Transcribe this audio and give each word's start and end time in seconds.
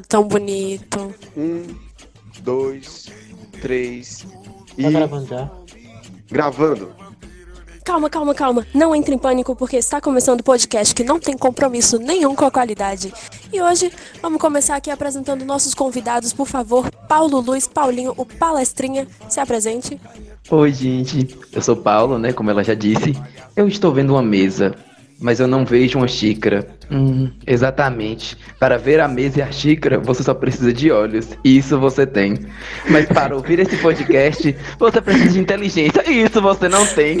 Tão 0.00 0.26
bonito. 0.26 1.14
Um, 1.36 1.66
dois, 2.40 3.06
três 3.60 4.26
e. 4.76 4.82
Tá 4.82 4.90
gravando 4.90 5.26
já? 5.26 5.50
Gravando. 6.30 7.08
Calma, 7.84 8.10
calma, 8.10 8.34
calma. 8.34 8.66
Não 8.74 8.94
entre 8.94 9.14
em 9.14 9.18
pânico 9.18 9.56
porque 9.56 9.78
está 9.78 9.98
começando 9.98 10.40
o 10.40 10.44
podcast 10.44 10.94
que 10.94 11.02
não 11.02 11.18
tem 11.18 11.36
compromisso 11.38 11.98
nenhum 11.98 12.34
com 12.34 12.44
a 12.44 12.50
qualidade. 12.50 13.10
E 13.50 13.62
hoje 13.62 13.90
vamos 14.20 14.38
começar 14.38 14.76
aqui 14.76 14.90
apresentando 14.90 15.42
nossos 15.42 15.72
convidados, 15.72 16.34
por 16.34 16.46
favor. 16.46 16.90
Paulo 17.08 17.40
Luiz, 17.40 17.66
Paulinho, 17.66 18.12
o 18.14 18.26
Palestrinha, 18.26 19.08
se 19.30 19.40
apresente. 19.40 19.98
Oi, 20.50 20.70
gente. 20.70 21.38
Eu 21.50 21.62
sou 21.62 21.76
Paulo, 21.76 22.18
né? 22.18 22.30
Como 22.30 22.50
ela 22.50 22.62
já 22.62 22.74
disse. 22.74 23.16
Eu 23.56 23.66
estou 23.66 23.90
vendo 23.90 24.10
uma 24.10 24.22
mesa, 24.22 24.74
mas 25.20 25.40
eu 25.40 25.48
não 25.48 25.64
vejo 25.64 25.98
uma 25.98 26.06
xícara. 26.06 26.66
Hum, 26.90 27.30
exatamente. 27.46 28.36
Para 28.58 28.78
ver 28.78 29.00
a 29.00 29.08
mesa 29.08 29.40
e 29.40 29.42
a 29.42 29.50
xícara, 29.50 29.98
você 29.98 30.22
só 30.22 30.32
precisa 30.32 30.72
de 30.72 30.90
olhos. 30.90 31.28
E 31.44 31.58
isso 31.58 31.78
você 31.78 32.06
tem. 32.06 32.38
Mas 32.88 33.06
para 33.06 33.34
ouvir 33.34 33.58
esse 33.58 33.76
podcast, 33.78 34.56
você 34.78 35.00
precisa 35.00 35.32
de 35.32 35.40
inteligência. 35.40 36.02
E 36.08 36.22
isso 36.22 36.40
você 36.40 36.68
não 36.68 36.86
tem. 36.86 37.18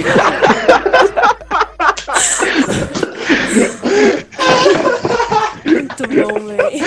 Muito 5.64 6.08
bom, 6.08 6.46
véi. 6.46 6.82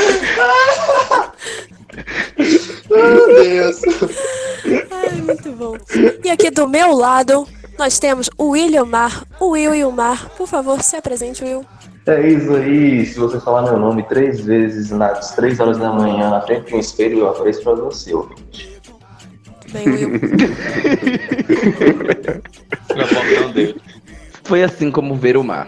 Meu 2.89 3.27
Deus. 3.43 3.81
Ai, 4.91 5.21
muito 5.21 5.51
bom. 5.51 5.77
E 6.23 6.29
aqui 6.29 6.49
do 6.49 6.67
meu 6.67 6.93
lado, 6.93 7.47
nós 7.81 7.97
temos 7.97 8.29
o 8.37 8.49
William 8.49 8.85
Mar, 8.85 9.25
o 9.39 9.49
Will 9.49 9.73
e 9.73 9.83
o 9.83 9.91
Mar. 9.91 10.29
Por 10.37 10.47
favor, 10.47 10.83
se 10.83 10.95
apresente, 10.95 11.43
Will. 11.43 11.65
É 12.05 12.29
isso 12.29 12.53
aí, 12.53 13.03
se 13.07 13.17
você 13.17 13.39
falar 13.39 13.63
meu 13.63 13.79
nome 13.79 14.03
três 14.03 14.39
vezes 14.41 14.91
nas 14.91 15.31
três 15.31 15.59
horas 15.59 15.79
da 15.79 15.91
manhã 15.91 16.29
na 16.29 16.41
frente 16.41 16.67
de 16.67 16.75
um 16.75 16.79
espelho, 16.79 17.19
eu 17.19 17.29
apareço 17.29 17.63
pra 17.63 17.73
você, 17.73 18.13
ouvinte. 18.13 18.79
Bem, 19.71 19.89
Will. 19.89 20.09
Meu 22.95 23.07
botão 23.07 23.51
dele. 23.51 23.81
Foi 24.43 24.63
assim 24.63 24.91
como 24.91 25.15
ver 25.15 25.35
o 25.35 25.43
mar. 25.43 25.67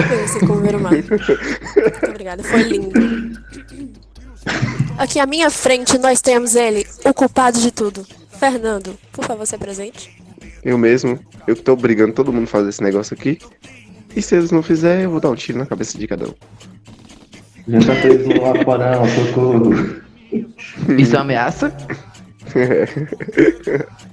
Foi 0.00 0.24
assim 0.24 0.40
como 0.40 0.60
ver 0.60 0.74
o 0.74 0.80
mar. 0.80 0.90
Muito 0.90 1.14
obrigada, 2.08 2.42
foi 2.42 2.62
lindo. 2.64 2.90
Aqui 4.98 5.20
à 5.20 5.26
minha 5.26 5.50
frente 5.50 5.96
nós 5.98 6.20
temos 6.20 6.56
ele, 6.56 6.84
o 7.04 7.14
culpado 7.14 7.60
de 7.60 7.70
tudo. 7.70 8.04
Fernando, 8.40 8.98
por 9.12 9.24
favor, 9.24 9.46
se 9.46 9.54
apresente. 9.54 10.21
Eu 10.62 10.78
mesmo, 10.78 11.18
eu 11.46 11.56
que 11.56 11.62
tô 11.62 11.72
obrigando 11.72 12.12
todo 12.12 12.32
mundo 12.32 12.44
a 12.44 12.48
fazer 12.48 12.68
esse 12.68 12.82
negócio 12.82 13.14
aqui. 13.14 13.38
E 14.14 14.22
se 14.22 14.36
eles 14.36 14.50
não 14.50 14.62
fizerem, 14.62 15.04
eu 15.04 15.10
vou 15.10 15.20
dar 15.20 15.30
um 15.30 15.34
tiro 15.34 15.58
na 15.58 15.66
cabeça 15.66 15.98
de 15.98 16.06
cada 16.06 16.28
um. 16.28 16.34
Já 17.68 17.80
tá 17.80 18.00
preso 18.00 18.28
no 18.28 18.46
aquarão, 18.46 19.04
socorro. 19.08 19.72
Isso 20.98 21.14
é 21.14 21.18
uma 21.18 21.24
ameaça? 21.24 21.74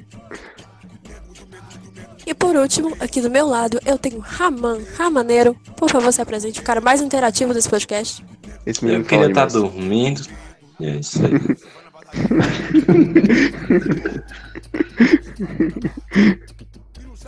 E 2.26 2.34
por 2.36 2.56
último, 2.56 2.96
aqui 3.00 3.22
do 3.22 3.30
meu 3.32 3.48
lado, 3.48 3.80
eu 3.84 3.98
tenho 3.98 4.20
Raman, 4.20 4.78
Ramaneiro. 4.96 5.56
Por 5.76 5.90
favor, 5.90 6.14
se 6.14 6.22
apresente, 6.22 6.60
o 6.60 6.64
cara 6.64 6.80
mais 6.80 7.02
interativo 7.02 7.56
desse 7.56 7.68
podcast. 7.68 8.24
Esse 8.68 8.86
menino 8.86 9.04
Eu 9.04 9.08
queria 9.08 9.30
estar 9.30 9.48
demais. 9.48 9.54
dormindo. 9.54 10.22
E 10.80 10.86
é 10.86 10.96
isso 10.98 11.26
aí. 11.26 11.32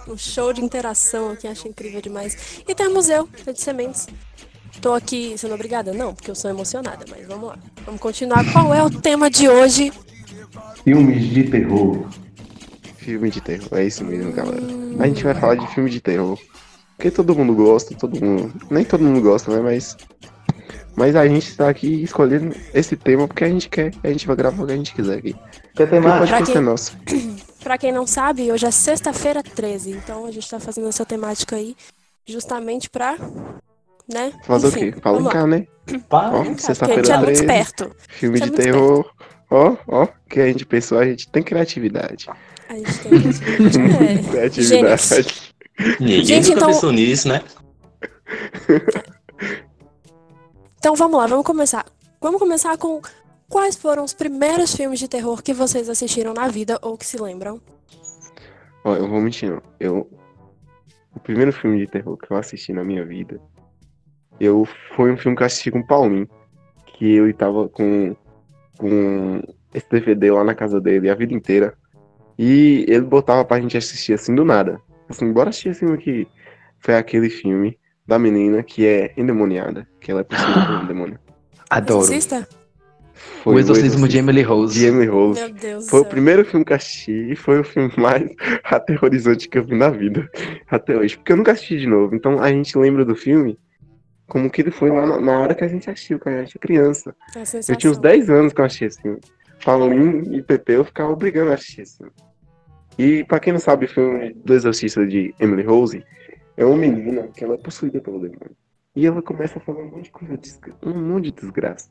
Um 0.07 0.17
show 0.17 0.51
de 0.51 0.61
interação 0.61 1.31
aqui, 1.31 1.47
acho 1.47 1.67
incrível 1.67 2.01
demais. 2.01 2.63
E 2.67 2.75
temos 2.75 3.09
eu, 3.09 3.27
Ted 3.27 3.59
Sementes. 3.59 4.07
Tô 4.81 4.93
aqui 4.93 5.37
sendo 5.37 5.53
obrigada? 5.53 5.93
Não, 5.93 6.13
porque 6.13 6.31
eu 6.31 6.35
sou 6.35 6.49
emocionada, 6.49 7.05
mas 7.09 7.27
vamos 7.27 7.49
lá. 7.49 7.59
Vamos 7.85 8.01
continuar. 8.01 8.43
Qual 8.51 8.73
é 8.73 8.83
o 8.83 8.89
tema 8.89 9.29
de 9.29 9.47
hoje? 9.47 9.91
Filmes 10.83 11.29
de 11.29 11.43
terror. 11.43 12.07
Filme 12.97 13.29
de 13.29 13.41
terror, 13.41 13.67
é 13.73 13.85
isso 13.85 14.03
mesmo, 14.03 14.31
galera. 14.31 14.61
A 14.99 15.07
gente 15.07 15.23
vai 15.23 15.35
falar 15.35 15.55
de 15.55 15.67
filme 15.73 15.89
de 15.89 15.99
terror. 15.99 16.39
Porque 16.95 17.11
todo 17.11 17.35
mundo 17.35 17.53
gosta, 17.55 17.95
todo 17.95 18.19
mundo. 18.23 18.53
Nem 18.69 18.85
todo 18.85 19.03
mundo 19.03 19.21
gosta, 19.21 19.51
né? 19.51 19.59
Mas. 19.59 19.97
Mas 20.95 21.15
a 21.15 21.27
gente 21.27 21.55
tá 21.55 21.69
aqui 21.69 22.03
escolhendo 22.03 22.53
esse 22.73 22.95
tema 22.97 23.27
porque 23.27 23.43
a 23.43 23.49
gente 23.49 23.69
quer. 23.69 23.91
A 24.03 24.07
gente 24.09 24.27
vai 24.27 24.35
gravar 24.35 24.63
o 24.63 24.67
que 24.67 24.73
a 24.73 24.75
gente 24.75 24.93
quiser 24.93 25.17
aqui. 25.19 25.35
Quer 25.75 25.89
ter 25.89 26.01
mais? 26.01 26.19
pode 26.19 26.29
Pra 26.31 26.45
ser 26.45 26.51
quem- 26.53 26.61
nosso. 26.61 26.97
Pra 27.63 27.77
quem 27.77 27.91
não 27.91 28.07
sabe, 28.07 28.51
hoje 28.51 28.65
é 28.65 28.71
sexta-feira 28.71 29.43
13, 29.43 29.91
então 29.91 30.25
a 30.25 30.31
gente 30.31 30.49
tá 30.49 30.59
fazendo 30.59 30.87
essa 30.89 31.05
temática 31.05 31.55
aí 31.55 31.75
justamente 32.25 32.89
pra, 32.89 33.15
né? 34.11 34.33
Fazer 34.45 34.67
Enfim, 34.69 34.89
o 34.89 34.93
quê? 34.93 34.99
Cá, 35.01 35.11
lá. 35.11 35.47
né? 35.47 35.67
Ó, 36.11 36.43
sexta-feira 36.57 37.03
gente 37.03 37.11
é 37.11 37.17
muito 37.17 37.25
13. 37.27 37.41
esperto. 37.43 37.95
Filme 38.09 38.37
é 38.37 38.41
de 38.41 38.47
muito 38.49 38.61
terror. 38.63 39.11
Ó, 39.51 39.75
ó, 39.87 40.07
que 40.27 40.39
a 40.39 40.47
gente 40.47 40.65
pensou, 40.65 40.97
a 40.97 41.05
gente 41.05 41.29
tem 41.29 41.43
criatividade. 41.43 42.27
A 42.67 42.73
gente 42.73 42.97
tem 42.99 43.11
que... 43.21 43.27
é. 44.03 44.31
Criatividade. 44.31 45.53
Ninguém 45.99 46.25
Gente, 46.25 46.47
nunca 46.49 46.57
então- 46.61 46.67
pensou 46.69 46.91
nisso, 46.91 47.27
né? 47.27 47.41
Então 50.81 50.95
vamos 50.95 51.15
lá, 51.15 51.27
vamos 51.27 51.45
começar. 51.45 51.85
Vamos 52.19 52.39
começar 52.39 52.75
com 52.75 52.99
quais 53.47 53.75
foram 53.75 54.03
os 54.03 54.15
primeiros 54.15 54.75
filmes 54.75 54.97
de 54.97 55.07
terror 55.07 55.43
que 55.43 55.53
vocês 55.53 55.87
assistiram 55.87 56.33
na 56.33 56.47
vida 56.47 56.79
ou 56.81 56.97
que 56.97 57.05
se 57.05 57.21
lembram? 57.21 57.61
Ó, 58.83 58.95
eu 58.95 59.07
vou 59.07 59.21
mentir. 59.21 59.61
Eu. 59.79 60.09
O 61.15 61.19
primeiro 61.19 61.53
filme 61.53 61.77
de 61.77 61.85
terror 61.85 62.17
que 62.17 62.33
eu 62.33 62.35
assisti 62.35 62.73
na 62.73 62.83
minha 62.83 63.05
vida. 63.05 63.39
Eu 64.39 64.67
foi 64.95 65.11
um 65.11 65.17
filme 65.17 65.37
que 65.37 65.43
eu 65.43 65.45
assisti 65.45 65.69
com 65.69 65.81
o 65.81 65.85
Paulinho. 65.85 66.27
Que 66.97 67.13
eu 67.13 67.31
tava 67.35 67.69
com. 67.69 68.15
com 68.75 69.39
esse 69.75 69.87
DVD 69.87 70.31
lá 70.31 70.43
na 70.43 70.55
casa 70.55 70.81
dele 70.81 71.11
a 71.11 71.15
vida 71.15 71.31
inteira. 71.31 71.77
E 72.39 72.87
ele 72.87 73.05
botava 73.05 73.45
pra 73.45 73.61
gente 73.61 73.77
assistir 73.77 74.13
assim 74.13 74.33
do 74.33 74.43
nada. 74.43 74.81
Assim, 75.07 75.31
bora 75.31 75.51
assistir 75.51 75.75
filme 75.75 75.93
aqui. 75.93 76.27
Foi 76.79 76.95
aquele 76.95 77.29
filme 77.29 77.77
da 78.11 78.19
menina 78.19 78.61
que 78.61 78.85
é 78.85 79.13
endemoniada. 79.15 79.87
Que 80.01 80.11
ela 80.11 80.19
é 80.19 80.23
possuída 80.25 80.65
por 80.65 80.75
um 80.83 80.85
demônio. 80.87 81.19
Adoro. 81.69 82.01
Exorcista? 82.03 82.45
Foi 83.41 83.55
O 83.55 83.59
exorcismo 83.59 84.05
de 84.05 84.17
Emily 84.17 84.41
Rose. 84.41 84.77
de 84.77 84.85
Emily 84.85 85.07
Rose. 85.07 85.39
Meu 85.39 85.53
Deus 85.53 85.89
Foi 85.89 86.01
o 86.01 86.05
primeiro 86.05 86.43
filme 86.43 86.65
que 86.65 86.73
eu 86.73 86.75
assisti 86.75 87.31
e 87.31 87.35
foi 87.37 87.61
o 87.61 87.63
filme 87.63 87.89
mais 87.95 88.29
aterrorizante 88.65 89.47
que 89.47 89.57
eu 89.57 89.63
vi 89.63 89.75
na 89.77 89.89
vida. 89.89 90.29
Até 90.69 90.97
hoje. 90.97 91.15
Porque 91.15 91.31
eu 91.31 91.37
nunca 91.37 91.53
assisti 91.53 91.79
de 91.79 91.87
novo. 91.87 92.13
Então 92.13 92.41
a 92.41 92.49
gente 92.49 92.77
lembra 92.77 93.05
do 93.05 93.15
filme 93.15 93.57
como 94.27 94.49
que 94.49 94.61
ele 94.61 94.71
foi 94.71 94.89
lá 94.89 95.05
na, 95.05 95.21
na 95.21 95.39
hora 95.39 95.55
que 95.55 95.63
a 95.63 95.67
gente 95.69 95.89
assistiu, 95.89 96.19
quando 96.19 96.35
a 96.35 96.39
gente 96.39 96.57
era 96.57 96.59
criança. 96.59 97.15
É 97.33 97.71
Eu 97.71 97.75
tinha 97.77 97.91
uns 97.91 97.97
10 97.97 98.29
anos 98.29 98.51
que 98.51 98.59
eu 98.59 98.65
assisti 98.65 98.85
esse 98.85 99.01
filme. 99.01 99.19
Paulinho 99.63 100.35
e 100.35 100.41
Pepe 100.41 100.73
eu 100.73 100.83
ficava 100.83 101.13
obrigando 101.13 101.51
a 101.51 101.53
assistir 101.53 101.83
esse 101.83 101.97
filme. 101.97 102.11
E 102.97 103.23
pra 103.23 103.39
quem 103.39 103.53
não 103.53 103.59
sabe, 103.59 103.85
o 103.85 103.89
filme 103.89 104.33
do 104.43 104.53
Exorcista 104.53 105.05
de 105.07 105.33
Emily 105.39 105.63
Rose 105.63 106.03
é 106.57 106.65
uma 106.65 106.77
menina 106.77 107.27
que 107.35 107.43
ela 107.43 107.55
é 107.55 107.57
possuída 107.57 107.99
pelo 107.99 108.17
demônio. 108.19 108.55
E 108.95 109.05
ela 109.05 109.21
começa 109.21 109.57
a 109.57 109.61
fazer 109.61 109.81
um 109.81 109.89
monte 109.91 110.03
de 110.05 110.11
coisa, 110.11 110.37
desgra- 110.37 110.75
um 110.85 110.93
monte 110.93 111.25
de 111.25 111.41
desgraça. 111.41 111.87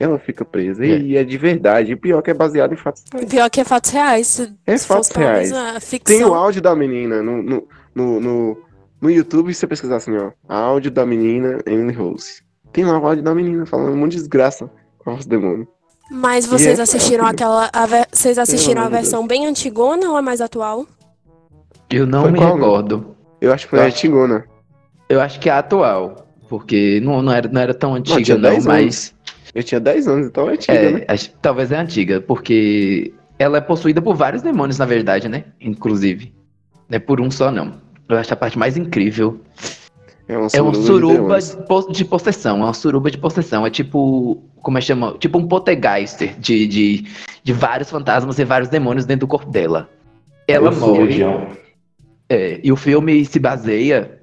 Ela 0.00 0.18
fica 0.18 0.44
presa 0.44 0.84
e 0.84 1.16
é 1.16 1.22
de 1.22 1.38
verdade. 1.38 1.92
E 1.92 1.94
o 1.94 1.98
pior 1.98 2.18
é 2.18 2.22
que 2.22 2.30
é 2.30 2.34
baseado 2.34 2.72
em 2.72 2.76
fatos 2.76 3.04
reais. 3.12 3.28
Pior 3.30 3.48
que 3.48 3.60
é 3.60 3.64
fatos 3.64 3.90
reais. 3.90 4.26
Se, 4.26 4.52
É 4.66 4.76
se 4.76 4.86
fatos 4.86 5.08
reais. 5.10 5.52
Tem 6.04 6.24
o 6.24 6.34
áudio 6.34 6.60
da 6.60 6.74
menina 6.74 7.22
no, 7.22 7.40
no, 7.40 7.68
no, 7.94 8.20
no, 8.20 8.58
no 9.00 9.10
YouTube, 9.10 9.54
se 9.54 9.60
você 9.60 9.66
pesquisar 9.68 9.96
assim, 9.96 10.16
ó. 10.16 10.32
Áudio 10.48 10.90
da 10.90 11.06
menina 11.06 11.58
Emily 11.64 11.92
Rose. 11.96 12.42
Tem 12.72 12.84
lá 12.84 12.98
o 12.98 13.06
áudio 13.06 13.22
da 13.22 13.32
menina 13.32 13.64
falando 13.66 13.92
um 13.92 13.96
monte 13.96 14.12
de 14.12 14.16
desgraça 14.18 14.68
com 14.98 15.14
os 15.14 15.24
demônios. 15.26 15.68
Mas 16.10 16.44
vocês 16.44 16.80
é- 16.80 16.82
assistiram 16.82 17.24
aquela. 17.24 17.70
a 17.72 17.86
ver- 17.86 18.08
Vocês 18.12 18.36
assistiram 18.36 18.82
a 18.82 18.88
versão 18.88 19.24
bem 19.28 19.46
antigona 19.46 20.10
ou 20.10 20.16
a 20.16 20.22
mais 20.22 20.40
atual? 20.40 20.84
Eu 21.88 22.04
não 22.04 22.22
Foi 22.22 22.32
me 22.32 22.40
meu? 22.40 22.54
recordo. 22.54 23.16
Eu 23.44 23.52
acho 23.52 23.64
que 23.66 23.70
foi 23.70 23.78
Tá. 23.80 23.86
a 23.86 23.90
Tigona. 23.90 24.44
Eu 25.08 25.20
acho 25.20 25.38
que 25.38 25.48
é 25.48 25.52
a 25.52 25.58
atual. 25.58 26.26
Porque 26.48 27.00
não, 27.02 27.20
não, 27.22 27.32
era, 27.32 27.48
não 27.48 27.60
era 27.60 27.74
tão 27.74 27.94
antiga, 27.94 28.34
não, 28.34 28.50
10 28.50 28.66
mas. 28.66 29.14
Eu 29.54 29.62
tinha 29.62 29.80
10 29.80 30.08
anos, 30.08 30.26
então 30.26 30.48
é 30.48 30.52
antiga, 30.54 30.74
É, 30.74 30.90
né? 30.92 31.04
acho- 31.08 31.30
talvez 31.40 31.70
é 31.72 31.76
antiga, 31.76 32.20
porque 32.20 33.12
ela 33.38 33.58
é 33.58 33.60
possuída 33.60 34.02
por 34.02 34.14
vários 34.14 34.42
demônios, 34.42 34.78
na 34.78 34.84
verdade, 34.84 35.28
né? 35.28 35.44
Inclusive. 35.60 36.32
Não 36.88 36.96
é 36.96 36.98
por 36.98 37.20
um 37.20 37.30
só, 37.30 37.50
não. 37.50 37.74
Eu 38.08 38.18
acho 38.18 38.32
a 38.32 38.36
parte 38.36 38.58
mais 38.58 38.76
incrível. 38.76 39.40
É 40.28 40.36
uma 40.38 40.48
É 40.52 40.60
uma 40.62 40.72
de 40.72 40.78
suruba 40.78 41.38
de, 41.38 41.92
de 41.92 42.04
possessão. 42.04 42.58
É 42.60 42.64
uma 42.64 42.74
suruba 42.74 43.10
de 43.10 43.18
possessão. 43.18 43.66
É 43.66 43.70
tipo. 43.70 44.42
Como 44.56 44.78
é 44.78 44.80
que 44.80 44.86
chama? 44.86 45.16
Tipo 45.18 45.38
um 45.38 45.46
poltergeister 45.46 46.34
de, 46.38 46.66
de, 46.66 47.04
de 47.42 47.52
vários 47.52 47.90
fantasmas 47.90 48.38
e 48.38 48.44
vários 48.44 48.68
demônios 48.70 49.04
dentro 49.06 49.26
do 49.26 49.30
corpo 49.30 49.50
dela. 49.50 49.88
Ela 50.48 50.68
eu 50.68 50.72
sou 50.72 50.88
morre. 50.88 51.00
Guardião. 51.04 51.46
É, 52.28 52.60
e 52.62 52.72
o 52.72 52.76
filme 52.76 53.24
se 53.24 53.38
baseia. 53.38 54.20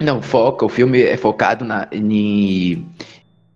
Não, 0.00 0.20
foca, 0.20 0.64
o 0.64 0.68
filme 0.68 1.02
é 1.02 1.16
focado 1.16 1.64
na, 1.64 1.86
em, 1.92 2.86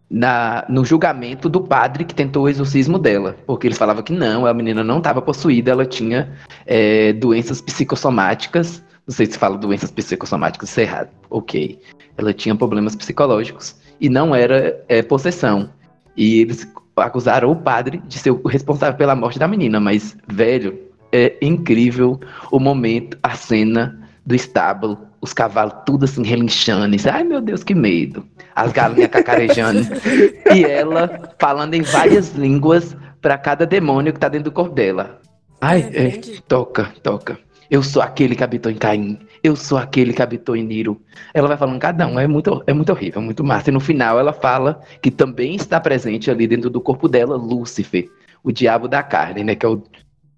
na, 0.09 0.65
no 0.69 0.85
julgamento 0.85 1.49
do 1.49 1.61
padre 1.61 2.05
que 2.05 2.15
tentou 2.15 2.45
o 2.45 2.49
exorcismo 2.49 2.99
dela. 2.99 3.37
Porque 3.47 3.67
eles 3.67 3.79
falavam 3.79 4.03
que 4.03 4.13
não, 4.13 4.47
a 4.47 4.55
menina 4.55 4.85
não 4.85 4.99
estava 4.99 5.21
possuída, 5.21 5.73
ela 5.73 5.85
tinha 5.85 6.33
é, 6.65 7.13
doenças 7.13 7.61
psicossomáticas. 7.61 8.83
Não 9.07 9.15
sei 9.15 9.27
se 9.27 9.39
fala 9.39 9.57
doenças 9.57 9.91
psicossomáticas, 9.91 10.71
isso 10.71 10.81
é 10.81 10.83
errado. 10.85 11.11
Ok. 11.31 11.81
Ela 12.17 12.33
tinha 12.33 12.55
problemas 12.55 12.97
psicológicos 12.97 13.77
e 14.01 14.09
não 14.09 14.35
era 14.35 14.83
é, 14.89 15.03
possessão. 15.03 15.71
E 16.17 16.41
eles 16.41 16.67
acusaram 16.97 17.51
o 17.51 17.57
padre 17.57 18.03
de 18.07 18.19
ser 18.19 18.31
o 18.31 18.49
responsável 18.49 18.97
pela 18.97 19.15
morte 19.15 19.39
da 19.39 19.47
menina, 19.47 19.79
mas, 19.79 20.17
velho, 20.27 20.86
é 21.13 21.37
incrível 21.41 22.21
o 22.51 22.59
momento, 22.59 23.19
a 23.23 23.35
cena 23.35 24.01
do 24.25 24.35
estábulo, 24.35 24.99
os 25.21 25.33
cavalos 25.33 25.75
tudo 25.85 26.05
assim 26.05 26.23
relinchando. 26.23 26.97
Ai 27.11 27.25
meu 27.25 27.41
Deus, 27.41 27.63
que 27.63 27.75
medo. 27.75 28.27
As 28.55 28.73
galinhas 28.73 29.11
cacarejando. 29.11 29.81
e 30.55 30.65
ela 30.65 31.35
falando 31.39 31.75
em 31.75 31.83
várias 31.83 32.33
línguas 32.35 32.97
para 33.21 33.39
cada 33.39 33.67
demônio 33.67 34.13
que 34.13 34.21
tá 34.21 34.29
dentro 34.29 34.51
do 34.51 34.55
corpo 34.55 34.75
dela. 34.75 35.21
Ai, 35.61 35.89
É, 35.93 36.07
é, 36.07 36.21
toca, 36.47 36.93
toca. 37.03 37.39
Eu 37.71 37.83
sou 37.83 38.01
aquele 38.01 38.37
que 38.37 38.45
habitou 38.45 38.71
em 38.71 38.77
Caim. 38.77 39.19
Eu 39.43 39.57
sou 39.57 39.77
aquele 39.77 40.13
que 40.13 40.23
habitou 40.23 40.57
em 40.57 40.63
Niro. 40.63 41.01
Ela 41.35 41.49
vai 41.49 41.57
falando 41.57 41.81
cada 41.81 42.07
um. 42.07 42.19
É 42.19 42.27
muito, 42.27 42.63
é 42.67 42.73
muito 42.73 42.91
horrível, 42.91 43.21
muito 43.21 43.43
massa. 43.43 43.71
E 43.71 43.73
no 43.73 43.81
final 43.81 44.19
ela 44.19 44.33
fala 44.33 44.81
que 45.03 45.11
também 45.11 45.57
está 45.57 45.81
presente 45.81 46.31
ali 46.31 46.47
dentro 46.47 46.71
do 46.71 46.81
corpo 46.81 47.09
dela 47.09 47.37
Lúcifer, 47.37 48.09
o 48.43 48.53
diabo 48.53 48.87
da 48.87 49.03
carne, 49.03 49.43
né? 49.43 49.55
Que 49.55 49.67
é 49.67 49.69
o, 49.69 49.83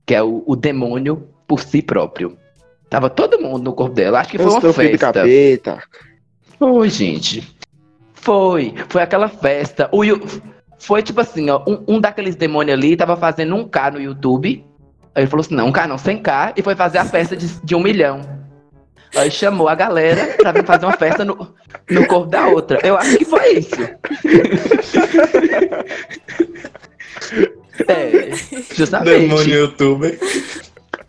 que 0.08 0.14
é 0.14 0.22
o, 0.22 0.42
o 0.46 0.56
demônio 0.56 1.28
por 1.46 1.60
si 1.60 1.82
próprio. 1.82 2.38
Tava 2.88 3.10
todo 3.10 3.38
mundo 3.38 3.64
no 3.64 3.74
corpo 3.74 3.94
dela. 3.94 4.20
Acho 4.20 4.30
que 4.30 4.38
foi 4.38 4.46
Eu 4.46 4.52
uma 4.52 4.72
festa. 4.72 5.12
capeta. 5.12 5.82
Foi, 6.58 6.88
gente. 6.88 7.54
Foi. 8.14 8.74
Foi 8.88 9.02
aquela 9.02 9.28
festa. 9.28 9.90
O, 9.92 10.00
foi 10.78 11.02
tipo 11.02 11.20
assim, 11.20 11.50
ó. 11.50 11.62
Um, 11.68 11.96
um 11.96 12.00
daqueles 12.00 12.36
demônios 12.36 12.72
ali 12.72 12.96
tava 12.96 13.18
fazendo 13.18 13.54
um 13.54 13.68
K 13.68 13.90
no 13.90 14.00
YouTube. 14.00 14.64
Aí 15.14 15.24
ele 15.24 15.30
falou 15.30 15.42
assim: 15.42 15.54
não, 15.54 15.66
um 15.66 15.72
K 15.72 15.86
não, 15.86 15.96
100K. 15.96 16.54
E 16.56 16.62
foi 16.62 16.74
fazer 16.74 16.96
a 16.96 17.04
festa 17.04 17.36
de, 17.36 17.46
de 17.62 17.74
um 17.74 17.80
milhão. 17.80 18.22
Aí 19.14 19.30
chamou 19.30 19.68
a 19.68 19.74
galera 19.74 20.36
pra 20.38 20.52
vir 20.52 20.64
fazer 20.64 20.86
uma 20.86 20.96
festa 20.96 21.22
no, 21.22 21.54
no 21.90 22.06
corpo 22.06 22.30
da 22.30 22.46
outra. 22.46 22.78
Eu 22.82 22.96
acho 22.96 23.18
que 23.18 23.26
foi 23.26 23.58
isso. 23.58 23.76
é, 27.86 28.30
justamente. 28.74 29.20
Demônio 29.20 29.54
youtuber. 29.54 30.18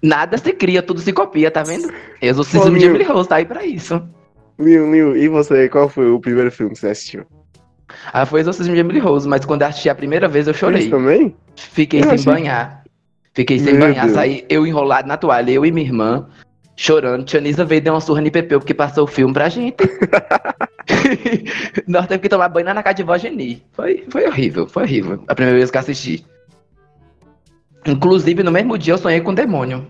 Nada 0.01 0.37
se 0.37 0.53
cria, 0.53 0.81
tudo 0.81 1.01
se 1.01 1.11
copia, 1.11 1.51
tá 1.51 1.63
vendo? 1.63 1.91
Exorcismo 2.21 2.67
Ô, 2.67 2.77
de. 2.77 2.85
Emily 2.85 3.03
Rose 3.03 3.27
tá 3.27 3.35
aí 3.37 3.45
pra 3.45 3.65
isso. 3.65 4.01
Lil, 4.59 4.91
Lil, 4.91 5.17
e 5.17 5.27
você, 5.27 5.67
qual 5.69 5.89
foi 5.89 6.09
o 6.11 6.19
primeiro 6.19 6.51
filme 6.51 6.73
que 6.73 6.79
você 6.79 6.89
assistiu? 6.89 7.25
Ah, 8.13 8.25
foi 8.25 8.41
Exorcismo 8.41 8.73
de 8.73 8.79
Emily 8.79 8.99
Rose, 8.99 9.27
mas 9.27 9.43
quando 9.45 9.63
eu 9.63 9.67
assisti 9.67 9.89
a 9.89 9.95
primeira 9.95 10.27
vez 10.27 10.47
eu 10.47 10.53
chorei. 10.53 10.89
também? 10.89 11.35
Fiquei 11.55 12.01
Eu 12.01 12.05
sem 12.05 12.13
achei- 12.13 12.33
banhar. 12.33 12.83
Fiquei 13.33 13.59
sem 13.59 13.73
Meu 13.73 13.87
banhar, 13.87 14.05
Deus. 14.05 14.15
saí 14.15 14.45
eu 14.49 14.65
enrolado 14.67 15.07
na 15.07 15.17
toalha, 15.17 15.51
eu 15.51 15.65
e 15.65 15.71
minha 15.71 15.85
irmã, 15.87 16.27
chorando. 16.75 17.23
Tia 17.25 17.39
Nisa 17.41 17.63
veio 17.63 17.77
e 17.77 17.81
deu 17.81 17.93
uma 17.93 18.01
surra 18.01 18.21
no 18.21 18.31
Pepeu 18.31 18.59
porque 18.59 18.73
passou 18.73 19.05
o 19.05 19.07
filme 19.07 19.33
pra 19.33 19.49
gente. 19.49 19.77
Nós 21.87 22.07
temos 22.07 22.21
que 22.21 22.29
tomar 22.29 22.49
banho 22.49 22.65
na 22.73 22.83
casa 22.83 22.95
de 22.95 23.03
vó 23.03 23.17
Geni. 23.17 23.63
Foi, 23.71 24.03
foi 24.09 24.25
horrível, 24.27 24.67
foi 24.67 24.83
horrível. 24.83 25.23
A 25.27 25.35
primeira 25.35 25.57
vez 25.57 25.71
que 25.71 25.77
eu 25.77 25.81
assisti. 25.81 26.25
Inclusive, 27.85 28.43
no 28.43 28.51
mesmo 28.51 28.77
dia 28.77 28.93
eu 28.93 28.97
sonhei 28.97 29.21
com 29.21 29.31
o 29.31 29.35
demônio. 29.35 29.87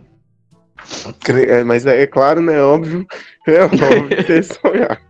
É, 1.27 1.63
mas 1.63 1.85
é, 1.85 2.03
é 2.03 2.07
claro, 2.07 2.41
né? 2.41 2.61
Óbvio. 2.61 3.05
É 3.47 3.63
óbvio 3.63 4.09
ter 4.25 4.43
sonhar. 4.43 5.01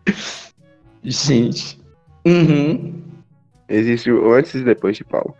Gente. 1.04 1.80
Uhum. 2.26 3.02
Existe 3.68 4.12
o 4.12 4.34
antes 4.34 4.56
e 4.56 4.64
depois 4.64 4.98
de 4.98 5.04
Paulo. 5.04 5.36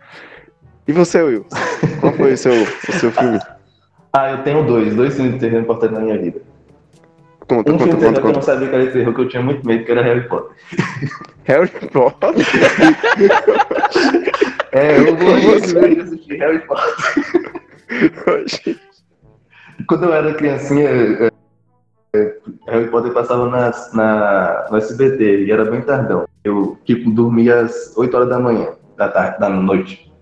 E 0.86 0.92
você, 0.92 1.22
Will? 1.22 1.44
Qual 2.00 2.12
foi 2.14 2.32
o 2.32 2.36
seu, 2.36 2.52
o 2.52 2.92
seu 2.92 3.10
filme? 3.12 3.38
Ah, 4.12 4.32
eu 4.32 4.42
tenho 4.42 4.64
dois, 4.64 4.94
dois 4.94 5.14
filmes 5.14 5.34
de 5.34 5.40
terror 5.40 5.60
importantes 5.60 5.96
na 5.98 6.04
minha 6.04 6.18
vida. 6.18 6.40
Conta, 7.46 7.72
Um 7.72 7.78
conta, 7.78 7.84
filme 7.84 8.00
terror 8.00 8.14
conta, 8.14 8.20
que 8.20 8.26
eu 8.26 8.32
não 8.32 8.40
conta. 8.40 8.46
sabia 8.46 8.68
que 8.68 8.74
era 8.74 8.86
de 8.86 8.92
terror, 8.92 9.14
que 9.14 9.20
eu 9.20 9.28
tinha 9.28 9.42
muito 9.42 9.66
medo, 9.66 9.84
que 9.84 9.90
era 9.90 10.02
Harry 10.02 10.28
Potter. 10.28 10.56
Harry 11.44 11.68
Potter? 11.92 12.30
É, 14.72 14.98
eu 14.98 15.16
vou 15.16 15.34
assistir 16.02 16.36
Harry 16.38 16.60
Potter. 16.66 16.94
Quando 19.88 20.04
eu 20.04 20.12
era 20.12 20.34
criancinha, 20.34 20.88
é, 20.88 21.30
é, 22.14 22.36
Harry 22.68 22.88
Potter 22.88 23.12
passava 23.12 23.48
na, 23.48 23.72
na, 23.92 24.68
no 24.70 24.76
SBT 24.76 25.44
e 25.44 25.52
era 25.52 25.64
bem 25.64 25.82
tardão. 25.82 26.26
Eu, 26.44 26.78
tipo, 26.84 27.10
dormia 27.10 27.60
às 27.60 27.96
8 27.96 28.14
horas 28.16 28.28
da 28.28 28.38
manhã, 28.38 28.68
da 28.96 29.08
tarde, 29.08 29.40
da 29.40 29.48
noite, 29.48 30.12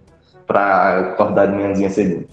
pra 0.47 1.13
acordar 1.13 1.47
de 1.47 1.55
manhãzinha 1.55 1.91
cedinho. 1.91 2.27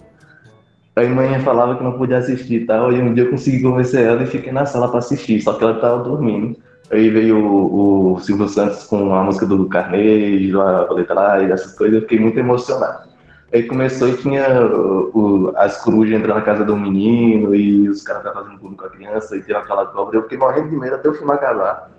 Aí 0.96 1.10
manhã 1.10 1.40
falava 1.42 1.76
que 1.76 1.84
não 1.84 1.98
podia 1.98 2.20
assistir 2.20 2.62
e 2.62 2.66
tal, 2.66 2.94
e 2.94 3.02
um 3.02 3.14
dia 3.14 3.26
eu 3.26 3.30
consegui 3.30 3.62
convencer 3.62 4.06
ela 4.06 4.24
e 4.24 4.28
fiquei 4.28 4.54
na 4.54 4.66
sala 4.66 4.88
pra 4.88 5.00
assistir, 5.00 5.42
só 5.42 5.54
que 5.54 5.64
ela 5.64 5.80
tava 5.80 6.02
dormindo. 6.02 6.58
Aí 6.92 7.10
veio 7.10 7.38
o, 7.44 8.14
o 8.14 8.20
Silvio 8.20 8.48
Santos 8.48 8.84
com 8.84 9.14
a 9.14 9.24
música 9.24 9.46
do 9.46 9.68
Carneiro, 9.68 10.62
a 10.62 10.92
letra 10.94 11.16
lá 11.16 11.42
e 11.44 11.52
essas 11.52 11.74
coisas, 11.76 11.96
eu 11.96 12.02
fiquei 12.02 12.20
muito 12.20 12.38
emocionado. 12.40 13.00
Aí 13.54 13.64
começou 13.64 14.08
e 14.10 14.18
tinha 14.18 14.62
o- 14.66 15.12
o- 15.50 15.54
as 15.58 15.82
corujas 15.84 16.18
entrando 16.20 16.36
na 16.38 16.42
casa 16.44 16.64
do 16.64 16.76
menino 16.76 17.56
e 17.56 17.88
os 17.90 18.02
caras 18.04 18.24
estavam 18.24 18.44
fazendo 18.44 18.60
bullying 18.60 18.76
com 18.76 18.86
a 18.86 18.90
criança 18.90 19.36
e 19.38 19.44
tinha 19.44 19.58
aquela 19.60 19.86
cobra. 19.88 20.18
Eu 20.18 20.24
fiquei 20.24 20.38
morrendo 20.38 20.70
de 20.70 20.76
medo 20.76 20.96
até 20.96 21.10
o 21.10 21.14
filme 21.14 21.32
acabar. 21.32 21.95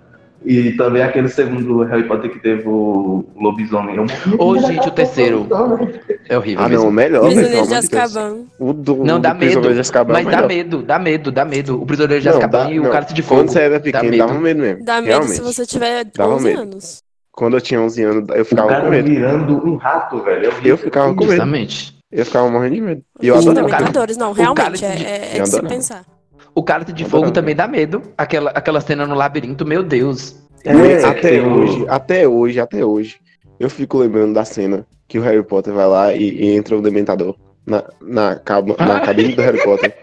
E 0.49 0.71
também 0.77 1.01
aquele 1.03 1.27
segundo 1.27 1.83
Harry 1.83 2.07
Potter 2.07 2.31
que 2.31 2.39
teve 2.39 2.63
o 2.65 3.25
lobisomem. 3.35 3.95
De 4.05 4.35
Ô, 4.39 4.53
medo 4.53 4.67
gente, 4.67 4.87
o 4.87 4.91
terceiro. 4.91 5.39
lobisomem. 5.49 5.99
É 6.29 6.37
horrível. 6.37 6.63
Ah, 6.63 6.69
mesmo. 6.69 6.85
não, 6.85 6.91
melhor, 6.91 7.23
velho, 7.23 7.35
pelo 7.35 7.41
Prisioneiro 7.41 7.67
de. 7.67 7.73
Azkaban. 7.75 8.37
O 8.57 8.73
do, 8.73 8.95
Não, 9.03 9.15
o 9.17 9.19
dá 9.19 9.33
do 9.33 9.39
Prisioneiro 9.39 9.61
medo. 9.61 9.73
de 9.73 9.79
Azkaban 9.81 10.11
é 10.11 10.13
Mas 10.13 10.25
dá 10.25 10.31
melhor. 10.31 10.47
medo, 10.47 10.81
dá 10.83 10.99
medo, 10.99 11.31
dá 11.33 11.43
medo. 11.45 11.81
O 11.81 11.85
prisioneiro 11.85 12.21
de 12.23 12.29
Não, 12.29 12.35
Azkaban 12.37 12.63
dá- 12.65 12.71
e 12.71 12.79
o 12.79 12.83
não. 12.83 12.91
cálice 12.91 13.13
de 13.13 13.23
Quando 13.23 13.39
fogo. 13.39 13.51
você 13.51 13.59
era 13.59 13.79
pequeno, 13.81 14.17
dava 14.17 14.33
medo 14.39 14.61
mesmo. 14.61 14.85
Dá 14.85 14.95
medo 15.01 15.07
realmente. 15.07 15.31
se 15.33 15.41
você 15.41 15.65
tiver 15.65 16.05
Dava 16.15 16.35
11 16.35 16.43
medo. 16.45 16.61
anos. 16.61 17.03
Quando 17.33 17.57
eu 17.57 17.61
tinha 17.61 17.81
11 17.81 18.03
anos, 18.03 18.29
eu 18.33 18.41
O 18.41 18.45
ficava 18.45 18.67
cara 18.69 18.83
com 18.85 18.89
medo. 18.89 19.09
virando 19.09 19.67
um 19.67 19.75
rato, 19.75 20.23
velho. 20.23 20.45
Eu, 20.45 20.51
Eu 20.63 20.77
ficava 20.77 21.09
com 21.13 21.19
medo. 21.21 21.31
Justamente. 21.31 21.97
Eu 22.09 22.25
ficava 22.25 22.49
morrendo 22.49 22.75
de 22.75 22.81
medo. 22.81 23.01
E 23.21 23.27
eu 23.27 23.35
O 23.35 23.37
adorava. 23.37 23.91
não, 24.17 24.29
o 24.29 24.33
realmente, 24.33 24.85
é, 24.85 24.95
de- 24.95 25.05
é, 25.05 25.37
é 25.37 25.41
de 25.41 25.49
se 25.49 25.61
pensar. 25.61 26.05
O 26.57 26.63
cálice 26.63 26.91
de 26.91 27.05
fogo 27.05 27.29
também 27.29 27.55
dá 27.55 27.67
medo. 27.67 28.01
Aquela, 28.17 28.49
aquela 28.49 28.81
cena 28.81 29.05
no 29.05 29.13
labirinto, 29.13 29.63
meu 29.63 29.83
Deus. 29.83 30.35
É, 30.65 30.71
É, 30.71 31.05
até 31.05 31.39
hoje, 31.39 31.85
até 31.87 32.27
hoje, 32.27 32.59
até 32.59 32.83
hoje, 32.83 33.17
eu 33.59 33.69
fico 33.69 33.99
lembrando 33.99 34.33
da 34.33 34.43
cena 34.43 34.83
que 35.07 35.19
o 35.19 35.21
Harry 35.21 35.43
Potter 35.43 35.71
vai 35.71 35.85
lá 35.87 36.13
e, 36.13 36.23
e 36.29 36.55
entra 36.55 36.75
o 36.75 36.81
Dementador 36.81 37.35
na, 37.63 37.83
na, 38.01 38.35
cab- 38.37 38.75
na 38.75 38.99
cabine 39.05 39.35
do 39.35 39.41
Harry 39.43 39.61
Potter. 39.63 39.95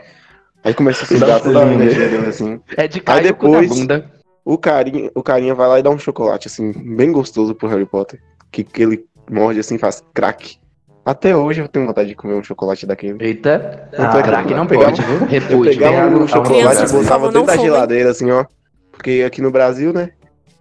Aí 0.62 0.72
começa 0.72 1.02
a 1.02 1.08
se 1.08 1.18
Dá 1.18 1.26
dar 1.26 1.36
um 1.38 1.40
toda 1.42 1.62
a 1.62 1.64
dele 1.64 2.26
assim. 2.28 2.60
É 2.76 2.86
de 2.86 3.02
Aí 3.04 3.24
depois- 3.24 3.68
bunda. 3.68 4.08
O 4.44 4.56
carinha, 4.56 5.10
o 5.12 5.24
carinha 5.24 5.56
vai 5.56 5.66
lá 5.66 5.80
e 5.80 5.82
dá 5.82 5.90
um 5.90 5.98
chocolate, 5.98 6.46
assim, 6.46 6.70
bem 6.94 7.10
gostoso 7.10 7.52
pro 7.52 7.66
Harry 7.68 7.84
Potter. 7.86 8.20
Que, 8.52 8.62
que 8.62 8.80
ele 8.80 9.04
morde 9.28 9.58
assim, 9.58 9.76
faz 9.76 10.04
crack. 10.14 10.56
Até 11.04 11.36
hoje 11.36 11.60
eu 11.60 11.68
tenho 11.68 11.86
vontade 11.86 12.08
de 12.08 12.14
comer 12.14 12.34
um 12.34 12.42
chocolate 12.42 12.86
daquele. 12.86 13.22
Eita, 13.22 13.88
Eu 13.92 14.04
Ah, 14.04 14.22
craque 14.22 14.54
não 14.54 14.66
pegava- 14.66 14.90
pode, 14.90 15.02
viu? 15.02 15.18
Eu 15.20 15.26
Repúdio. 15.26 15.72
pegava 15.72 16.16
um 16.16 16.26
chocolate 16.26 16.82
e 16.88 16.92
botava 16.92 17.24
não 17.26 17.32
dentro 17.32 17.46
da 17.46 17.56
geladeira, 17.62 18.10
assim, 18.10 18.30
ó. 18.30 18.46
Porque 18.90 19.22
aqui 19.26 19.42
no 19.42 19.50
Brasil, 19.50 19.92
né? 19.92 20.10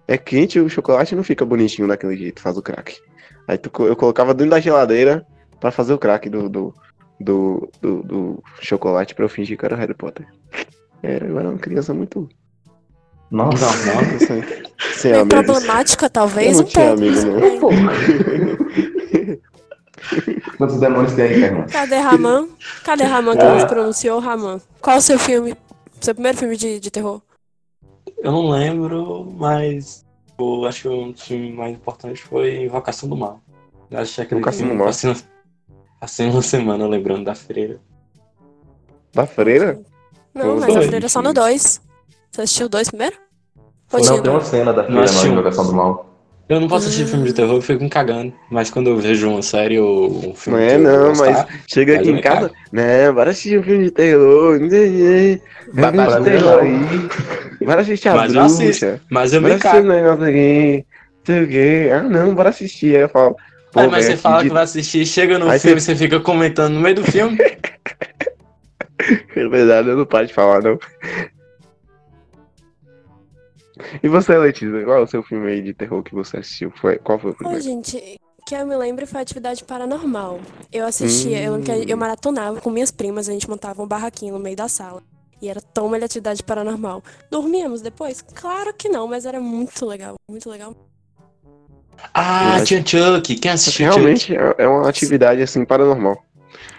É 0.06 0.18
quente 0.18 0.60
o 0.60 0.68
chocolate 0.68 1.14
não 1.16 1.22
fica 1.24 1.46
bonitinho 1.46 1.88
daquele 1.88 2.14
jeito, 2.16 2.42
faz 2.42 2.58
o 2.58 2.62
crack. 2.62 2.96
Aí 3.48 3.56
tu 3.56 3.70
eu 3.86 3.96
colocava 3.96 4.34
dentro 4.34 4.50
da 4.50 4.60
geladeira 4.60 5.24
pra 5.58 5.70
fazer 5.70 5.94
o 5.94 5.98
crack 5.98 6.28
do, 6.28 6.46
do, 6.50 6.74
do, 7.18 7.70
do, 7.80 8.02
do 8.02 8.42
chocolate 8.60 9.14
pra 9.14 9.24
eu 9.24 9.28
fingir 9.30 9.56
que 9.56 9.64
era 9.64 9.74
o 9.74 9.78
Harry 9.78 9.94
Potter. 9.94 10.26
Era, 11.02 11.24
eu 11.26 11.38
era 11.38 11.48
uma 11.48 11.58
criança 11.58 11.94
muito. 11.94 12.28
Nossa, 13.30 13.64
Normal. 13.64 14.18
Sem, 14.18 14.44
sem 14.92 15.12
amigos. 15.14 15.28
problemática, 15.44 16.06
Eu 16.06 16.10
talvez, 16.10 16.56
não 16.58 16.64
um 16.64 16.66
tinha 16.66 16.86
pouco. 16.88 17.02
amigo, 17.02 17.26
não. 17.26 17.88
Ai, 17.90 19.40
quantos 20.58 20.78
demônios 20.78 21.12
tem 21.14 21.24
aí, 21.24 21.42
irmão? 21.44 21.66
Cadê 21.70 21.96
Raman? 21.96 22.48
Cadê 22.84 23.04
Raman 23.04 23.36
que 23.36 23.42
Ah. 23.42 23.54
não 23.58 23.66
pronunciou 23.66 24.18
Raman? 24.20 24.60
Qual 24.80 24.96
o 24.98 25.00
seu 25.00 25.18
filme? 25.18 25.56
Seu 26.00 26.14
primeiro 26.14 26.38
filme 26.38 26.56
de, 26.56 26.78
de 26.80 26.90
terror? 26.90 27.20
Eu 28.18 28.32
não 28.32 28.50
lembro, 28.50 29.32
mas 29.36 30.04
eu 30.38 30.64
acho 30.66 30.82
que 30.82 30.88
um 30.88 31.12
dos 31.12 31.22
filmes 31.22 31.54
mais 31.54 31.74
importantes 31.74 32.20
foi 32.22 32.62
Invocação 32.64 33.08
do 33.08 33.16
Mal. 33.16 33.40
Eu 33.90 33.98
assisti 34.00 34.20
aquele 34.20 34.40
Invocação 34.40 34.60
filme 34.60 34.74
do 34.74 34.78
Mal. 34.78 34.88
Assim, 34.88 35.14
assim 36.00 36.30
uma 36.30 36.42
semana 36.42 36.86
lembrando 36.86 37.24
da 37.24 37.34
freira. 37.34 37.80
Da 39.12 39.26
freira? 39.26 39.80
Não, 40.34 40.54
Os 40.56 40.60
mas 40.60 40.70
a 40.70 40.74
dois. 40.74 40.86
freira 40.86 41.06
é 41.06 41.08
só 41.08 41.22
no 41.22 41.32
2. 41.32 41.80
Você 42.32 42.42
assistiu 42.42 42.66
o 42.66 42.68
2 42.68 42.88
primeiro? 42.88 43.16
Não, 43.92 44.20
tem 44.22 44.30
uma 44.32 44.40
cena 44.40 44.72
da 44.72 44.88
Mas 44.88 45.22
na 45.22 45.28
Invocação 45.28 45.66
do 45.66 45.72
Mal. 45.72 46.06
Eu 46.48 46.60
não 46.60 46.68
posso 46.68 46.86
assistir 46.88 47.06
filme 47.06 47.24
de 47.26 47.32
terror, 47.32 47.54
eu 47.56 47.62
fico 47.62 47.82
me 47.82 47.88
cagando. 47.88 48.32
Mas 48.50 48.68
quando 48.70 48.88
eu 48.90 48.98
vejo 48.98 49.30
uma 49.30 49.40
série 49.42 49.78
ou 49.80 50.30
um 50.30 50.34
filme 50.34 50.58
Não 50.58 50.58
é, 50.60 50.74
eu 50.76 50.78
não, 50.78 51.08
gostar, 51.08 51.46
mas 51.46 51.46
chega 51.66 51.96
aqui 51.96 52.10
eu 52.10 52.16
em 52.16 52.20
casa. 52.20 52.50
cago. 52.50 52.54
Né, 52.70 53.10
bora 53.12 53.30
assistir 53.30 53.58
um 53.58 53.62
filme 53.62 53.84
de 53.84 53.90
terror. 53.90 54.60
Não 54.60 54.68
sei, 54.68 54.90
né? 54.90 55.40
Babado 55.72 56.12
Filme 56.12 56.16
de 56.16 56.22
terror 56.22 56.60
aí. 56.60 57.08
Bora 57.64 57.80
assistir 57.80 58.08
a 58.08 58.14
Mas 58.14 58.34
eu 58.34 58.42
bruxa. 58.42 58.64
assisto. 58.64 59.00
Mas 59.10 59.32
eu 59.32 59.40
Bora 59.40 59.54
me 59.54 59.54
assistir 59.54 59.80
um 59.80 59.86
cago. 59.86 59.88
negócio 59.88 60.24
aqui. 60.24 60.86
sei 61.26 61.42
o 61.44 61.48
quê. 61.48 61.90
Ah, 61.92 62.02
não, 62.02 62.34
bora 62.34 62.50
assistir. 62.50 62.96
Aí 62.96 63.02
eu 63.02 63.08
falo. 63.08 63.36
pô, 63.72 63.80
Aí, 63.80 63.88
mas 63.88 64.04
você 64.04 64.16
fala 64.16 64.42
que 64.42 64.50
vai 64.50 64.64
assistir, 64.64 65.06
chega 65.06 65.38
no 65.38 65.48
Aí 65.48 65.58
filme, 65.58 65.80
você 65.80 65.96
fica 65.96 66.20
comentando 66.20 66.74
no 66.74 66.80
meio 66.80 66.96
do 66.96 67.04
filme. 67.04 67.38
É 69.34 69.48
verdade, 69.48 69.88
eu 69.88 69.96
não 69.96 70.06
paro 70.06 70.26
de 70.26 70.34
falar, 70.34 70.62
não. 70.62 70.78
E 74.02 74.08
você, 74.08 74.36
Letícia, 74.36 74.84
qual 74.84 74.98
é 74.98 75.00
o 75.00 75.06
seu 75.06 75.22
filme 75.22 75.50
aí 75.50 75.62
de 75.62 75.74
terror 75.74 76.02
que 76.02 76.14
você 76.14 76.38
assistiu? 76.38 76.72
Foi, 76.80 76.96
qual 76.98 77.18
foi 77.18 77.30
o 77.32 77.34
primeiro? 77.34 77.60
gente, 77.62 78.20
que 78.46 78.54
eu 78.54 78.66
me 78.66 78.76
lembro 78.76 79.06
foi 79.06 79.20
Atividade 79.20 79.64
Paranormal. 79.64 80.40
Eu 80.72 80.86
assistia, 80.86 81.42
eu, 81.42 81.54
Hum. 81.54 81.62
eu 81.88 81.96
maratonava 81.96 82.60
com 82.60 82.70
minhas 82.70 82.90
primas, 82.90 83.28
a 83.28 83.32
gente 83.32 83.48
montava 83.48 83.82
um 83.82 83.86
barraquinho 83.86 84.34
no 84.34 84.40
meio 84.40 84.56
da 84.56 84.68
sala. 84.68 85.02
E 85.42 85.48
era 85.48 85.60
toma 85.60 85.98
de 85.98 86.04
Atividade 86.04 86.42
Paranormal. 86.42 87.02
Dormíamos 87.30 87.80
depois? 87.82 88.22
Claro 88.22 88.72
que 88.72 88.88
não, 88.88 89.06
mas 89.06 89.26
era 89.26 89.40
muito 89.40 89.84
legal, 89.86 90.14
muito 90.28 90.48
legal. 90.48 90.74
Ah, 92.12 92.60
tinha 92.64 92.84
Chuck. 92.84 93.34
Quem 93.36 93.50
assistiu? 93.50 93.86
Realmente 93.86 94.34
é 94.36 94.54
é 94.58 94.66
uma 94.68 94.88
atividade 94.88 95.40
assim 95.42 95.64
paranormal. 95.64 96.22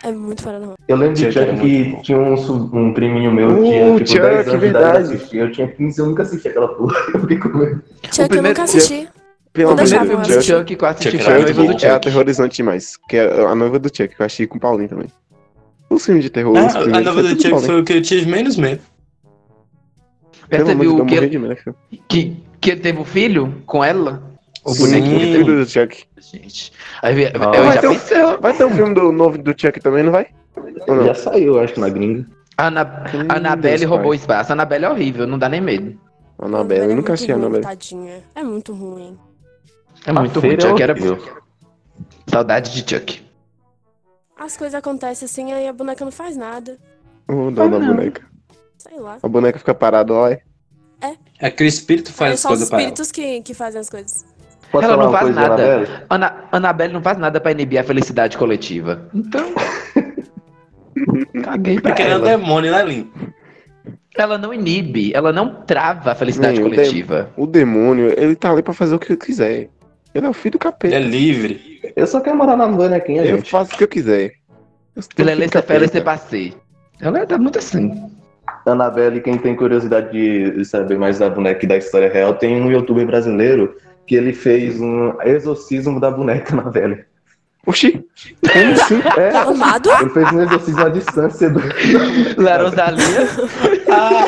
É 0.06 0.12
muito 0.12 0.44
paranormal. 0.44 0.78
Eu 0.88 0.98
lembro 0.98 1.16
de 1.16 1.32
Chuck 1.32 1.40
era 1.40 1.58
que 1.58 1.98
tinha 2.04 2.20
um, 2.20 2.34
um 2.74 2.94
priminho 2.94 3.32
meu, 3.34 3.50
Uh, 3.50 3.64
tinha 3.64 3.96
tipo 3.96 4.08
Chuck, 4.08 4.20
10 4.22 4.48
anos 4.48 4.62
de 4.62 4.68
idade 4.68 4.84
verdade. 4.84 5.14
assistir. 5.16 5.38
Eu 5.38 5.52
tinha 5.52 5.68
15 5.68 6.00
eu 6.00 6.06
nunca 6.06 6.22
assisti 6.22 6.48
aquela 6.48 6.68
porra. 6.68 6.96
Eu 7.16 7.20
fiquei 7.22 7.38
com 7.40 7.50
medo. 7.50 7.82
Chuck, 8.04 8.20
eu 8.22 8.28
primeiro 8.28 8.48
nunca 8.50 8.64
assisti. 8.64 9.10
Pelo 9.52 9.70
Não 9.70 9.74
amor 9.74 9.84
de 9.86 9.90
deixava 9.90 10.06
Deus, 10.06 10.20
eu 10.20 10.26
filme 10.26 10.28
do 10.28 10.38
assistir. 10.38 10.54
Chuck 10.54 10.76
que 10.76 10.84
eu 10.84 10.88
assisti 10.88 11.12
Chuck 11.12 11.24
foi 11.24 11.34
a 11.34 11.40
noiva 11.40 11.64
do 11.64 11.72
é 11.72 11.80
Chuck. 11.80 11.86
aterrorizante 11.88 12.56
demais. 12.58 12.98
Que 13.10 13.18
é 13.18 13.46
a 13.46 13.56
noiva 13.56 13.80
do 13.80 13.88
Chuck, 13.88 14.16
que 14.16 14.22
eu 14.22 14.26
assisti 14.28 14.48
com 14.48 14.58
o 14.58 14.60
Paulinho 14.60 14.90
também. 14.90 15.08
O 15.90 15.98
filme 15.98 16.22
de 16.22 16.30
terror. 16.30 16.56
Ah, 16.56 16.68
a 16.68 17.14
foi 17.14 17.24
do 17.24 17.42
Chuck 17.42 17.66
foi 17.66 17.82
o 17.82 17.84
que 17.84 17.94
eu 17.94 18.02
tive 18.04 18.30
menos 18.30 18.58
medo. 18.58 18.82
Percebeu 20.48 21.00
eu 21.00 21.06
que, 21.06 22.02
que, 22.08 22.38
que 22.62 22.72
ele 22.72 22.80
teve 22.82 23.00
um 23.00 23.06
filho 23.06 23.64
com 23.66 23.84
ela? 23.84 24.35
O 24.66 24.74
bonequinho 24.76 25.18
o 25.18 25.20
filho 25.20 25.46
do 25.64 25.70
Chuck. 25.70 26.04
Gente. 26.18 26.74
Aí, 27.02 27.24
eu 27.24 27.30
Ah, 27.40 27.54
já 27.54 27.62
vai 27.62 27.78
ter 27.80 27.88
um-. 28.26 28.42
Vai 28.42 28.54
ter 28.58 28.66
um 28.66 28.72
filme 28.72 28.96
do 28.96 29.12
novo 29.12 29.38
do 29.38 29.52
Chuck 29.60 29.80
também, 29.80 30.04
não 30.04 30.12
vai? 30.12 30.28
Ou 30.88 30.96
não? 30.96 31.06
Já 31.06 31.14
saiu, 31.16 31.60
acho 31.60 31.74
que 31.76 31.80
na 31.80 31.90
gringa. 31.90 32.26
Ana, 32.58 32.84
Hum, 33.14 33.28
Anabelle 33.30 33.80
Deus, 33.80 33.90
roubou 33.90 34.10
pai. 34.10 34.18
espaço. 34.18 34.52
Anabelle 34.54 34.86
é 34.86 34.90
horrível, 34.90 35.28
não 35.28 35.38
dá 35.38 35.48
nem 35.50 35.62
medo. 35.62 36.00
Anabelle, 36.40 36.86
eu 36.86 36.92
é 36.92 36.96
nunca 36.96 37.14
assisti 37.14 37.32
a 37.32 37.36
Anabelle. 37.36 37.64
Tadinha. 37.64 38.24
É 38.34 38.44
muito 38.44 38.74
ruim. 38.74 39.18
É 40.06 40.12
muito 40.12 40.40
ruim. 40.40 40.60
Chuck 40.60 40.80
é 40.80 40.84
era 40.84 40.94
horrível. 40.94 41.20
saudade 42.28 42.72
de 42.72 42.90
Chuck. 42.96 43.24
As 44.38 44.58
coisas 44.58 44.76
acontecem 44.76 45.26
assim, 45.26 45.54
aí 45.54 45.68
a 45.68 45.74
boneca 45.74 46.04
não 46.04 46.12
faz 46.12 46.36
nada. 46.36 46.78
O 47.28 47.52
dó 47.52 47.68
da 47.68 47.80
boneca. 47.80 48.22
Sei 48.78 49.00
lá. 49.00 49.18
A 49.22 49.28
boneca 49.28 49.60
fica 49.60 49.74
parada 49.74 50.12
lá, 50.14 50.32
é. 50.32 50.42
É 51.40 51.52
que 51.52 51.64
o 51.64 51.68
espírito 51.68 52.12
faz 52.14 52.32
é 52.32 52.34
as 52.36 52.40
só 52.40 52.48
os 52.48 52.52
coisas 52.54 52.70
pra 52.70 52.78
ela. 52.80 52.84
espíritos 52.88 53.12
que, 53.12 53.42
que 53.42 53.54
fazem 53.54 53.80
as 53.82 53.90
coisas. 53.90 54.26
Posso 54.76 54.86
Ela 54.92 54.98
não 55.04 55.12
faz 55.12 55.24
coisa, 55.24 55.40
nada. 55.40 55.54
Anabelle? 55.64 55.88
Ana, 56.10 56.36
Anabelle 56.52 56.94
não 56.94 57.02
faz 57.02 57.18
nada 57.18 57.40
pra 57.40 57.52
inibir 57.52 57.80
a 57.80 57.84
felicidade 57.84 58.38
coletiva. 58.38 59.08
Então. 59.14 59.54
Caguei 61.44 61.80
pra 61.80 61.92
Porque 61.92 62.02
ela 62.04 62.14
é 62.14 62.18
um 62.18 62.28
ela. 62.28 62.38
demônio, 62.38 62.72
né, 62.72 62.84
Lin? 62.84 63.12
Ela 64.18 64.38
não 64.38 64.54
inibe, 64.54 65.12
ela 65.14 65.32
não 65.34 65.62
trava 65.66 66.12
a 66.12 66.16
felicidade 66.16 66.58
Nem, 66.60 66.66
o 66.66 66.70
coletiva. 66.70 67.30
O 67.36 67.46
demônio, 67.46 68.14
ele 68.18 68.36
tá 68.36 68.52
ali 68.52 68.62
pra 68.62 68.74
fazer 68.74 68.96
o 68.96 69.00
que 69.00 69.12
ele 69.12 69.18
quiser. 69.20 69.70
Ele 70.14 70.26
é 70.26 70.30
o 70.30 70.34
filho 70.34 70.52
do 70.54 70.56
Ele 70.58 70.72
capeta. 70.72 70.96
é 70.96 71.00
livre. 71.00 71.82
Eu 71.96 72.08
só 72.08 72.22
quero 72.22 72.38
morar 72.38 72.56
na 72.56 72.68
bonequinha, 72.68 73.24
Eu 73.24 73.38
gente. 73.38 73.52
faço 73.52 73.74
o 73.74 73.78
que 73.78 73.84
eu 73.84 73.88
quiser. 73.88 74.32
Eu 74.96 75.04
Ele 75.18 75.32
é 75.32 75.36
filho 75.36 75.36
do 75.36 75.40
laissez 75.40 75.66
faire, 75.66 75.80
laissez 75.80 76.04
capeta. 76.04 76.04
passer. 76.04 76.54
Ela 77.02 77.26
tá 77.26 77.38
muito 77.38 77.60
assim. 77.60 78.10
Anabelle, 78.66 79.20
quem 79.22 79.38
tem 79.38 79.56
curiosidade 79.56 80.10
de 80.12 80.66
saber 80.66 80.98
mais 80.98 81.20
da 81.20 81.30
boneca 81.30 81.64
e 81.66 81.68
da 81.68 81.78
história 81.78 82.12
real, 82.12 82.34
tem 82.36 82.60
um 82.62 82.72
youtuber 82.72 83.06
brasileiro 83.06 83.76
que 84.06 84.16
ele 84.16 84.34
fez 84.34 84.80
um 84.80 85.20
exorcismo 85.22 86.00
da 86.00 86.12
boneca 86.12 86.54
Anabelle. 86.54 87.06
Oxi, 87.68 88.06
como 88.54 88.72
assim? 88.74 89.02
É, 89.18 89.36
Amado? 89.38 89.90
ele 90.00 90.10
fez 90.12 90.32
um 90.32 90.42
exorcismo 90.44 90.86
à 90.86 90.90
distância 90.90 91.50
do. 91.50 91.60
Rosalia. 91.60 93.28
Ah, 93.90 94.26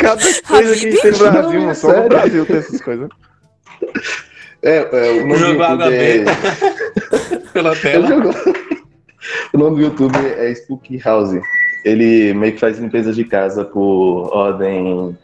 Cada 0.00 0.20
coisa 0.20 0.42
que 0.42 0.54
a 0.54 0.74
gente 0.74 1.00
tem 1.00 1.12
no 1.12 1.18
Brasil, 1.18 1.60
Não, 1.60 1.74
só 1.74 1.88
no 1.88 1.94
sério. 1.94 2.08
Brasil 2.08 2.46
tem 2.46 2.56
essas 2.56 2.80
coisas. 2.80 3.08
É, 4.62 4.76
é 4.78 5.12
o 5.22 5.26
nome 5.26 5.32
do 5.32 5.38
Jogou 5.38 5.64
água 5.64 5.86
YouTube 5.86 6.28
é... 6.28 7.36
pela 7.52 7.76
tela. 7.76 8.08
jogou. 8.08 8.34
O 9.52 9.58
nome 9.58 9.76
do 9.76 9.82
YouTube 9.82 10.16
é 10.16 10.52
Spooky 10.54 10.98
House. 10.98 11.38
Ele 11.84 12.32
meio 12.34 12.54
que 12.54 12.58
faz 12.58 12.78
limpeza 12.78 13.12
de 13.12 13.22
casa 13.24 13.64
por 13.64 14.28
ordem 14.34 15.16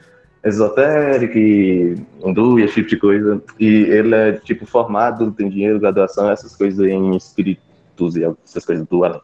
esotérica 0.49 1.39
e 1.39 1.97
hindu 2.25 2.59
e 2.59 2.65
esse 2.65 2.75
tipo 2.75 2.89
de 2.89 2.97
coisa. 2.97 3.43
E 3.59 3.67
ele 3.67 4.15
é, 4.15 4.33
tipo, 4.33 4.65
formado, 4.67 5.33
tem 5.33 5.49
dinheiro, 5.49 5.81
graduação, 5.81 6.31
essas 6.31 6.55
coisas 6.57 6.79
em 6.87 7.17
espíritos 7.17 8.17
e 8.17 8.25
essas 8.45 8.65
coisas 8.65 8.87
do 8.87 9.05
além. 9.05 9.21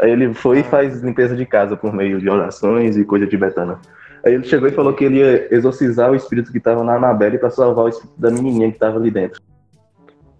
Aí 0.00 0.10
ele 0.10 0.32
foi 0.34 0.60
e 0.60 0.62
faz 0.62 1.00
limpeza 1.02 1.36
de 1.36 1.44
casa 1.44 1.76
por 1.76 1.92
meio 1.92 2.18
de 2.20 2.28
orações 2.28 2.96
e 2.96 3.04
coisa 3.04 3.26
tibetana. 3.26 3.78
Aí 4.24 4.34
ele 4.34 4.44
chegou 4.44 4.68
e 4.68 4.72
falou 4.72 4.92
que 4.92 5.04
ele 5.04 5.18
ia 5.18 5.54
exorcizar 5.54 6.10
o 6.10 6.14
espírito 6.14 6.52
que 6.52 6.58
estava 6.58 6.82
na 6.84 6.94
Anabelle 6.96 7.38
para 7.38 7.50
salvar 7.50 7.86
o 7.86 7.88
espírito 7.88 8.14
da 8.18 8.30
menininha 8.30 8.68
que 8.68 8.76
estava 8.76 8.98
ali 8.98 9.10
dentro. 9.10 9.40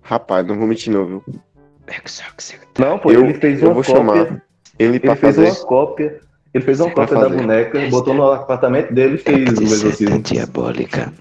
Rapaz, 0.03 0.47
não 0.47 0.57
vou 0.59 0.67
mentir 0.67 0.93
não, 0.93 1.07
viu? 1.07 1.25
Não, 2.79 2.99
pô, 2.99 3.11
Eu- 3.11 3.25
ele 3.25 3.35
fez 3.35 3.63
eu 3.63 3.69
uma 3.69 3.75
vou 3.75 3.83
cópia. 3.85 3.97
chamar 3.97 4.43
Ele 4.79 4.97
Ele 4.97 4.99
fez 5.01 5.19
fazer. 5.37 5.51
uma 5.51 5.67
cópia. 5.67 6.21
Ele 6.53 6.65
fez 6.65 6.81
uma 6.81 6.91
Pra 6.91 7.07
cópia 7.07 7.21
da 7.23 7.29
boneca, 7.29 7.89
botou 7.91 8.13
no 8.15 8.31
apartamento 8.33 8.93
dele 8.93 9.15
e 9.15 9.19
fez 9.19 9.59
o 9.59 9.63
exorcismo. 9.63 10.21
diabólica. 10.23 11.13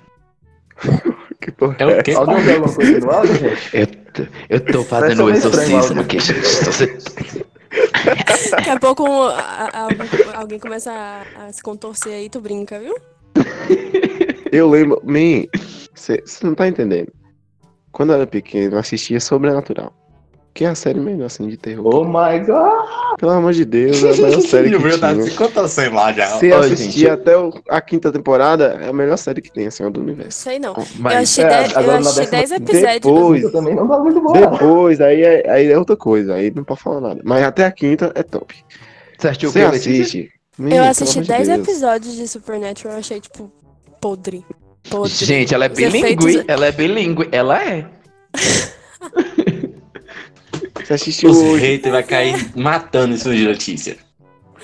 Que 1.42 1.52
porra 1.54 1.78
É 1.80 1.86
o 1.86 2.04
quê? 2.04 2.12
Alguém 2.12 2.44
tem 2.44 2.54
alguma 2.56 2.74
coisa 2.76 3.00
no 3.00 3.12
áudio, 3.12 3.36
gente? 3.36 3.70
Eu, 3.78 3.88
tô- 3.88 4.28
eu 4.50 4.60
tô 4.60 4.84
fazendo 4.84 5.24
um 5.24 5.30
estranho, 5.30 5.70
exorcismo 5.70 6.02
aqui, 6.02 6.20
gente. 6.20 7.46
Daqui 8.52 8.70
a 8.70 8.78
pouco 8.78 9.04
um, 9.08 9.22
a- 9.24 9.70
a- 9.74 9.80
alguém, 9.84 10.08
alguém 10.36 10.60
começa 10.60 10.92
a, 10.92 11.46
a 11.48 11.54
se 11.54 11.64
contorcer 11.64 12.12
aí, 12.12 12.30
tu 12.30 12.42
brinca, 12.42 12.78
viu? 12.78 12.94
Eu 14.52 14.70
lembro. 14.70 15.02
Man, 15.06 15.46
você 15.96 16.22
não 16.44 16.54
tá 16.56 16.68
entendendo. 16.68 17.12
Quando 17.92 18.10
eu 18.10 18.16
era 18.18 18.28
pequeno, 18.28 18.76
eu 18.76 18.80
assistia 18.80 19.20
Sobrenatural. 19.22 19.94
Que 20.54 20.66
é 20.66 20.68
a 20.68 20.76
série 20.76 21.00
melhor, 21.00 21.28
assim, 21.28 21.48
de 21.48 21.56
terror. 21.56 21.94
Oh 21.96 22.04
my 22.04 22.40
god! 22.46 23.18
Pelo 23.20 23.32
amor 23.32 23.54
de 23.54 23.64
Deus, 23.64 24.04
é 24.04 24.10
a 24.10 24.14
melhor 24.16 24.42
série 24.42 24.70
que 24.72 24.78
meu 24.80 25.00
tá 25.00 25.14
tinha. 25.14 25.24
se 25.24 25.32
contando 25.32 25.68
sem 25.70 25.90
lá 25.90 26.12
já. 26.12 26.26
Se 26.38 26.52
Ô, 26.52 26.58
assistir 26.58 26.92
gente. 26.92 27.10
até 27.10 27.38
o- 27.38 27.54
a 27.70 27.80
quinta 27.80 28.12
temporada, 28.12 28.78
é 28.82 28.90
a 28.90 28.94
melhor 28.94 29.18
série 29.18 29.42
que 29.42 29.52
tem, 29.54 29.68
assim, 29.68 29.90
do 29.90 30.02
universo. 30.02 30.40
Sei 30.42 30.60
não. 30.60 30.74
Eu 30.76 30.86
Mas 30.98 31.16
assisti 31.18 31.42
é, 31.42 31.48
10 31.48 31.72
eu 31.72 31.78
agora 31.80 32.00
na 32.02 32.10
assisti 32.10 32.20
décima- 32.32 32.38
10 32.40 32.52
episódios. 32.52 32.94
Depois, 33.02 33.44
Eu 33.44 33.52
também 33.52 33.76
não 33.76 33.88
tá 33.88 34.00
muito 34.00 34.22
bom. 34.22 34.34
depois, 34.34 35.00
aí 35.02 35.22
é, 35.22 35.50
aí 35.50 35.72
é 35.72 35.78
outra 35.78 35.96
coisa, 35.96 36.34
aí 36.34 36.52
não 36.54 36.64
pode 36.64 36.82
falar 36.82 37.00
nada. 37.02 37.22
Mas 37.24 37.44
até 37.44 37.66
a 37.66 37.72
quinta 37.72 38.12
é 38.16 38.24
top. 38.24 38.54
você 39.18 39.28
assistiu 39.28 39.50
o 39.50 39.52
Você 39.54 39.62
assiste. 39.62 40.30
Eu 40.60 40.84
assisti 40.84 41.20
amor 41.20 41.24
de 41.24 41.30
10 41.30 41.48
Deus. 41.48 41.60
episódios 41.68 42.16
de 42.16 42.28
Supernatural, 42.28 42.96
eu 42.96 43.00
achei, 43.00 43.22
tipo, 43.22 43.50
podre. 44.02 44.44
Podre. 44.90 45.14
Gente, 45.14 45.54
ela 45.54 45.66
é 45.66 45.70
Os 45.70 45.76
bilíngue. 45.78 45.98
efeitos- 46.00 46.44
Ela 46.48 46.66
é 46.66 46.72
bilíngue. 46.72 47.30
Ela 47.32 47.64
é. 47.64 47.86
Você 50.90 50.94
assistiu 50.96 51.30
Os 51.30 51.38
hoje. 51.38 51.64
haters 51.66 51.94
vai 51.94 52.02
cair 52.04 52.50
matando 52.56 53.14
isso 53.14 53.32
de 53.32 53.48
notícia. 53.48 53.96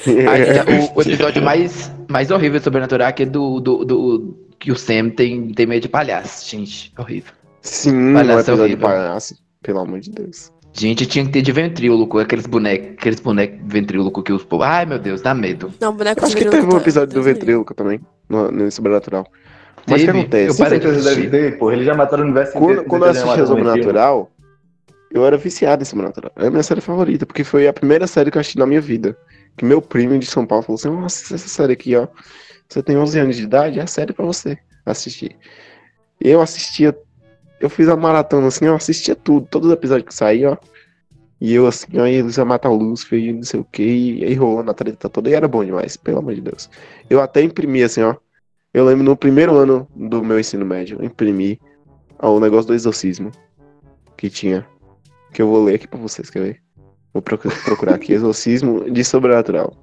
Aí, 0.07 0.81
o, 0.91 0.97
o 0.97 1.01
episódio 1.03 1.41
mais, 1.43 1.91
mais 2.09 2.31
horrível 2.31 2.57
de 2.59 2.63
Sobrenatural 2.63 3.05
é 3.05 3.09
aquele 3.11 3.29
do, 3.29 3.59
do, 3.59 3.85
do- 3.85 4.37
que 4.59 4.71
o 4.71 4.75
Sam 4.75 5.09
tem, 5.11 5.53
tem 5.53 5.67
medo 5.67 5.83
de 5.83 5.87
palhaço. 5.89 6.49
Gente, 6.49 6.91
horrível. 6.97 7.31
Sim, 7.61 8.13
Palhaço 8.13 8.39
episódio 8.39 8.55
de 8.55 8.61
horrível. 8.73 8.87
palhaço. 8.89 9.35
Pelo 9.61 9.79
amor 9.79 9.99
de 9.99 10.09
Deus. 10.09 10.51
Gente, 10.73 11.05
tinha 11.05 11.23
que 11.25 11.31
ter 11.31 11.41
de 11.43 11.51
ventríloco, 11.51 12.17
aqueles 12.19 12.45
bonecos, 12.47 12.89
aqueles 12.97 13.19
bonecos 13.19 13.59
ventríloco 13.63 14.21
que 14.23 14.33
os 14.33 14.43
povos. 14.43 14.65
Ai, 14.65 14.85
meu 14.85 14.97
Deus, 14.99 15.21
dá 15.21 15.33
medo. 15.33 15.71
Não, 15.79 15.93
boneco 15.95 16.25
Acho 16.25 16.35
que 16.35 16.45
teve 16.45 16.65
um 16.67 16.77
episódio 16.77 17.13
do 17.13 17.21
Ventríloco 17.23 17.73
também, 17.75 17.99
no, 18.27 18.51
no 18.51 18.71
Sobrenatural. 18.71 19.25
Mas 19.87 20.01
o 20.01 20.05
que 20.05 20.09
acontece? 20.11 20.49
Eu 20.49 20.55
parei 20.65 20.79
de 20.79 20.85
certeza 20.85 21.09
assistir. 21.11 21.29
deve 21.29 21.51
ter, 21.51 21.57
pô. 21.59 21.71
Ele 21.71 21.85
já 21.85 21.93
mataram 21.93 22.23
o 22.23 22.25
universo 22.25 22.53
Quando, 22.53 22.63
inteiro, 22.71 22.83
quando 22.89 23.05
eu 23.05 23.13
matou 23.13 23.23
o 23.23 23.27
vampiro. 23.27 23.47
Sobrenatural, 23.47 24.31
eu 25.15 25.25
era 25.25 25.37
viciado 25.37 25.81
em 25.81 25.85
Sobrenatural. 25.85 26.29
Era 26.35 26.49
a 26.49 26.51
minha 26.51 26.61
série 26.61 26.81
favorita, 26.81 27.25
porque 27.25 27.45
foi 27.45 27.69
a 27.69 27.73
primeira 27.73 28.05
série 28.05 28.29
que 28.29 28.37
eu 28.37 28.41
assisti 28.41 28.59
na 28.59 28.65
minha 28.65 28.81
vida. 28.81 29.17
Que 29.55 29.63
meu 29.63 29.81
primo 29.81 30.19
de 30.19 30.25
São 30.25 30.45
Paulo 30.45 30.61
falou 30.61 30.75
assim: 30.77 30.89
Nossa, 30.89 31.33
essa 31.33 31.47
série 31.47 31.71
aqui, 31.71 31.95
ó. 31.95 32.05
Você 32.67 32.83
tem 32.83 32.97
11 32.97 33.19
anos 33.19 33.35
de 33.37 33.43
idade, 33.43 33.79
é 33.79 33.83
a 33.83 33.87
série 33.87 34.11
pra 34.11 34.25
você 34.25 34.57
assistir. 34.85 35.37
Eu 36.19 36.41
assistia, 36.41 36.93
eu 37.61 37.69
fiz 37.69 37.87
a 37.87 37.95
maratona 37.95 38.47
assim, 38.47 38.65
eu 38.65 38.75
assistia 38.75 39.15
tudo, 39.15 39.47
todos 39.49 39.69
os 39.69 39.73
episódios 39.73 40.09
que 40.09 40.13
saíam, 40.13 40.51
ó. 40.51 40.57
E 41.39 41.53
eu 41.53 41.65
assim, 41.65 41.97
aí 41.97 42.15
eles 42.15 42.35
iam 42.35 42.45
matar 42.45 42.69
o 42.69 42.75
Lúcifer 42.75 43.33
não 43.33 43.43
sei 43.43 43.61
o 43.61 43.63
que, 43.63 43.83
e 43.83 44.25
aí 44.25 44.33
rolando 44.33 44.71
a 44.71 44.73
treta 44.73 45.09
toda, 45.09 45.29
e 45.29 45.33
era 45.33 45.47
bom 45.47 45.63
demais, 45.63 45.95
pelo 45.95 46.19
amor 46.19 46.35
de 46.35 46.41
Deus. 46.41 46.69
Eu 47.09 47.21
até 47.21 47.41
imprimi 47.41 47.83
assim, 47.83 48.01
ó. 48.01 48.15
Eu 48.73 48.83
lembro 48.83 49.05
no 49.05 49.15
primeiro 49.15 49.55
ano 49.55 49.87
do 49.95 50.21
meu 50.21 50.37
ensino 50.37 50.65
médio, 50.65 50.97
eu 50.99 51.05
imprimi 51.05 51.57
ó, 52.19 52.31
o 52.31 52.39
negócio 52.41 52.67
do 52.67 52.73
exorcismo 52.73 53.31
que 54.17 54.29
tinha. 54.29 54.67
Que 55.35 55.41
eu 55.41 55.49
vou 55.49 55.65
ler 55.65 55.75
aqui 55.75 55.85
pra 55.85 55.99
vocês, 55.99 56.29
quer 56.29 56.39
ver? 56.39 56.61
Vou 57.13 57.21
procu- 57.21 57.49
procurar 57.65 57.95
aqui, 57.95 58.13
exorcismo 58.13 58.89
de 58.89 59.03
sobrenatural. 59.03 59.75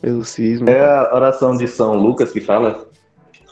Exorcismo. 0.00 0.70
É 0.70 0.80
a 0.84 1.12
oração 1.12 1.56
de 1.56 1.66
São 1.66 1.94
Lucas 1.94 2.30
que 2.30 2.40
fala. 2.40 2.86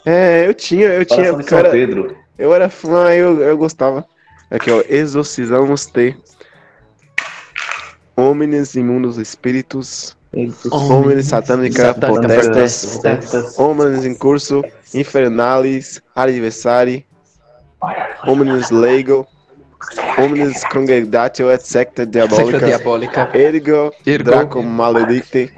É, 0.05 0.47
eu 0.47 0.53
tinha, 0.53 0.87
eu 0.87 1.03
tinha, 1.03 1.19
Oração 1.19 1.37
de 1.39 1.49
São 1.49 1.57
cara, 1.57 1.69
Pedro. 1.69 2.15
Eu 2.37 2.53
era 2.55 2.69
fã, 2.69 3.13
eu, 3.13 3.41
eu 3.41 3.57
gostava. 3.57 4.05
Aqui, 4.49 4.71
ó. 4.71 4.81
Exorcizamos 4.87 5.85
T. 5.87 6.15
Homens 8.15 8.75
imundos 8.75 9.17
espíritos. 9.17 10.17
Homens 10.71 11.25
satânica 11.25 11.93
potestas. 11.93 13.59
Homens 13.59 14.05
em 14.05 14.15
curso. 14.15 14.63
Infernalis. 14.93 16.01
Adversari. 16.15 17.05
Homens 18.25 18.69
lego. 18.71 19.27
Homens 20.17 20.63
congregatio 20.65 21.49
et 21.51 21.61
secta 21.61 22.03
Secta 22.03 22.05
diabolica. 22.05 22.65
diabólica. 22.65 23.29
Ergo, 23.33 23.93
Ergo. 24.05 24.23
Draco 24.31 24.61
maledicte, 24.61 25.53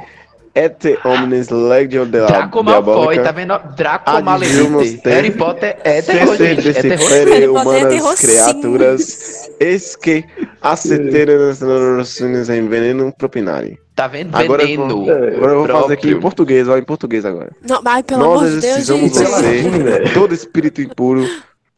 et 0.54 1.00
omnes 1.06 1.50
legio 1.50 2.06
de 2.06 2.20
la 2.20 2.28
Draco 2.28 2.62
Malfoy, 2.64 3.16
diabolica. 3.16 3.24
tá 3.24 3.32
vendo? 3.32 3.60
Draco 3.76 4.22
Maledicte. 4.22 5.10
Harry 5.10 5.32
Potter 5.32 5.78
é 5.84 6.02
terror, 6.02 6.36
gente. 6.36 6.70
É 6.70 6.74
terror. 6.74 7.28
é 7.28 7.50
humanas 7.50 8.20
criaturas, 8.20 9.50
eis 9.60 9.96
que 9.96 10.26
aceteram 10.62 11.48
nas 11.48 11.62
narrações 11.62 12.50
em 12.50 12.68
veneno 12.68 13.14
propinari. 13.18 13.80
Tá 13.96 14.08
vendo? 14.08 14.36
Agora 14.36 14.64
eu 14.64 14.68
Veneno. 14.68 15.06
vou, 15.06 15.12
agora 15.12 15.52
eu 15.54 15.66
vou 15.66 15.82
fazer 15.82 15.94
aqui 15.94 16.12
em 16.12 16.20
português, 16.20 16.68
ó, 16.68 16.78
em 16.78 16.84
português 16.84 17.26
agora. 17.26 17.52
Não, 17.68 17.82
ai, 17.86 18.04
pelo 18.04 18.20
Nós 18.22 18.42
amor 18.42 18.50
de 18.50 18.60
Deus, 18.62 18.86
gente. 18.86 19.10
você, 19.20 20.04
todo 20.14 20.34
espírito 20.34 20.82
impuro, 20.82 21.26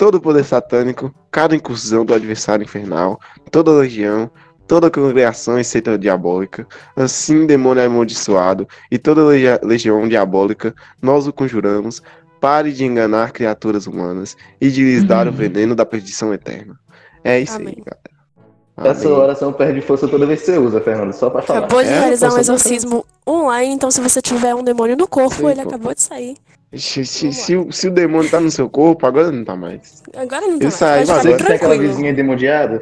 todo 0.03 0.19
poder 0.19 0.43
satânico, 0.43 1.15
cada 1.31 1.55
incursão 1.55 2.03
do 2.03 2.13
adversário 2.13 2.65
infernal, 2.65 3.17
toda 3.49 3.71
legião, 3.71 4.29
toda 4.67 4.91
congregação 4.91 5.57
e 5.57 5.63
seita 5.63 5.97
diabólica, 5.97 6.67
assim 6.93 7.45
demônio 7.45 7.85
amaldiçoado 7.85 8.67
e 8.91 8.97
toda 8.97 9.23
legião 9.63 10.05
diabólica, 10.05 10.75
nós 11.01 11.25
o 11.25 11.31
conjuramos, 11.31 12.01
pare 12.41 12.73
de 12.73 12.83
enganar 12.83 13.31
criaturas 13.31 13.87
humanas 13.87 14.35
e 14.59 14.69
de 14.69 14.83
lhes 14.83 15.05
dar 15.05 15.25
o 15.25 15.31
veneno 15.31 15.73
da 15.73 15.85
perdição 15.85 16.33
eterna. 16.33 16.77
É 17.23 17.39
isso 17.39 17.55
Amém. 17.55 17.75
aí, 17.77 17.83
galera. 17.85 18.91
Essa 18.91 19.07
Amém. 19.07 19.17
oração 19.17 19.53
perde 19.53 19.79
força 19.79 20.05
toda 20.05 20.25
vez 20.25 20.41
que 20.41 20.47
você 20.47 20.57
usa, 20.57 20.81
Fernando, 20.81 21.13
só 21.13 21.29
pra 21.29 21.41
falar. 21.41 21.59
Acabou 21.59 21.81
de 21.81 21.87
É, 21.89 21.99
realizar 22.01 22.33
um 22.33 22.37
exorcismo 22.37 23.05
online, 23.25 23.73
então 23.73 23.89
se 23.89 24.01
você 24.01 24.21
tiver 24.21 24.53
um 24.53 24.63
demônio 24.65 24.97
no 24.97 25.07
corpo, 25.07 25.35
Sim, 25.35 25.47
ele 25.51 25.61
pô. 25.61 25.69
acabou 25.69 25.95
de 25.95 26.01
sair. 26.01 26.35
Se, 26.75 27.05
se- 27.05 27.31
se 27.33 27.55
o- 27.55 27.71
se 27.71 27.87
o 27.87 27.91
demônio 27.91 28.29
tá 28.31 28.39
no 28.39 28.49
seu 28.49 28.67
corpo, 28.69 29.05
agora 29.05 29.31
não 29.31 29.43
tá 29.45 29.55
mais. 29.55 30.01
Agora 30.15 30.47
não 30.47 30.57
tá 30.57 30.67
Isso 30.67 30.83
mais. 30.83 30.97
aí, 30.97 31.01
ficar 31.05 31.13
agora 31.19 31.21
Você 31.31 31.37
que 31.37 31.43
tem 31.45 31.55
aquela 31.55 31.77
vizinha 31.77 32.09
endemoniada? 32.11 32.81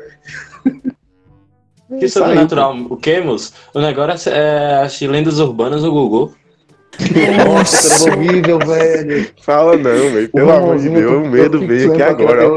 Que 1.99 2.05
Isso 2.05 2.19
aí, 2.19 2.29
sobrenatural. 2.29 2.73
O 2.89 2.95
que, 2.95 3.19
moço? 3.19 3.51
O 3.73 3.81
negócio 3.81 4.31
é 4.31 4.81
as 4.81 5.01
lendas 5.01 5.39
urbanas 5.39 5.81
do 5.81 5.91
Google. 5.91 6.33
Nossa, 7.45 8.07
era 8.07 8.15
horrível, 8.15 8.59
velho. 8.59 9.29
Fala 9.41 9.75
não, 9.75 9.83
velho. 10.11 10.29
Pelo 10.29 10.51
amor 10.51 10.77
de 10.79 10.87
Deus, 10.87 11.11
eu 11.11 11.21
o 11.23 11.27
medo 11.29 11.59
veio 11.67 11.91
aqui 11.91 12.01
agora. 12.01 12.47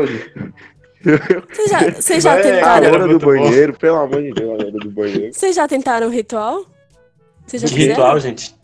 Vocês 1.02 2.22
já, 2.22 2.32
já 2.32 2.38
A 2.38 2.42
tentaram. 2.42 2.60
Cara, 2.60 2.92
hora 2.92 3.08
do 3.08 3.18
bom. 3.18 3.26
banheiro, 3.26 3.72
pelo 3.76 3.96
amor 3.98 4.22
de 4.22 4.30
Deus, 4.32 4.50
a 4.50 4.52
hora 4.52 4.70
do 4.70 4.90
banheiro. 4.92 5.34
Vocês 5.34 5.56
já 5.56 5.66
tentaram 5.66 6.08
ritual? 6.10 6.64
Vocês 7.44 7.60
já 7.62 7.68
Que 7.68 7.74
fizeram? 7.74 7.94
ritual, 7.96 8.20
gente. 8.20 8.54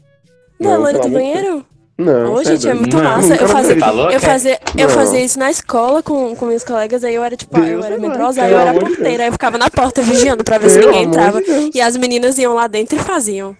Não, 0.61 0.71
Não, 0.75 0.81
loira 0.83 0.99
pelo 1.01 1.11
do 1.11 1.19
banheiro? 1.19 1.67
Não, 2.01 2.33
Ô, 2.35 2.39
cê 2.45 2.53
gente, 2.57 2.69
é 2.69 2.75
muito 2.75 2.97
Não, 2.97 3.05
massa. 3.05 3.35
Eu 3.37 3.49
fazia, 3.49 3.79
Tá 3.79 3.91
louco? 3.91 4.13
eu 4.13 4.21
fazia, 4.21 4.59
eu 4.77 4.89
Não. 4.89 4.95
fazia 4.95 5.21
isso 5.25 5.39
na 5.39 5.51
escola 5.51 6.03
com, 6.03 6.35
com 6.35 6.47
meus 6.47 6.65
colegas, 6.65 7.05
aí 7.05 7.15
eu 7.15 7.23
era 7.23 7.37
tipo, 7.37 7.57
ah, 7.57 7.61
eu 7.61 7.67
Deus 7.81 7.85
era 7.85 7.95
é 7.95 7.99
medrosa, 7.99 8.43
aí 8.43 8.53
eu 8.53 8.59
era 8.59 8.75
porteira, 8.75 9.23
aí 9.25 9.29
eu 9.29 9.33
ficava 9.33 9.59
na 9.59 9.69
porta 9.71 10.01
vigiando 10.03 10.43
pra 10.43 10.59
ver 10.59 10.71
se 10.71 10.79
ninguém 10.79 11.05
entrava. 11.05 11.41
de. 11.43 11.71
E 11.75 11.81
as 11.81 11.97
meninas 11.97 12.39
iam 12.39 12.55
lá 12.55 12.67
dentro 12.67 12.97
e 12.97 12.99
faziam. 12.99 13.55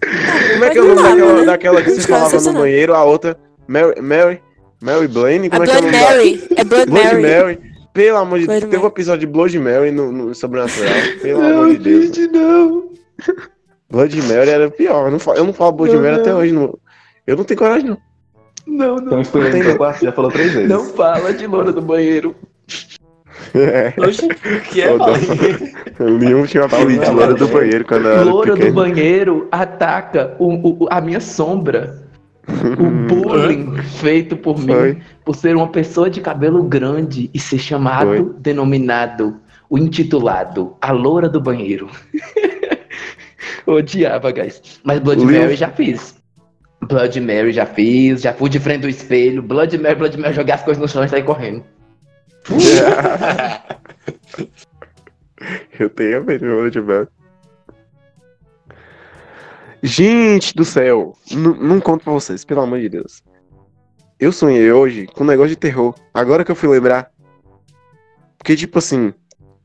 Como 0.53 0.65
é 0.65 0.69
que 0.69 0.77
é 0.77 0.81
o 0.81 0.95
nome 0.95 1.01
não 1.01 1.03
daquela, 1.17 1.33
né? 1.39 1.45
daquela 1.45 1.81
que 1.81 1.89
Não 1.89 1.95
você 1.95 2.01
ficava 2.01 2.29
falava 2.29 2.51
no 2.51 2.59
banheiro, 2.59 2.93
a 2.95 3.03
outra, 3.03 3.37
Mary, 3.67 4.01
Mary, 4.01 4.41
Mary 4.81 5.07
Blaine? 5.07 5.47
A 5.47 5.49
Como 5.51 5.63
é 5.63 5.67
que 5.67 5.71
é 5.71 5.81
Blood 5.81 5.85
nome 5.85 5.91
da- 6.03 6.09
Mary. 6.09 6.43
É 6.55 6.63
Blood 6.63 6.85
Blood 6.91 7.03
Mary. 7.05 7.21
Mary. 7.21 7.59
Pelo 7.93 8.17
amor 8.17 8.39
de 8.39 8.47
Deus, 8.47 8.59
teve 8.61 8.77
um 8.77 8.87
episódio 8.87 9.19
de 9.19 9.27
Blood 9.27 9.59
Mary 9.59 9.91
no, 9.91 10.11
no 10.11 10.33
Sobrenatural. 10.33 10.89
Pelo 11.21 11.45
amor 11.45 11.69
de 11.71 11.77
Deus. 11.77 12.31
não. 12.31 12.89
Blood 13.89 14.21
Mary 14.21 14.49
era 14.49 14.69
pior. 14.71 15.07
Eu 15.07 15.11
não 15.11 15.19
falo, 15.19 15.37
eu 15.37 15.43
não 15.43 15.53
falo 15.53 15.73
Blood 15.73 15.93
Não, 15.93 16.01
Mary 16.01 16.15
não. 16.15 16.21
até 16.21 16.33
hoje. 16.33 16.51
Não. 16.53 16.77
Eu 17.27 17.35
não 17.37 17.43
tenho 17.43 17.59
coragem, 17.59 17.89
não. 17.89 17.97
Não, 18.67 18.95
não. 18.97 19.23
seu 19.23 19.77
quarto, 19.77 20.05
já 20.05 20.11
falou 20.11 20.31
três 20.31 20.53
vezes. 20.53 20.69
Não 20.69 20.85
fala 20.85 21.33
de 21.33 21.45
loura 21.47 21.71
do 21.71 21.81
banheiro. 21.81 22.35
É, 23.55 23.93
Oxe, 23.99 24.27
que 24.69 24.81
é, 24.81 24.91
o 24.91 26.17
Leon 26.17 26.45
tinha 26.45 26.63
uma 26.63 26.67
apelido 26.77 27.03
de 27.03 27.11
loura 27.11 27.33
do 27.33 27.47
banheiro 27.47 27.85
quando 27.85 28.07
eu 28.07 28.25
Loura 28.25 28.55
do 28.55 28.71
banheiro 28.71 29.47
ataca 29.51 30.35
o- 30.39 30.83
o- 30.85 30.87
a 30.89 31.01
minha 31.01 31.19
sombra. 31.19 32.01
O 32.47 32.85
bullying 33.07 33.77
feito 33.99 34.37
por 34.37 34.57
mim, 34.59 34.73
Foi. 34.73 34.97
por 35.25 35.35
ser 35.35 35.55
uma 35.55 35.67
pessoa 35.67 36.09
de 36.09 36.21
cabelo 36.21 36.63
grande 36.63 37.29
e 37.33 37.39
ser 37.39 37.57
chamado, 37.59 38.07
Foi. 38.07 38.33
denominado, 38.39 39.37
o 39.69 39.77
intitulado, 39.77 40.75
a 40.81 40.91
loura 40.91 41.27
do 41.27 41.41
banheiro. 41.41 41.89
Odiava, 43.65 44.31
guys. 44.31 44.61
Mas 44.83 44.99
Blood 44.99 45.23
Mary 45.25 45.55
já 45.55 45.69
fiz. 45.69 46.15
Blood 46.87 47.19
Mary 47.21 47.51
já 47.51 47.65
fiz, 47.65 48.21
já 48.21 48.33
fui 48.33 48.49
de 48.49 48.59
frente 48.59 48.81
do 48.81 48.89
espelho. 48.89 49.41
Blood 49.41 49.77
Mary, 49.77 49.95
Blood 49.95 50.17
Mary, 50.17 50.33
joguei 50.33 50.53
as 50.53 50.63
coisas 50.63 50.81
no 50.81 50.87
chão 50.87 51.03
e 51.03 51.09
saí 51.09 51.23
correndo. 51.23 51.63
Eu 55.79 55.89
tenho 55.89 56.17
a 56.17 56.21
melhor 56.21 56.69
de 56.69 56.81
Mary. 56.81 57.07
Gente 59.83 60.53
do 60.55 60.63
céu, 60.63 61.17
não 61.31 61.81
conto 61.81 62.03
pra 62.03 62.13
vocês, 62.13 62.45
pelo 62.45 62.61
amor 62.61 62.79
de 62.79 62.89
Deus. 62.89 63.23
Eu 64.19 64.31
sonhei 64.31 64.71
hoje 64.71 65.07
com 65.07 65.23
um 65.23 65.27
negócio 65.27 65.49
de 65.49 65.55
terror. 65.55 65.95
Agora 66.13 66.45
que 66.45 66.51
eu 66.51 66.55
fui 66.55 66.69
lembrar. 66.69 67.09
Porque, 68.37 68.55
tipo 68.55 68.77
assim, 68.77 69.11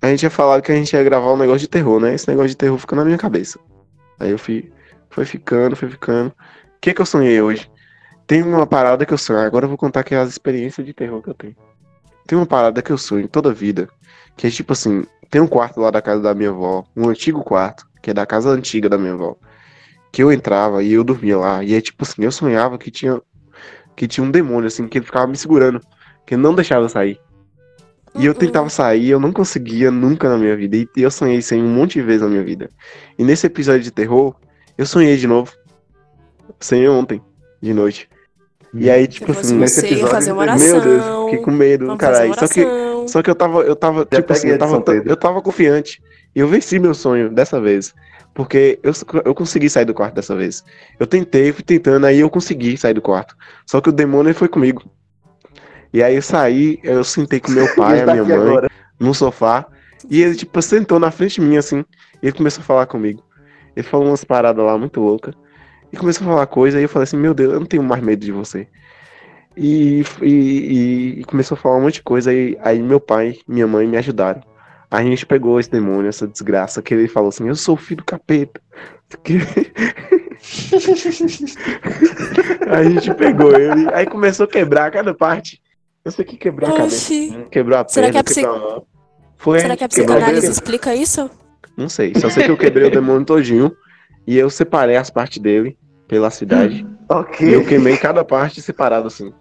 a 0.01 0.09
gente 0.09 0.21
tinha 0.21 0.31
falado 0.31 0.63
que 0.63 0.73
a 0.73 0.75
gente 0.75 0.95
ia 0.95 1.03
gravar 1.05 1.35
um 1.35 1.37
negócio 1.37 1.61
de 1.61 1.69
terror, 1.69 2.01
né? 2.01 2.15
Esse 2.15 2.29
negócio 2.29 2.49
de 2.49 2.57
terror 2.57 2.79
fica 2.79 2.97
na 2.97 3.05
minha 3.05 3.19
cabeça. 3.19 3.59
Aí 4.19 4.31
eu 4.31 4.39
fui, 4.39 4.73
foi 5.11 5.27
ficando, 5.27 5.77
foi 5.77 5.91
ficando. 5.91 6.33
O 6.87 6.89
que 6.89 6.95
que 6.95 7.03
eu 7.03 7.07
sonhei 7.07 7.43
hoje? 7.43 7.69
Tem 8.29 8.45
uma 8.45 8.65
parada 8.65 9.05
que 9.05 9.13
eu 9.13 9.19
sonho. 9.19 9.41
Agora 9.41 9.65
eu 9.65 9.69
vou 9.69 9.77
contar 9.77 10.01
aqui 10.01 10.15
as 10.15 10.29
experiências 10.29 10.87
de 10.87 10.95
terror 10.95 11.21
que 11.21 11.29
eu 11.29 11.35
tenho. 11.35 11.57
Tem 12.29 12.39
uma 12.39 12.47
parada 12.47 12.81
que 12.81 12.93
eu 12.93 12.97
sonho 12.97 13.27
toda 13.27 13.53
vida. 13.53 13.89
Que 14.37 14.47
é 14.47 14.51
tipo 14.51 14.73
assim, 14.73 15.03
tem 15.29 15.41
um 15.41 15.49
quarto 15.49 15.81
lá 15.81 15.91
da 15.91 16.01
casa 16.01 16.23
da 16.23 16.33
minha 16.33 16.51
avó, 16.51 16.85
um 16.97 17.09
antigo 17.09 17.43
quarto, 17.43 17.85
que 18.01 18.13
é 18.13 18.15
da 18.15 18.25
casa 18.25 18.51
antiga 18.51 18.89
da 18.89 18.97
minha 18.97 19.15
avó. 19.15 19.35
Que 20.13 20.23
eu 20.23 20.31
entrava 20.31 20.81
e 20.81 20.93
eu 20.93 21.03
dormia 21.03 21.37
lá. 21.37 21.65
E 21.65 21.75
é 21.75 21.81
tipo 21.81 22.05
assim, 22.05 22.23
eu 22.23 22.31
sonhava 22.31 22.79
que 22.79 22.89
tinha 22.89 23.21
que 23.97 24.07
tinha 24.07 24.23
um 24.23 24.31
demônio, 24.31 24.69
assim, 24.69 24.87
que 24.87 24.99
ele 24.99 25.07
ficava 25.07 25.27
me 25.27 25.37
segurando, 25.37 25.81
que 26.25 26.37
não 26.37 26.55
deixava 26.55 26.85
eu 26.85 26.89
sair. 26.89 27.19
E 28.15 28.27
eu 28.27 28.33
Uhum. 28.33 28.39
tentava 28.39 28.69
sair, 28.69 29.09
eu 29.09 29.19
não 29.19 29.33
conseguia 29.33 29.91
nunca 29.91 30.29
na 30.29 30.39
minha 30.39 30.57
vida. 30.57 30.77
E 30.77 30.89
eu 31.03 31.11
sonhei 31.11 31.39
isso 31.39 31.53
aí 31.53 31.61
um 31.61 31.69
monte 31.69 31.95
de 31.95 32.03
vezes 32.03 32.23
na 32.23 32.29
minha 32.29 32.45
vida. 32.45 32.71
E 33.19 33.25
nesse 33.25 33.45
episódio 33.45 33.83
de 33.83 33.91
terror, 33.91 34.37
eu 34.79 34.87
sonhei 34.87 35.17
de 35.17 35.27
novo. 35.27 35.53
Sonhei 36.61 36.89
ontem, 36.89 37.23
de 37.61 37.75
noite. 37.75 38.09
E 38.75 38.91
aí, 38.91 39.07
tipo 39.07 39.33
assim, 39.33 39.57
nesse 39.57 39.81
você, 39.81 39.87
episódio, 39.87 40.09
fazer 40.09 40.33
uma 40.33 40.45
meu 40.45 40.53
oração. 40.53 40.81
Deus, 40.81 41.25
fiquei 41.25 41.39
com 41.45 41.51
medo, 41.51 41.87
fazer 41.87 41.99
caralho. 41.99 42.35
Só 42.35 42.49
que, 42.49 42.65
oração. 42.65 43.09
só 43.09 43.23
que 43.23 43.31
eu 43.31 43.35
tava, 43.35 43.61
eu 43.61 43.77
tava, 43.77 44.07
Já 44.11 44.21
tipo 44.21 44.33
assim, 44.33 44.49
eu 44.49 44.59
tava, 44.59 44.85
eu 45.05 45.17
tava 45.17 45.43
confiante. 45.43 46.03
E 46.35 46.41
eu 46.41 46.49
venci 46.49 46.79
meu 46.79 46.95
sonho 46.95 47.31
dessa 47.31 47.61
vez. 47.61 47.95
Porque 48.35 48.79
eu, 48.83 48.93
eu 49.25 49.35
consegui 49.35 49.71
sair 49.71 49.87
do 49.87 49.95
quarto 49.95 50.15
dessa 50.15 50.37
vez. 50.37 50.63
Eu 51.01 51.07
tentei, 51.07 51.53
fui 51.53 51.65
tentando, 51.65 52.05
aí 52.05 52.21
eu 52.21 52.29
consegui 52.29 52.77
sair 52.77 52.93
do 52.93 53.01
quarto. 53.01 53.35
Só 53.65 53.81
que 53.81 53.89
o 53.89 53.93
demônio 53.93 54.35
foi 54.35 54.47
comigo. 54.47 54.85
E 55.91 56.03
aí 56.03 56.17
eu 56.17 56.21
saí, 56.21 56.79
eu 56.83 57.03
sentei 57.03 57.41
com 57.41 57.51
meu 57.51 57.67
pai, 57.75 58.03
a 58.03 58.05
tá 58.05 58.13
minha 58.13 58.25
mãe, 58.25 58.37
agora. 58.37 58.69
no 59.01 59.15
sofá. 59.15 59.65
E 60.11 60.23
ele, 60.23 60.35
tipo, 60.35 60.61
sentou 60.61 60.99
na 60.99 61.11
frente 61.11 61.41
de 61.41 61.41
mim, 61.41 61.57
assim. 61.57 61.83
E 62.23 62.27
ele 62.27 62.37
começou 62.37 62.61
a 62.61 62.65
falar 62.65 62.87
comigo. 62.87 63.25
Ele 63.75 63.87
falou 63.87 64.09
umas 64.09 64.23
paradas 64.23 64.63
lá 64.63 64.77
muito 64.77 65.01
loucas. 65.01 65.35
E 65.97 65.99
começou 65.99 66.27
a 66.27 66.31
falar 66.31 66.47
coisa. 66.47 66.79
E 66.79 66.83
eu 66.83 66.89
falei 66.89 67.05
assim: 67.05 67.17
Meu 67.17 67.33
Deus, 67.33 67.55
eu 67.55 67.61
não 67.61 67.67
tenho 67.67 67.83
mais 67.83 68.03
medo 68.03 68.25
de 68.25 68.31
você. 68.31 68.69
E, 69.57 70.05
e, 70.21 71.21
e 71.21 71.25
começou 71.25 71.57
a 71.57 71.59
falar 71.59 71.79
um 71.79 71.83
monte 71.83 71.95
de 71.95 72.03
coisa. 72.03 72.31
Aí, 72.31 72.57
aí 72.61 72.83
meu 72.83 73.01
pai 73.01 73.39
e 73.49 73.53
minha 73.53 73.67
mãe 73.67 73.87
me 73.87 73.97
ajudaram. 73.97 74.43
A 74.91 75.03
gente 75.03 75.25
pegou 75.27 75.59
esse 75.59 75.71
demônio, 75.71 76.09
essa 76.09 76.29
desgraça, 76.29 76.83
que 76.83 76.93
ele 76.93 77.09
falou 77.09 77.31
assim: 77.31 77.49
Eu 77.49 77.57
sou 77.57 77.77
filho 77.77 77.99
do 77.99 78.05
capeta. 78.05 78.61
A 82.69 82.85
gente 82.85 83.15
pegou 83.15 83.59
ele. 83.59 83.89
Aí 83.95 84.07
começou 84.07 84.45
a 84.45 84.49
quebrar 84.49 84.91
cada 84.91 85.15
parte. 85.15 85.63
Eu 86.05 86.13
sei 86.13 86.25
que 86.25 86.37
quebrou 86.37 86.69
a 86.69 86.77
cabeça. 86.77 86.97
Oxi. 86.97 87.47
Quebrou 87.51 87.79
a 87.79 87.89
Será 87.89 88.13
perna, 88.13 88.23
que 88.23 88.41
a 88.41 88.49
a 88.49 88.53
mão. 88.53 88.87
Foi, 89.37 89.61
Será 89.61 89.77
que 89.77 89.85
a 89.85 89.89
quebrou 89.89 90.17
psicanálise 90.17 90.51
explica 90.51 90.95
isso? 90.95 91.31
Não 91.77 91.89
sei, 91.89 92.15
só 92.17 92.29
sei 92.31 92.45
que 92.45 92.51
eu 92.51 92.57
quebrei 92.57 92.89
o 92.89 92.91
demônio 92.91 93.25
todinho 93.25 93.73
e 94.27 94.37
eu 94.37 94.49
separei 94.49 94.97
as 94.97 95.11
partes 95.11 95.39
dele 95.39 95.77
pela 96.09 96.31
cidade. 96.31 96.87
Ok. 97.09 97.49
E 97.49 97.53
eu 97.53 97.65
queimei 97.65 97.97
cada 97.97 98.25
parte 98.25 98.61
separado 98.61 99.07
assim. 99.07 99.33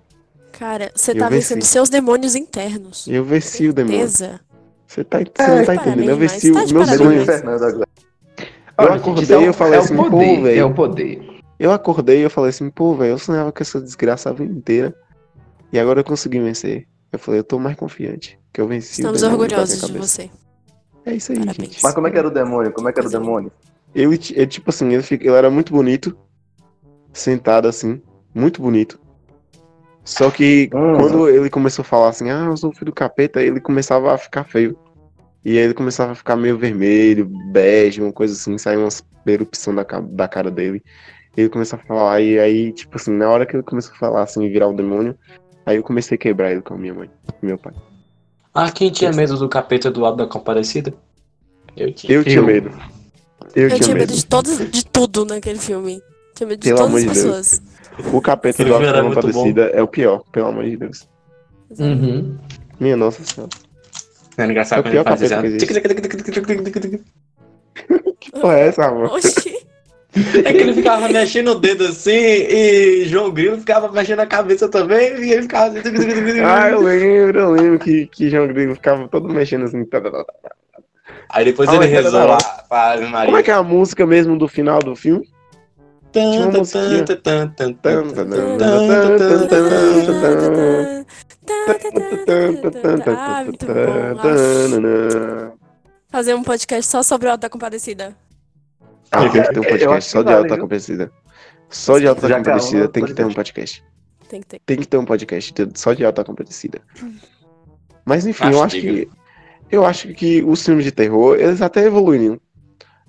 Cara, 0.52 0.92
você 0.96 1.14
Eu 1.14 1.18
tá 1.18 1.30
venci. 1.30 1.50
vencendo 1.56 1.64
seus 1.64 1.90
demônios 1.90 2.36
internos. 2.36 3.08
E 3.08 3.16
eu 3.16 3.26
venci 3.26 3.68
o 3.68 3.74
demônio. 3.74 4.08
Você 4.08 5.04
tá, 5.04 5.18
você 5.18 5.56
não 5.56 5.66
tá 5.66 5.74
entendendo? 5.76 6.10
Eu 6.12 6.16
venci 6.18 6.52
tá 6.54 6.60
o 6.64 6.68
meu 6.72 6.86
sonho. 6.86 7.26
Eu 8.78 8.94
acordei 8.94 9.24
isso 9.24 9.34
é 9.34 9.42
e 9.42 9.46
eu 9.46 9.54
falei 9.54 9.80
é 9.80 9.82
assim, 9.82 9.96
pô, 9.96 10.10
velho. 10.10 10.60
É 10.60 10.64
o 10.64 10.74
poder. 10.76 11.28
Eu 11.58 11.72
acordei 11.72 12.20
e 12.20 12.22
eu 12.22 12.30
falei 12.30 12.52
assim, 12.52 12.70
pô, 12.70 12.94
velho, 12.94 13.14
eu 13.14 13.18
sonhava 13.18 13.52
com 13.52 13.64
essa 13.64 13.82
desgraça 13.82 14.30
a 14.30 14.34
vida 14.34 14.54
inteira. 14.54 14.94
E 15.74 15.80
agora 15.80 16.02
eu 16.02 16.04
consegui 16.04 16.40
vencer. 16.40 16.86
Eu 17.12 17.18
falei, 17.18 17.40
eu 17.40 17.44
tô 17.44 17.58
mais 17.58 17.76
confiante. 17.76 18.38
Que 18.54 18.62
eu 18.62 18.68
venci 18.68 19.02
Estamos 19.02 19.24
orgulhosos 19.24 19.82
de 19.90 19.98
você. 19.98 20.30
É 21.04 21.14
isso 21.16 21.32
aí, 21.32 21.40
Parabéns. 21.40 21.70
gente. 21.70 21.84
Mas 21.84 21.94
como 21.96 22.06
é 22.08 22.12
que 22.12 22.18
era 22.20 22.28
o 22.28 22.32
demônio? 22.32 22.72
Como 22.72 22.88
é 22.88 22.94
que 22.94 23.00
era 23.00 23.08
o 23.08 23.12
demônio? 23.12 23.52
Ele, 23.94 24.18
ti- 24.18 24.34
ele, 24.36 24.46
tipo 24.48 24.70
assim, 24.70 24.94
ele, 24.94 25.04
ele 25.10 25.30
era 25.30 25.50
muito 25.50 25.74
bonito, 25.74 26.16
sentado 27.16 27.68
assim, 27.68 28.02
muito 28.34 28.62
bonito. 28.62 29.00
Só 30.04 30.30
que 30.30 30.70
Hum. 30.74 30.96
quando 30.98 31.30
ele 31.30 31.50
começou 31.50 31.82
a 31.82 31.86
falar 31.86 32.10
assim, 32.10 32.30
ah, 32.30 32.46
eu 32.46 32.58
sou 32.58 32.72
filho 32.72 32.86
do 32.92 32.94
capeta, 32.94 33.42
ele 33.42 33.60
começava 33.60 34.14
a 34.14 34.18
ficar 34.18 34.44
feio. 34.44 34.78
E 35.44 35.52
aí 35.58 35.64
ele 35.64 35.74
começava 35.74 36.12
a 36.12 36.16
ficar 36.16 36.36
meio 36.36 36.58
vermelho, 36.58 37.26
bege, 37.52 38.02
uma 38.02 38.12
coisa 38.12 38.34
assim, 38.34 38.58
saiu 38.58 38.82
umas 38.82 39.04
erupção 39.26 39.74
da, 39.74 39.84
da 39.84 40.28
cara 40.28 40.52
dele. 40.52 40.84
Ele 41.36 41.50
começou 41.50 41.80
a 41.80 41.82
falar, 41.84 42.22
e 42.22 42.40
aí, 42.40 42.72
tipo 42.72 42.96
assim, 42.96 43.12
na 43.12 43.30
hora 43.30 43.46
que 43.46 43.56
ele 43.56 43.64
começou 43.64 43.94
a 43.94 43.98
falar 43.98 44.24
assim, 44.24 44.48
virar 44.50 44.68
o 44.68 44.74
demônio, 44.74 45.18
aí 45.66 45.78
eu 45.78 45.84
comecei 45.84 46.16
a 46.16 46.20
quebrar 46.20 46.52
ele 46.52 46.62
com 46.62 46.76
a 46.76 46.78
minha 46.78 46.94
mãe, 46.94 47.10
com 47.40 47.46
meu 47.46 47.58
pai. 47.58 47.74
Ah, 48.54 48.72
quem 48.72 48.90
tinha 48.92 49.12
medo 49.12 49.38
do 49.38 49.50
capeta 49.50 49.92
do 49.92 50.00
lado 50.00 50.16
da 50.18 50.26
comparecida? 50.28 50.94
Eu 51.76 51.92
tinha. 51.92 52.14
Eu 52.14 52.24
tinha 52.24 52.38
Eu. 52.38 52.46
medo. 52.46 52.70
Eu, 53.54 53.64
Eu 53.64 53.68
tinha, 53.70 53.80
tinha 53.80 53.96
medo. 53.96 54.12
medo 54.12 54.14
de, 54.14 54.26
todos, 54.26 54.72
de 54.72 54.86
tudo 54.86 55.26
naquele 55.26 55.60
filme. 55.60 56.02
Tinha 56.36 56.48
medo 56.48 56.60
de 56.60 56.68
Pelo 56.70 56.78
todas 56.78 56.90
amor 56.90 56.98
as 56.98 57.04
de 57.04 57.24
Deus. 57.24 57.36
pessoas. 57.38 57.62
O 58.14 58.22
capeta 58.22 58.64
do 58.64 58.70
filme 58.70 58.86
era 58.86 59.04
muito 59.04 59.60
é 59.74 59.82
o 59.82 59.88
pior, 59.88 60.22
pelo 60.32 60.48
amor 60.48 60.66
de 60.66 60.78
Deus. 60.78 61.08
Uhum. 61.80 62.38
Minha 62.80 62.98
nossa 62.98 63.24
senhora. 63.24 63.50
Era 64.38 64.52
engraçado 64.52 64.78
É 64.78 64.80
o 64.80 64.84
quando 64.84 64.94
ele 64.94 65.04
pior 65.04 65.12
fazia 65.12 65.30
capeta 65.30 65.48
assim. 65.48 67.04
Que 68.20 68.32
porra 68.32 68.54
é 68.60 68.68
essa, 68.68 68.86
amor? 68.86 69.12
Oxi. 69.14 69.56
É 70.46 70.52
que 70.54 70.58
ele 70.60 70.74
ficava 70.74 71.10
mexendo 71.10 71.50
o 71.50 71.56
dedo 71.56 71.86
assim 71.86 72.12
e 72.12 73.06
João 73.06 73.32
Grilo 73.32 73.58
ficava 73.60 73.92
mexendo 73.92 74.22
a 74.22 74.26
cabeça 74.26 74.68
também 74.70 75.14
e 75.24 75.32
ele 75.32 75.42
ficava 75.44 75.78
assim. 75.78 75.90
Ah, 76.44 76.70
eu 76.70 76.82
lembro, 76.82 77.40
eu 77.40 77.52
lembro 77.52 77.80
que, 77.80 78.08
que 78.08 78.30
João 78.30 78.48
Grilo 78.48 78.76
ficava 78.76 79.08
todo 79.10 79.28
mexendo 79.30 79.66
assim. 79.66 79.84
tá, 79.86 80.00
tá, 80.02 80.10
tá. 80.12 80.26
Aí 81.30 81.46
depois 81.46 81.68
Ah, 81.70 81.74
ele 81.74 81.80
mas 81.80 81.92
era 81.92 82.02
rezou 82.04 82.20
da 82.20 82.26
lá 82.26 82.34
hora. 82.36 82.64
pra 82.70 82.92
Ave 82.94 83.06
Maria. 83.08 83.26
Como 83.26 83.38
é 83.38 83.44
que 83.44 83.52
é 83.52 83.54
a 83.54 83.64
música 83.64 84.06
mesmo 84.06 84.38
do 84.38 84.48
final 84.48 84.80
do 84.80 84.96
filme? 84.96 85.28
Ah, 93.18 93.44
muito 93.44 93.66
bom. 93.66 93.74
Fazer 96.10 96.34
um 96.34 96.44
podcast 96.44 96.90
só 96.90 97.04
sobre 97.04 97.28
o 97.28 97.32
Alta 97.32 97.50
Compadecida. 97.50 98.16
Ah, 99.12 99.30
tem 99.30 99.44
que 99.44 99.54
ter 99.54 99.60
um 99.60 99.64
podcast 99.64 100.10
só 100.12 100.24
de 100.24 100.34
alta 100.34 100.58
compadecida. 100.58 101.12
Só 101.70 102.00
de 102.00 102.08
alta 102.08 102.30
compadecida 102.30 102.88
tem 102.88 103.06
que 103.06 103.14
ter 103.14 103.26
um 103.26 103.34
podcast. 103.34 103.84
Tem 104.30 104.42
que 104.42 104.48
ter. 104.48 104.62
Tem 104.66 104.78
que 104.78 104.88
ter 104.88 104.98
um 104.98 105.06
podcast 105.06 105.54
só 105.76 105.94
de 105.94 106.06
alta 106.06 106.24
compadecida. 106.24 106.82
Mas 108.06 108.26
enfim, 108.26 108.52
eu 108.52 108.64
acho 108.64 108.80
que. 108.80 109.10
Eu 109.72 109.84
acho 109.86 110.14
que 110.14 110.44
os 110.44 110.64
filmes 110.64 110.86
de 110.86 110.92
terror, 110.92 111.36
eles 111.38 111.62
até 111.62 111.86
evoluíram 111.86 112.40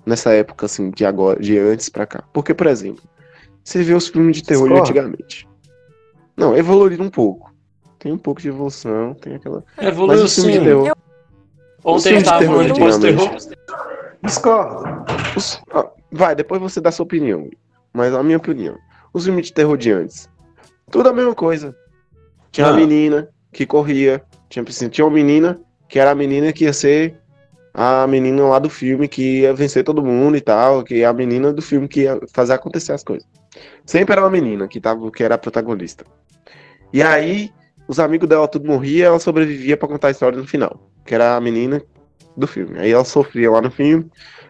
nessa 0.07 0.31
época, 0.33 0.65
assim, 0.65 0.89
de 0.91 1.05
agora, 1.05 1.39
de 1.39 1.57
antes 1.59 1.89
pra 1.89 2.05
cá. 2.05 2.23
Porque, 2.33 2.53
por 2.53 2.65
exemplo, 2.67 3.03
você 3.63 3.83
vê 3.83 3.93
os 3.93 4.07
filmes 4.07 4.37
de 4.37 4.43
terror 4.43 4.67
de 4.69 4.79
antigamente. 4.79 5.47
Não, 6.35 6.55
evoluíram 6.55 7.05
um 7.05 7.09
pouco. 7.09 7.53
Tem 7.99 8.11
um 8.11 8.17
pouco 8.17 8.41
de 8.41 8.47
evolução, 8.47 9.13
tem 9.15 9.35
aquela. 9.35 9.63
Mas 9.75 9.87
Evoluiu 9.87 10.23
os 10.23 10.33
filmes 10.35 10.53
de 10.53 10.59
sim. 10.59 10.65
terror. 10.65 10.95
Ontem 11.83 12.13
eu 12.13 12.17
de 12.19 12.23
tava 12.25 12.39
terror 12.39 12.55
falando 12.55 12.73
de 12.73 12.79
pós-terror. 12.79 13.21
antigamente. 13.33 13.57
Discordo. 14.23 14.83
Os- 15.35 15.61
ah, 15.71 15.87
vai, 16.11 16.35
depois 16.35 16.61
você 16.61 16.79
dá 16.79 16.91
sua 16.91 17.03
opinião. 17.03 17.49
Mas 17.93 18.13
a 18.13 18.23
minha 18.23 18.37
opinião. 18.37 18.77
Os 19.13 19.25
filmes 19.25 19.47
de 19.47 19.53
terror 19.53 19.77
de 19.77 19.91
antes. 19.91 20.29
Tudo 20.91 21.09
a 21.09 21.13
mesma 21.13 21.33
coisa. 21.35 21.75
Tinha 22.51 22.67
uma 22.67 22.73
Não. 22.73 22.79
menina 22.79 23.29
que 23.51 23.65
corria. 23.65 24.21
Tinha, 24.49 24.63
assim, 24.67 24.89
tinha 24.89 25.05
uma 25.05 25.13
menina 25.13 25.59
que 25.89 25.99
era 25.99 26.11
a 26.11 26.15
menina 26.15 26.53
que 26.53 26.65
ia 26.65 26.73
ser 26.73 27.19
a 27.79 28.07
menina 28.07 28.43
lá 28.43 28.57
do 28.57 28.71
filme 28.71 29.07
que 29.07 29.41
ia 29.41 29.53
vencer 29.53 29.83
todo 29.83 30.03
mundo 30.03 30.35
e 30.35 30.41
tal. 30.41 30.83
Que 30.83 31.03
é 31.03 31.05
a 31.05 31.13
menina 31.13 31.53
do 31.53 31.61
filme 31.61 31.87
que 31.87 32.01
ia 32.01 32.19
fazer 32.33 32.53
acontecer 32.53 32.91
as 32.91 33.03
coisas. 33.03 33.27
Sempre 33.85 34.13
era 34.13 34.23
uma 34.23 34.31
menina 34.31 34.67
que, 34.67 34.81
tava, 34.81 35.11
que 35.11 35.23
era 35.23 35.35
a 35.35 35.37
protagonista. 35.37 36.03
E 36.91 37.03
aí, 37.03 37.51
os 37.87 37.99
amigos 37.99 38.27
dela 38.27 38.47
tudo 38.47 38.67
morria 38.67 39.05
ela 39.05 39.19
sobrevivia 39.19 39.77
pra 39.77 39.87
contar 39.87 40.07
a 40.07 40.11
história 40.11 40.39
no 40.39 40.47
final. 40.47 40.89
Que 41.05 41.13
era 41.13 41.35
a 41.35 41.39
menina 41.39 41.79
do 42.35 42.47
filme. 42.47 42.79
Aí 42.79 42.91
ela 42.91 43.05
sofria 43.05 43.51
lá 43.51 43.61
no 43.61 43.69
filme, 43.69 44.09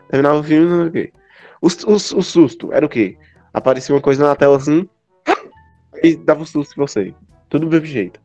terminava 0.10 0.40
o 0.40 0.44
filme, 0.44 0.66
não 0.66 0.80
sei 0.80 0.88
o 0.88 0.92
quê. 0.92 1.14
O, 1.62 1.68
o, 1.68 1.94
o 1.96 2.24
susto 2.24 2.72
era 2.72 2.86
o 2.86 2.90
quê? 2.90 3.18
Aparecia 3.54 3.94
uma 3.94 4.02
coisa 4.02 4.26
na 4.26 4.36
tela 4.36 4.56
assim, 4.56 4.88
e 6.02 6.16
dava 6.16 6.44
um 6.44 6.46
susto 6.46 6.74
em 6.74 6.82
você. 6.82 7.14
Tudo 7.50 7.66
do 7.66 7.72
mesmo 7.72 7.86
jeito. 7.86 8.22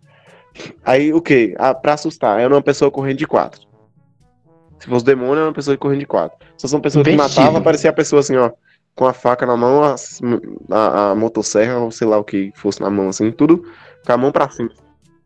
Aí 0.85 1.12
o 1.12 1.21
quê? 1.21 1.55
Ah, 1.59 1.75
pra 1.75 1.95
assustar, 1.95 2.38
era 2.38 2.55
uma 2.55 2.62
pessoa 2.62 2.91
correndo 2.91 3.19
de 3.19 3.27
quatro. 3.27 3.72
Se 4.83 4.88
fosse 4.88 5.05
demônio, 5.05 5.37
era 5.37 5.47
uma 5.47 5.53
pessoa 5.53 5.77
correndo 5.77 6.01
de 6.01 6.07
quatro. 6.07 6.37
Se 6.57 6.62
fosse 6.62 6.75
uma 6.75 6.81
pessoa 6.81 7.05
que 7.05 7.12
matava, 7.12 7.59
aparecia 7.59 7.90
a 7.90 7.92
pessoa 7.92 8.18
assim, 8.18 8.37
ó, 8.37 8.51
com 8.97 9.07
a 9.07 9.12
faca 9.12 9.47
na 9.47 9.57
mão, 9.57 9.85
a, 9.85 9.95
a, 10.73 11.11
a 11.12 11.14
motosserra, 11.14 11.79
ou 11.79 11.92
sei 11.92 12.09
lá 12.09 12.18
o 12.18 12.25
que 12.25 12.51
fosse 12.57 12.81
na 12.81 12.90
mão, 12.90 13.09
assim, 13.09 13.31
tudo 13.31 13.64
com 14.05 14.12
a 14.12 14.16
mão 14.16 14.33
pra 14.33 14.51
cima. 14.51 14.71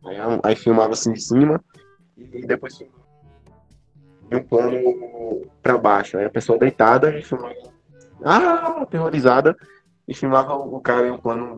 Aí, 0.05 0.15
aí 0.43 0.55
filmava 0.55 0.93
assim 0.93 1.11
de 1.11 1.23
cima, 1.23 1.59
e 2.15 2.45
depois 2.45 2.77
filmava 2.77 3.01
em 4.29 4.35
um 4.35 4.43
plano 4.43 5.41
pra 5.63 5.75
baixo. 5.75 6.19
Aí 6.19 6.25
a 6.25 6.29
pessoa 6.29 6.59
deitada 6.59 7.17
e 7.17 7.23
filmava, 7.23 7.55
ah, 8.23 8.81
aterrorizada, 8.83 9.57
e 10.07 10.13
filmava 10.13 10.53
o 10.53 10.79
cara 10.79 11.07
em 11.07 11.11
um 11.11 11.17
plano 11.17 11.57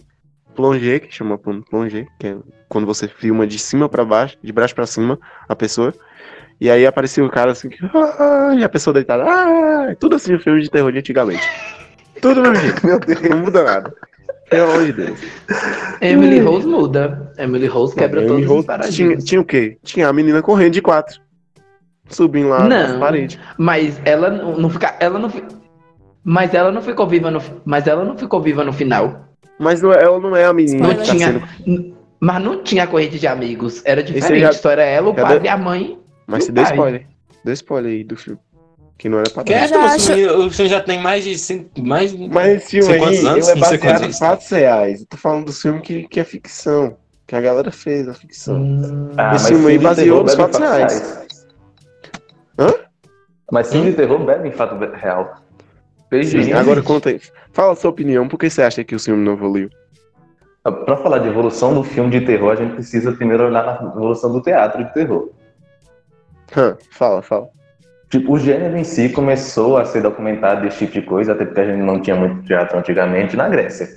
plongé, 0.55 0.99
que 0.99 1.13
chama 1.13 1.37
plano 1.37 1.65
plongé, 1.69 2.07
que 2.17 2.27
é 2.27 2.37
quando 2.69 2.87
você 2.87 3.09
filma 3.09 3.45
de 3.45 3.59
cima 3.59 3.89
pra 3.89 4.05
baixo, 4.05 4.37
de 4.41 4.53
baixo 4.53 4.73
pra 4.73 4.85
cima, 4.85 5.19
a 5.49 5.53
pessoa. 5.53 5.93
E 6.61 6.69
aí 6.69 6.85
aparecia 6.85 7.23
o 7.23 7.29
cara 7.29 7.51
assim, 7.51 7.69
ah, 7.93 8.53
e 8.57 8.63
a 8.63 8.69
pessoa 8.69 8.93
deitada, 8.93 9.23
ah, 9.25 9.95
tudo 9.99 10.15
assim 10.17 10.35
o 10.35 10.39
filme 10.39 10.61
de 10.61 10.69
terror 10.69 10.91
de 10.91 10.99
antigamente. 10.99 11.47
Tudo 12.21 12.35
do 12.35 12.41
mesmo 12.41 12.55
jeito, 12.57 12.83
meu 12.85 12.99
Deus, 12.99 13.21
não 13.21 13.37
muda 13.37 13.63
nada. 13.63 13.93
Pelo 14.49 14.71
amor 14.71 14.85
de 14.85 14.93
Deus. 14.93 15.19
Emily 16.01 16.39
Rose 16.39 16.67
muda. 16.67 17.31
Emily 17.37 17.67
Rose 17.67 17.95
quebra 17.95 18.21
Emily 18.21 18.27
todos 18.27 18.43
os 18.45 18.49
Rose 18.49 18.65
tinha, 18.67 18.77
paradigmas. 18.77 19.23
tinha 19.23 19.41
o 19.41 19.45
quê? 19.45 19.77
Tinha 19.83 20.07
a 20.07 20.13
menina 20.13 20.41
correndo 20.41 20.73
de 20.73 20.81
quatro. 20.81 21.21
Subindo 22.09 22.49
lá 22.49 22.67
nas 22.67 22.91
Não. 22.93 22.99
paredes. 22.99 23.37
Mas 23.57 24.01
ela 24.03 24.29
não, 24.31 24.69
fica, 24.69 24.95
ela 24.99 25.19
não, 25.19 25.31
mas 26.23 26.53
ela 26.55 26.71
não 26.71 26.81
ficou 26.81 27.07
viva 27.07 27.29
no, 27.29 27.39
mas 27.63 27.85
ela 27.85 28.03
não 28.03 28.17
ficou 28.17 28.41
viva 28.41 28.63
no 28.63 28.73
final. 28.73 29.27
Mas 29.59 29.81
não 29.83 29.93
é- 29.93 30.03
ela 30.03 30.19
não 30.19 30.35
é 30.35 30.45
a 30.45 30.53
menina 30.53 30.79
Não 30.87 30.89
que 30.95 31.05
tá 31.05 31.11
tinha, 31.13 31.27
sendo. 31.27 31.43
n- 31.67 31.93
mas 32.19 32.41
não 32.43 32.63
tinha 32.63 32.87
corrente 32.87 33.19
de 33.19 33.27
amigos. 33.27 33.83
Era 33.85 34.01
diferente. 34.01 34.41
já- 34.41 34.53
Só 34.53 34.71
era 34.71 34.83
ela, 34.83 35.11
o 35.11 35.15
já 35.15 35.21
pai 35.21 35.41
e 35.43 35.47
a 35.47 35.57
mãe. 35.57 35.99
Mas 36.29 36.45
você 36.45 36.51
deu 36.51 36.63
spoiler. 36.63 37.07
Deu 37.43 37.53
spoiler 37.53 37.91
aí 37.91 38.03
do 38.03 38.15
filme. 38.15 38.39
Que 38.97 39.07
não 39.07 39.19
era 39.19 39.29
pra 39.29 39.43
dar. 39.43 39.53
é, 39.53 39.67
já 39.67 39.77
o 39.77 39.81
acho- 39.81 40.13
filme- 40.13 40.27
o 40.45 40.51
filme 40.51 40.69
já 40.69 40.81
tem 40.81 40.99
mais 41.01 41.23
de 41.23 41.31
mais 41.81 42.13
Mas 42.13 42.47
esse 42.57 42.69
filme 42.81 42.93
aí, 42.93 43.01
anos? 43.25 43.47
ele 43.47 43.57
é 43.57 43.61
baseado 43.61 43.73
em 43.73 43.79
quantos. 44.01 44.19
fatos 44.19 44.49
reais. 44.49 44.99
Eu 45.01 45.07
tô 45.07 45.17
falando 45.17 45.45
do 45.45 45.53
filme 45.53 45.81
que, 45.81 46.07
que 46.07 46.19
é 46.19 46.23
ficção. 46.25 46.97
Que 47.25 47.35
a 47.35 47.41
galera 47.41 47.71
fez, 47.71 48.07
a 48.07 48.13
ficção. 48.13 48.57
Hum, 48.57 49.11
Ah, 49.17 49.35
Esse 49.35 49.49
filme 49.49 49.67
aí 49.67 49.77
baseou 49.79 50.23
nos 50.23 50.33
fatos 50.35 50.59
reais. 50.59 51.25
Hã? 52.59 52.73
Mas 53.51 53.71
filme 53.71 53.91
de 53.91 53.97
terror 53.97 54.23
bebe 54.25 54.49
em 54.49 54.51
fato 54.51 54.75
real. 54.95 55.33
Sim, 56.23 56.51
agora 56.53 56.81
conta 56.81 57.09
aí. 57.09 57.21
Fala 57.53 57.73
a 57.73 57.75
sua 57.75 57.91
opinião, 57.91 58.27
por 58.27 58.37
que 58.37 58.49
você 58.49 58.61
acha 58.63 58.83
que 58.83 58.95
o 58.95 58.99
filme 58.99 59.23
não 59.23 59.33
evoluiu? 59.33 59.69
Pra 60.63 60.97
falar 60.97 61.19
de 61.19 61.27
evolução 61.29 61.73
do 61.73 61.83
filme 61.83 62.09
de 62.11 62.25
terror, 62.25 62.51
a 62.51 62.55
gente 62.55 62.73
precisa 62.73 63.11
primeiro 63.13 63.45
olhar 63.45 63.63
na 63.81 63.89
evolução 63.91 64.31
do 64.33 64.41
teatro 64.41 64.83
de 64.83 64.93
terror. 64.93 65.29
Fala, 66.91 67.21
fala. 67.21 67.47
Tipo, 68.09 68.33
o 68.33 68.39
gênero 68.39 68.75
em 68.75 68.83
si 68.83 69.09
começou 69.09 69.77
a 69.77 69.85
ser 69.85 70.01
documentado 70.01 70.61
desse 70.61 70.79
tipo 70.79 70.93
de 70.93 71.01
coisa, 71.03 71.33
até 71.33 71.45
porque 71.45 71.61
a 71.61 71.65
gente 71.65 71.81
não 71.81 72.01
tinha 72.01 72.15
muito 72.15 72.43
teatro 72.43 72.77
antigamente, 72.77 73.35
na 73.35 73.47
Grécia. 73.47 73.87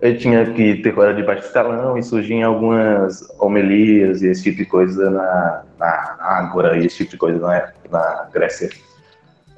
Ele 0.00 0.18
tinha 0.18 0.44
que 0.44 0.82
terror 0.82 1.04
era 1.04 1.14
de 1.14 1.22
baixo 1.22 1.46
escalão 1.46 1.96
e 1.96 2.02
surgiam 2.02 2.50
algumas 2.50 3.22
homilias 3.38 4.20
e 4.20 4.26
esse 4.26 4.42
tipo 4.42 4.56
de 4.58 4.64
coisa 4.64 5.08
na, 5.08 5.62
na 5.78 6.16
Ágora 6.18 6.76
e 6.76 6.86
esse 6.86 6.98
tipo 6.98 7.12
de 7.12 7.16
coisa 7.18 7.38
na, 7.38 7.68
na 7.88 8.28
Grécia. 8.34 8.68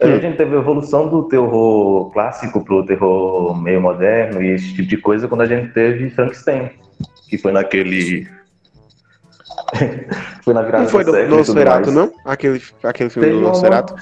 Aí 0.03 0.13
a 0.13 0.19
gente 0.19 0.37
teve 0.37 0.55
a 0.55 0.59
evolução 0.59 1.09
do 1.09 1.23
terror 1.29 2.11
clássico 2.13 2.63
pro 2.63 2.85
terror 2.85 3.59
meio 3.59 3.81
moderno 3.81 4.43
e 4.43 4.51
esse 4.51 4.75
tipo 4.75 4.89
de 4.89 4.99
coisa 4.99 5.27
quando 5.27 5.41
a 5.41 5.47
gente 5.47 5.73
teve 5.73 6.11
Frankenstein, 6.11 6.73
que 7.31 7.39
foi 7.39 7.53
naquele... 7.53 8.29
foi 10.43 10.55
na 10.55 10.63
virada 10.63 10.83
Não 10.85 10.91
foi 10.91 11.05
do 11.05 11.13
do 11.13 11.37
Nosferatu, 11.37 11.91
não? 11.91 12.13
Aquele, 12.25 12.63
aquele 12.83 13.11
filme 13.11 13.29
Teve 13.29 13.39
do 13.41 13.45
uma- 13.45 13.51
Nosferatu? 13.51 13.95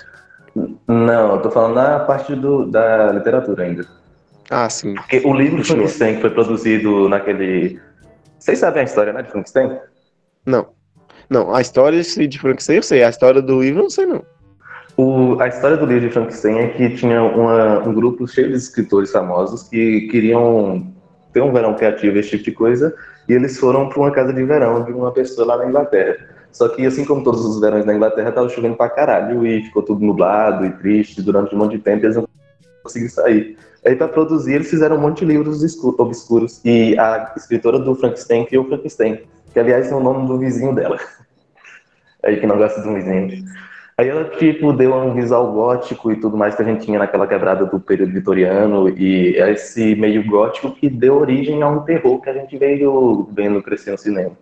Não, 0.86 1.36
eu 1.36 1.42
tô 1.42 1.50
falando 1.50 1.74
na 1.74 2.00
parte 2.00 2.34
do, 2.34 2.66
da 2.66 3.12
literatura 3.12 3.64
ainda. 3.64 3.86
Ah, 4.50 4.68
sim. 4.68 4.94
Porque 4.94 5.22
o 5.24 5.32
livro 5.32 5.56
de 5.62 5.62
Continua. 5.62 5.88
Frankenstein 5.88 6.14
que 6.16 6.20
foi 6.20 6.30
produzido 6.30 7.08
naquele. 7.08 7.80
Vocês 8.38 8.58
sabem 8.58 8.82
a 8.82 8.84
história, 8.84 9.12
né, 9.12 9.22
de 9.22 9.30
Frankenstein? 9.30 9.78
Não. 10.44 10.68
Não, 11.30 11.54
a 11.54 11.60
história 11.62 12.02
de 12.02 12.38
Frankenstein 12.38 12.76
eu 12.76 12.82
sei, 12.82 13.02
a 13.02 13.08
história 13.08 13.40
do 13.40 13.62
livro 13.62 13.78
eu 13.80 13.82
não 13.84 13.90
sei 13.90 14.04
não. 14.04 14.22
O, 14.94 15.40
a 15.40 15.48
história 15.48 15.78
do 15.78 15.86
livro 15.86 16.06
de 16.06 16.12
Frankenstein 16.12 16.58
é 16.58 16.68
que 16.68 16.90
tinha 16.96 17.22
uma- 17.22 17.78
um 17.78 17.94
grupo 17.94 18.28
cheio 18.28 18.48
de 18.50 18.56
escritores 18.56 19.10
famosos 19.10 19.62
que 19.62 20.02
queriam 20.10 20.86
ter 21.32 21.40
um 21.40 21.50
verão 21.50 21.74
criativo, 21.74 22.18
esse 22.18 22.30
tipo 22.30 22.44
de 22.44 22.52
coisa, 22.52 22.94
e 23.28 23.32
eles 23.32 23.58
foram 23.58 23.88
para 23.88 23.98
uma 23.98 24.10
casa 24.10 24.32
de 24.32 24.42
verão 24.44 24.84
de 24.84 24.92
uma 24.92 25.12
pessoa 25.12 25.46
lá 25.46 25.56
na 25.58 25.66
Inglaterra. 25.66 26.16
Só 26.50 26.68
que, 26.68 26.84
assim 26.84 27.04
como 27.04 27.24
todos 27.24 27.44
os 27.44 27.60
verões 27.60 27.86
na 27.86 27.94
Inglaterra, 27.94 28.30
tava 28.30 28.48
chovendo 28.48 28.76
pra 28.76 28.90
caralho 28.90 29.46
e 29.46 29.62
ficou 29.62 29.82
tudo 29.82 30.04
nublado 30.04 30.66
e 30.66 30.70
triste 30.70 31.22
durante 31.22 31.54
um 31.54 31.58
monte 31.58 31.76
de 31.76 31.82
tempo 31.82 32.04
e 32.04 32.06
eles 32.06 32.16
não 32.16 32.28
conseguiram 32.82 33.12
sair. 33.12 33.56
Aí, 33.84 33.96
para 33.96 34.06
produzir, 34.06 34.54
eles 34.54 34.68
fizeram 34.68 34.96
um 34.96 35.00
monte 35.00 35.20
de 35.20 35.32
livros 35.32 35.62
obscuros. 35.98 36.60
E 36.64 36.96
a 36.98 37.32
escritora 37.36 37.78
do 37.78 37.94
Frankenstein 37.94 38.44
criou 38.44 38.64
o 38.64 38.68
Frankenstein, 38.68 39.22
que, 39.52 39.58
aliás, 39.58 39.90
é 39.90 39.94
o 39.94 40.00
nome 40.00 40.28
do 40.28 40.38
vizinho 40.38 40.74
dela. 40.74 40.98
Aí, 42.22 42.38
que 42.38 42.46
não 42.46 42.58
gosta 42.58 42.80
do 42.82 42.94
vizinho. 42.94 43.44
Aí 43.96 44.08
ela, 44.08 44.24
tipo, 44.24 44.72
deu 44.72 44.94
um 44.94 45.14
visual 45.14 45.52
gótico 45.52 46.10
e 46.10 46.16
tudo 46.16 46.36
mais 46.36 46.54
que 46.54 46.62
a 46.62 46.64
gente 46.64 46.84
tinha 46.84 46.98
naquela 46.98 47.26
quebrada 47.26 47.66
do 47.66 47.78
período 47.78 48.12
vitoriano 48.12 48.88
e 48.88 49.36
esse 49.36 49.94
meio 49.94 50.26
gótico 50.26 50.72
que 50.72 50.88
deu 50.88 51.16
origem 51.16 51.62
a 51.62 51.68
um 51.68 51.80
terror 51.80 52.20
que 52.20 52.30
a 52.30 52.32
gente 52.32 52.56
veio 52.56 53.28
vendo 53.32 53.62
crescer 53.62 53.90
no 53.90 53.98
cinema. 53.98 54.32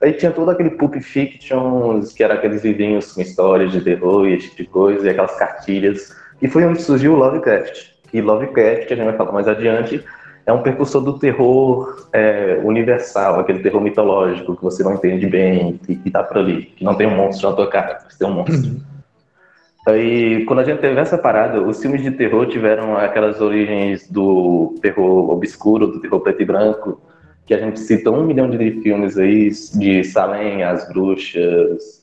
Aí 0.00 0.12
tinha 0.12 0.30
todo 0.30 0.50
aquele 0.50 0.70
Pulp 0.70 0.94
Fiction, 0.96 2.00
que 2.16 2.22
era 2.22 2.34
aqueles 2.34 2.64
livrinhos 2.64 3.12
com 3.12 3.20
histórias 3.20 3.72
de 3.72 3.80
terror 3.80 4.26
e 4.26 4.34
esse 4.34 4.50
tipo 4.50 4.62
de 4.62 4.68
coisa, 4.68 5.06
e 5.06 5.10
aquelas 5.10 5.36
cartilhas. 5.36 6.14
E 6.40 6.48
foi 6.48 6.64
onde 6.64 6.80
surgiu 6.80 7.14
o 7.14 7.16
Lovecraft. 7.16 7.90
E 8.12 8.20
Lovecraft, 8.20 8.86
que 8.86 8.94
a 8.94 8.96
gente 8.96 9.06
vai 9.06 9.16
falar 9.16 9.32
mais 9.32 9.48
adiante, 9.48 10.04
é 10.48 10.52
um 10.52 10.62
precursor 10.62 11.02
do 11.02 11.18
terror 11.18 12.08
é, 12.10 12.58
universal, 12.64 13.38
aquele 13.38 13.58
terror 13.58 13.82
mitológico 13.82 14.56
que 14.56 14.62
você 14.62 14.82
não 14.82 14.94
entende 14.94 15.26
bem, 15.26 15.78
que, 15.84 15.94
que 15.96 16.10
tá 16.10 16.22
por 16.22 16.38
ali, 16.38 16.62
que 16.74 16.82
não 16.82 16.94
tem 16.94 17.06
um 17.06 17.14
monstro 17.14 17.50
na 17.50 17.54
tua 17.56 17.66
cara, 17.68 17.98
você 18.08 18.18
tem 18.18 18.26
um 18.26 18.32
monstro. 18.32 18.80
Aí, 19.86 20.44
quando 20.46 20.60
a 20.60 20.64
gente 20.64 20.80
teve 20.80 20.98
essa 20.98 21.18
parada, 21.18 21.60
os 21.62 21.80
filmes 21.80 22.02
de 22.02 22.10
terror 22.12 22.46
tiveram 22.46 22.96
aquelas 22.96 23.40
origens 23.42 24.10
do 24.10 24.74
terror 24.80 25.30
obscuro, 25.30 25.86
do 25.86 26.00
terror 26.00 26.20
preto 26.20 26.40
e 26.42 26.44
branco, 26.46 27.00
que 27.46 27.52
a 27.52 27.58
gente 27.58 27.80
cita 27.80 28.10
um 28.10 28.24
milhão 28.24 28.48
de 28.48 28.80
filmes 28.82 29.18
aí, 29.18 29.50
de 29.74 30.02
Salem, 30.04 30.62
As 30.62 30.88
Bruxas. 30.88 32.02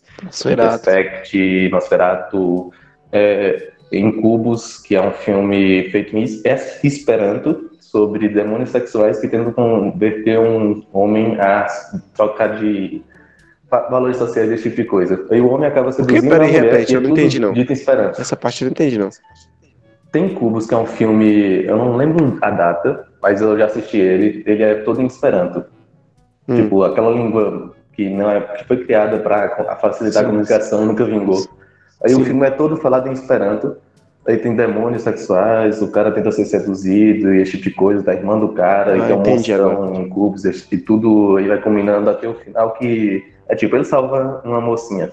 Respect, 0.85 1.69
Nosferatu, 1.69 2.71
é, 3.11 3.71
Incubus, 3.91 4.77
que 4.79 4.95
é 4.95 5.01
um 5.01 5.11
filme 5.11 5.89
feito 5.89 6.15
em 6.15 6.23
es- 6.23 6.43
Esperanto, 6.83 7.71
sobre 7.95 8.27
demônios 8.27 8.71
sexuais 8.71 9.21
que 9.21 9.27
tentam 9.29 9.53
converter 9.53 10.37
um 10.37 10.83
homem 10.91 11.39
a 11.39 11.65
trocar 12.13 12.59
de 12.59 13.01
va- 13.71 13.87
valores 13.87 14.17
sociais, 14.17 14.51
esse 14.51 14.63
tipo 14.63 14.75
de 14.75 14.83
coisa. 14.83 15.25
Aí 15.31 15.39
o 15.39 15.49
homem 15.49 15.65
acaba 15.65 15.93
seduzindo 15.93 16.29
Peraí, 16.29 16.51
repete, 16.51 16.93
é 16.93 16.97
eu 16.97 17.01
não 17.01 17.11
entendi, 17.11 17.39
não. 17.39 17.53
dito 17.53 17.71
em 17.71 17.73
Esperanto. 17.73 18.19
Essa 18.19 18.35
parte 18.35 18.61
eu 18.61 18.65
não 18.65 18.71
entendi, 18.73 18.99
não. 18.99 19.09
Tem 20.11 20.27
Cubos, 20.33 20.67
que 20.67 20.73
é 20.73 20.77
um 20.77 20.85
filme, 20.85 21.63
eu 21.63 21.77
não 21.77 21.95
lembro 21.95 22.37
a 22.41 22.49
data, 22.51 23.07
mas 23.21 23.41
eu 23.41 23.57
já 23.57 23.65
assisti 23.67 23.95
ele. 23.97 24.43
Ele 24.45 24.61
é 24.63 24.75
todo 24.75 25.01
em 25.01 25.05
Esperanto. 25.05 25.63
Hum. 26.49 26.55
Tipo, 26.57 26.83
aquela 26.83 27.11
língua 27.11 27.73
que 27.93 28.09
não 28.09 28.29
é, 28.29 28.41
que 28.41 28.65
foi 28.65 28.83
criada 28.83 29.19
para 29.19 29.77
facilitar 29.77 30.21
Sim. 30.23 30.27
a 30.27 30.31
comunicação 30.31 30.85
nunca 30.85 31.05
vingou. 31.05 31.47
Aí 32.03 32.13
Sim. 32.13 32.21
o 32.21 32.25
filme 32.25 32.45
é 32.45 32.51
todo 32.51 32.75
falado 32.75 33.07
em 33.07 33.13
Esperanto. 33.13 33.77
Aí 34.27 34.37
tem 34.37 34.55
demônios 34.55 35.03
sexuais, 35.03 35.81
o 35.81 35.91
cara 35.91 36.11
tenta 36.11 36.31
ser 36.31 36.45
seduzido 36.45 37.33
e 37.33 37.41
esse 37.41 37.51
tipo 37.51 37.63
de 37.65 37.71
coisa, 37.71 38.03
da 38.03 38.13
irmã 38.13 38.39
do 38.39 38.49
cara, 38.49 38.97
e 38.97 39.01
Ah, 39.01 39.05
que 39.05 39.11
é 39.11 39.15
um 39.15 39.23
monstrão 39.23 39.95
em 39.95 40.09
cubos, 40.09 40.43
e 40.45 40.77
tudo 40.77 41.37
aí 41.37 41.47
vai 41.47 41.61
combinando 41.61 42.09
até 42.09 42.27
o 42.27 42.33
final 42.33 42.73
que 42.73 43.23
é 43.47 43.55
tipo, 43.55 43.75
ele 43.75 43.85
salva 43.85 44.41
uma 44.43 44.59
mocinha. 44.59 45.11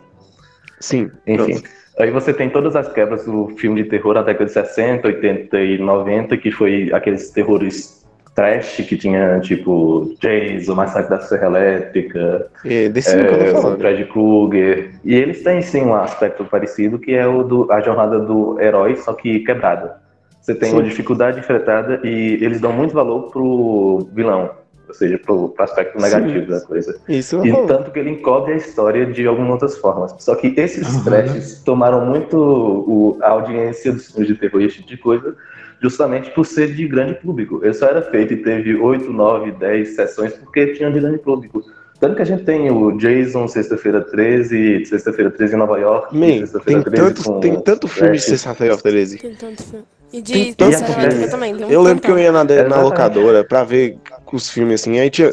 Sim. 0.80 1.10
Enfim. 1.26 1.52
pronto. 1.52 1.82
Aí 1.98 2.10
você 2.10 2.32
tem 2.32 2.48
todas 2.48 2.74
as 2.74 2.90
quebras 2.90 3.26
do 3.26 3.48
filme 3.58 3.82
de 3.82 3.88
terror 3.90 4.14
da 4.14 4.22
década 4.22 4.46
de 4.46 4.52
60, 4.52 5.06
80 5.06 5.60
e 5.60 5.78
90, 5.78 6.36
que 6.38 6.50
foi 6.50 6.90
aqueles 6.92 7.30
terrores 7.30 8.01
trash 8.34 8.76
que 8.88 8.96
tinha, 8.96 9.40
tipo, 9.40 10.14
Jason, 10.20 10.74
Massacre 10.74 11.10
da 11.10 11.20
Serra 11.20 11.46
Elétrica, 11.46 12.46
É 12.64 12.88
desse 12.88 13.14
é, 13.14 13.52
o. 13.52 13.76
Fred 13.76 14.04
Krueger. 14.06 14.90
E 15.04 15.14
eles 15.14 15.42
têm, 15.42 15.60
sim, 15.62 15.82
um 15.82 15.94
aspecto 15.94 16.44
parecido, 16.44 16.98
que 16.98 17.12
é 17.14 17.26
o 17.26 17.42
do 17.42 17.70
a 17.70 17.80
jornada 17.80 18.18
do 18.18 18.58
herói, 18.60 18.96
só 18.96 19.12
que 19.12 19.40
quebrada. 19.40 20.00
Você 20.40 20.54
tem 20.54 20.70
Sim. 20.70 20.76
uma 20.76 20.82
dificuldade 20.82 21.38
enfrentada 21.38 22.00
e 22.02 22.38
eles 22.42 22.60
dão 22.60 22.72
muito 22.72 22.92
valor 22.92 23.30
pro 23.30 24.08
vilão, 24.12 24.50
ou 24.88 24.92
seja, 24.94 25.16
pro, 25.16 25.50
pro 25.50 25.62
aspecto 25.64 26.00
Sim. 26.00 26.02
negativo 26.02 26.46
da 26.50 26.60
coisa. 26.62 26.98
Isso 27.08 27.46
E 27.46 27.66
tanto 27.68 27.92
que 27.92 27.98
ele 28.00 28.10
encobre 28.10 28.54
a 28.54 28.56
história 28.56 29.06
de 29.06 29.24
algumas 29.24 29.52
outras 29.52 29.76
formas. 29.78 30.12
Só 30.18 30.34
que 30.34 30.52
esses 30.56 30.84
Aham. 30.96 31.04
trashes 31.04 31.62
tomaram 31.62 32.04
muito 32.04 32.36
o- 32.36 33.18
a 33.22 33.28
audiência 33.28 33.92
dos 33.92 34.10
filmes 34.10 34.26
de 34.28 34.34
terror 34.34 34.60
e 34.62 34.64
esse 34.66 34.78
tipo 34.78 34.88
de 34.88 34.96
coisa, 34.96 35.36
justamente 35.82 36.30
por 36.30 36.46
ser 36.46 36.74
de 36.74 36.86
grande 36.86 37.14
público. 37.14 37.60
Ele 37.62 37.74
só 37.74 37.86
era 37.86 38.00
feito 38.02 38.32
e 38.34 38.36
teve 38.36 38.76
8, 38.76 39.12
9, 39.12 39.50
10 39.52 39.96
sessões 39.96 40.32
porque 40.34 40.68
tinha 40.68 40.90
de 40.90 41.00
grande 41.00 41.18
público. 41.18 41.62
Tanto 41.98 42.16
que 42.16 42.22
a 42.22 42.24
gente 42.24 42.44
tem 42.44 42.70
o 42.70 42.96
Jason, 42.96 43.46
Sexta-feira 43.46 44.00
13, 44.00 44.86
Sexta-feira 44.86 45.30
13 45.30 45.54
em 45.54 45.58
Nova 45.58 45.78
York, 45.78 46.16
Man, 46.16 46.38
Sexta-feira 46.38 46.82
tem 46.82 46.92
13 46.92 47.14
tanto, 47.14 47.24
com 47.24 47.40
tem 47.40 47.60
tanto 47.60 47.88
filme 47.88 48.12
de 48.12 48.22
sexta-feira 48.22 48.76
13. 48.76 49.18
Tem 49.18 49.34
tanto 49.34 49.62
filme. 49.62 49.84
E 50.12 50.20
de. 50.20 50.54
Elétrica 50.58 51.28
também. 51.28 51.56
Tem 51.56 51.64
um 51.64 51.70
Eu 51.70 51.82
lembro 51.82 52.02
que 52.02 52.10
eu 52.10 52.18
ia 52.18 52.32
na, 52.32 52.44
na 52.44 52.82
locadora 52.82 53.44
pra 53.44 53.64
ver 53.64 53.98
os 54.32 54.50
filmes 54.50 54.80
assim, 54.80 54.98
aí 54.98 55.10
tinha, 55.10 55.30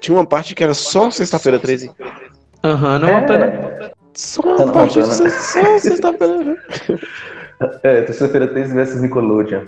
tinha 0.00 0.16
uma 0.16 0.26
parte 0.26 0.54
que 0.54 0.62
era 0.62 0.74
só 0.74 1.10
sexta-feira 1.10 1.58
13. 1.58 1.90
Aham, 2.62 2.98
não 2.98 3.08
É. 3.08 3.90
Só 4.12 4.42
uma 4.42 4.72
parte 4.72 5.02
só 5.02 5.28
sexta-feira. 5.78 6.56
É, 7.82 8.04
Sexta-feira 8.06 8.48
13 8.48 8.74
versus 8.74 9.00
Nickelodeon. 9.02 9.64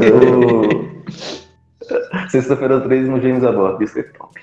O- 0.00 0.94
Sexta-feira 2.28 2.80
13 2.80 3.10
no 3.10 3.20
James 3.20 3.44
Aborto, 3.44 3.82
isso 3.82 3.98
é 3.98 4.02
top. 4.02 4.40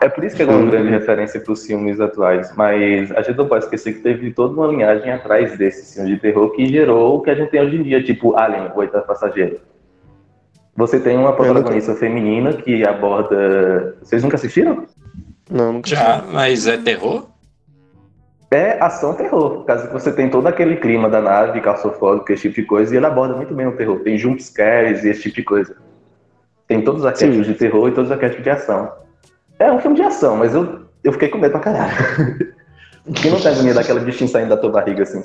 É 0.00 0.08
por 0.08 0.22
isso 0.24 0.36
que 0.36 0.42
é 0.42 0.46
uma 0.46 0.70
grande 0.70 0.90
referência 0.90 1.40
para 1.40 1.52
os 1.52 1.66
filmes 1.66 1.98
atuais, 2.00 2.52
mas 2.56 3.10
a 3.12 3.22
gente 3.22 3.36
não 3.36 3.48
pode 3.48 3.64
esquecer 3.64 3.94
que 3.94 4.00
teve 4.00 4.32
toda 4.32 4.54
uma 4.54 4.68
linhagem 4.68 5.10
atrás 5.10 5.56
desse 5.58 5.94
filme 5.94 6.14
de 6.14 6.20
terror 6.20 6.50
que 6.52 6.66
gerou 6.66 7.16
o 7.16 7.22
que 7.22 7.30
a 7.30 7.34
gente 7.34 7.50
tem 7.50 7.60
hoje 7.62 7.76
em 7.76 7.82
dia, 7.82 8.02
tipo 8.02 8.36
Alien, 8.36 8.70
o 8.74 8.78
oitavo 8.78 9.06
passageiro. 9.06 9.58
Você 10.76 11.00
tem 11.00 11.18
uma 11.18 11.32
protagonista 11.32 11.94
feminina 11.96 12.52
que 12.52 12.86
aborda. 12.86 13.96
Vocês 14.00 14.22
nunca 14.22 14.36
assistiram? 14.36 14.86
Não, 15.50 15.72
nunca 15.72 15.88
Já, 15.88 16.22
mas 16.30 16.68
é 16.68 16.76
terror? 16.76 17.26
É 18.50 18.82
ação 18.82 19.14
terror, 19.14 19.64
caso 19.64 19.90
você 19.90 20.10
tem 20.10 20.30
todo 20.30 20.46
aquele 20.46 20.76
clima 20.76 21.08
da 21.08 21.20
nave, 21.20 21.60
calçofóbico, 21.60 22.32
esse 22.32 22.42
tipo 22.44 22.54
de 22.54 22.62
coisa, 22.62 22.94
e 22.94 22.96
ele 22.96 23.04
aborda 23.04 23.36
muito 23.36 23.52
bem 23.54 23.66
o 23.66 23.76
terror. 23.76 24.00
Tem 24.00 24.16
jump 24.16 24.42
scares 24.42 25.04
e 25.04 25.10
esse 25.10 25.22
tipo 25.24 25.36
de 25.36 25.42
coisa. 25.42 25.76
Tem 26.66 26.82
todos 26.82 27.02
os 27.02 27.06
arquétipos 27.06 27.46
Sim. 27.46 27.52
de 27.52 27.58
terror 27.58 27.88
e 27.88 27.92
todos 27.92 28.10
os 28.10 28.12
arquétipos 28.12 28.44
de 28.44 28.50
ação. 28.50 28.90
É 29.58 29.70
um 29.70 29.78
filme 29.78 29.96
de 29.96 30.02
ação, 30.02 30.36
mas 30.36 30.54
eu, 30.54 30.82
eu 31.04 31.12
fiquei 31.12 31.28
com 31.28 31.36
medo 31.36 31.52
pra 31.52 31.60
caralho. 31.60 31.94
Quem 33.20 33.30
não 33.30 33.40
tem 33.40 33.52
agonia 33.52 33.74
daquela 33.74 34.00
bichinha 34.00 34.28
saindo 34.28 34.50
da 34.50 34.56
tua 34.56 34.70
barriga 34.70 35.02
assim? 35.02 35.22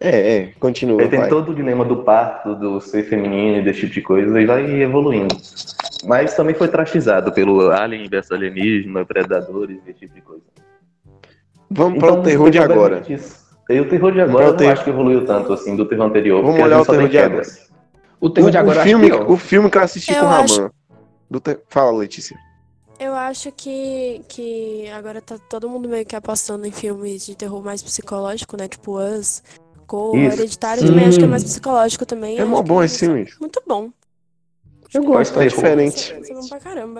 É, 0.00 0.36
é, 0.36 0.46
continua, 0.60 1.02
Aí 1.02 1.08
tem 1.08 1.18
vai. 1.18 1.28
todo 1.28 1.50
o 1.50 1.54
dilema 1.54 1.84
do 1.84 2.04
parto, 2.04 2.54
do 2.54 2.80
ser 2.80 3.02
feminino 3.04 3.58
e 3.58 3.62
desse 3.62 3.80
tipo 3.80 3.94
de 3.94 4.02
coisa, 4.02 4.40
e 4.40 4.46
vai 4.46 4.64
evoluindo. 4.80 5.36
Mas 6.04 6.34
também 6.34 6.54
foi 6.54 6.68
trastizado 6.68 7.32
pelo 7.32 7.70
Alien 7.72 8.08
versus 8.08 8.30
Alienígena, 8.30 9.04
Predadores 9.04 9.78
e 9.86 9.90
esse 9.90 10.00
tipo 10.00 10.14
de 10.14 10.20
coisa. 10.20 10.44
Vamos 11.70 11.98
para 11.98 12.12
o 12.14 12.22
terror 12.22 12.50
de 12.50 12.58
agora. 12.58 12.96
basicamente 12.96 13.12
isso. 13.24 13.48
E 13.70 13.80
o 13.80 13.88
terror 13.88 14.12
de 14.12 14.20
agora 14.20 14.44
eu 14.46 14.50
não 14.50 14.56
terror. 14.56 14.72
acho 14.72 14.84
que 14.84 14.90
evoluiu 14.90 15.26
tanto 15.26 15.52
assim 15.52 15.76
do 15.76 15.84
terror 15.86 16.06
anterior. 16.06 16.42
Vamos 16.42 16.60
olhar 16.60 16.80
o 16.80 16.86
terror 16.86 17.02
de 17.08 17.08
quebras. 17.10 17.68
O 18.20 18.30
terror 18.30 18.50
de 18.50 18.56
O, 18.56 18.60
agora 18.60 18.78
o 18.78 18.80
acho 18.80 18.88
filme, 18.88 19.12
o 19.12 19.36
filme 19.36 19.70
que 19.70 19.78
eu 19.78 19.82
assisti 19.82 20.12
Eu 20.12 20.20
com 20.20 20.26
o 20.26 20.28
acho- 20.30 20.56
Raman. 20.56 20.70
do 21.30 21.40
te- 21.40 21.58
Fala, 21.68 21.92
Letícia. 21.98 22.36
Eu 22.98 23.14
acho 23.14 23.52
que, 23.52 24.22
que 24.28 24.88
agora 24.90 25.20
tá 25.20 25.36
todo 25.48 25.68
mundo 25.68 25.88
meio 25.88 26.04
que 26.04 26.16
apostando 26.16 26.66
em 26.66 26.72
filmes 26.72 27.24
de 27.26 27.36
terror 27.36 27.62
mais 27.62 27.80
psicológico, 27.82 28.56
né? 28.56 28.66
Tipo 28.66 28.98
Us, 28.98 29.42
Isso. 30.14 30.16
Hereditário 30.16 30.84
também 30.84 31.04
acho 31.06 31.18
que 31.18 31.24
é 31.24 31.28
mais 31.28 31.44
psicológico 31.44 32.04
também. 32.04 32.38
É 32.38 32.44
mó 32.44 32.60
bom 32.62 32.82
isso 32.82 32.96
esse 32.96 33.06
filme. 33.06 33.22
é 33.22 33.26
Muito 33.40 33.62
bom. 33.68 33.90
Eu 34.94 35.02
gosto, 35.02 35.38
é 35.40 35.46
diferente. 35.46 36.14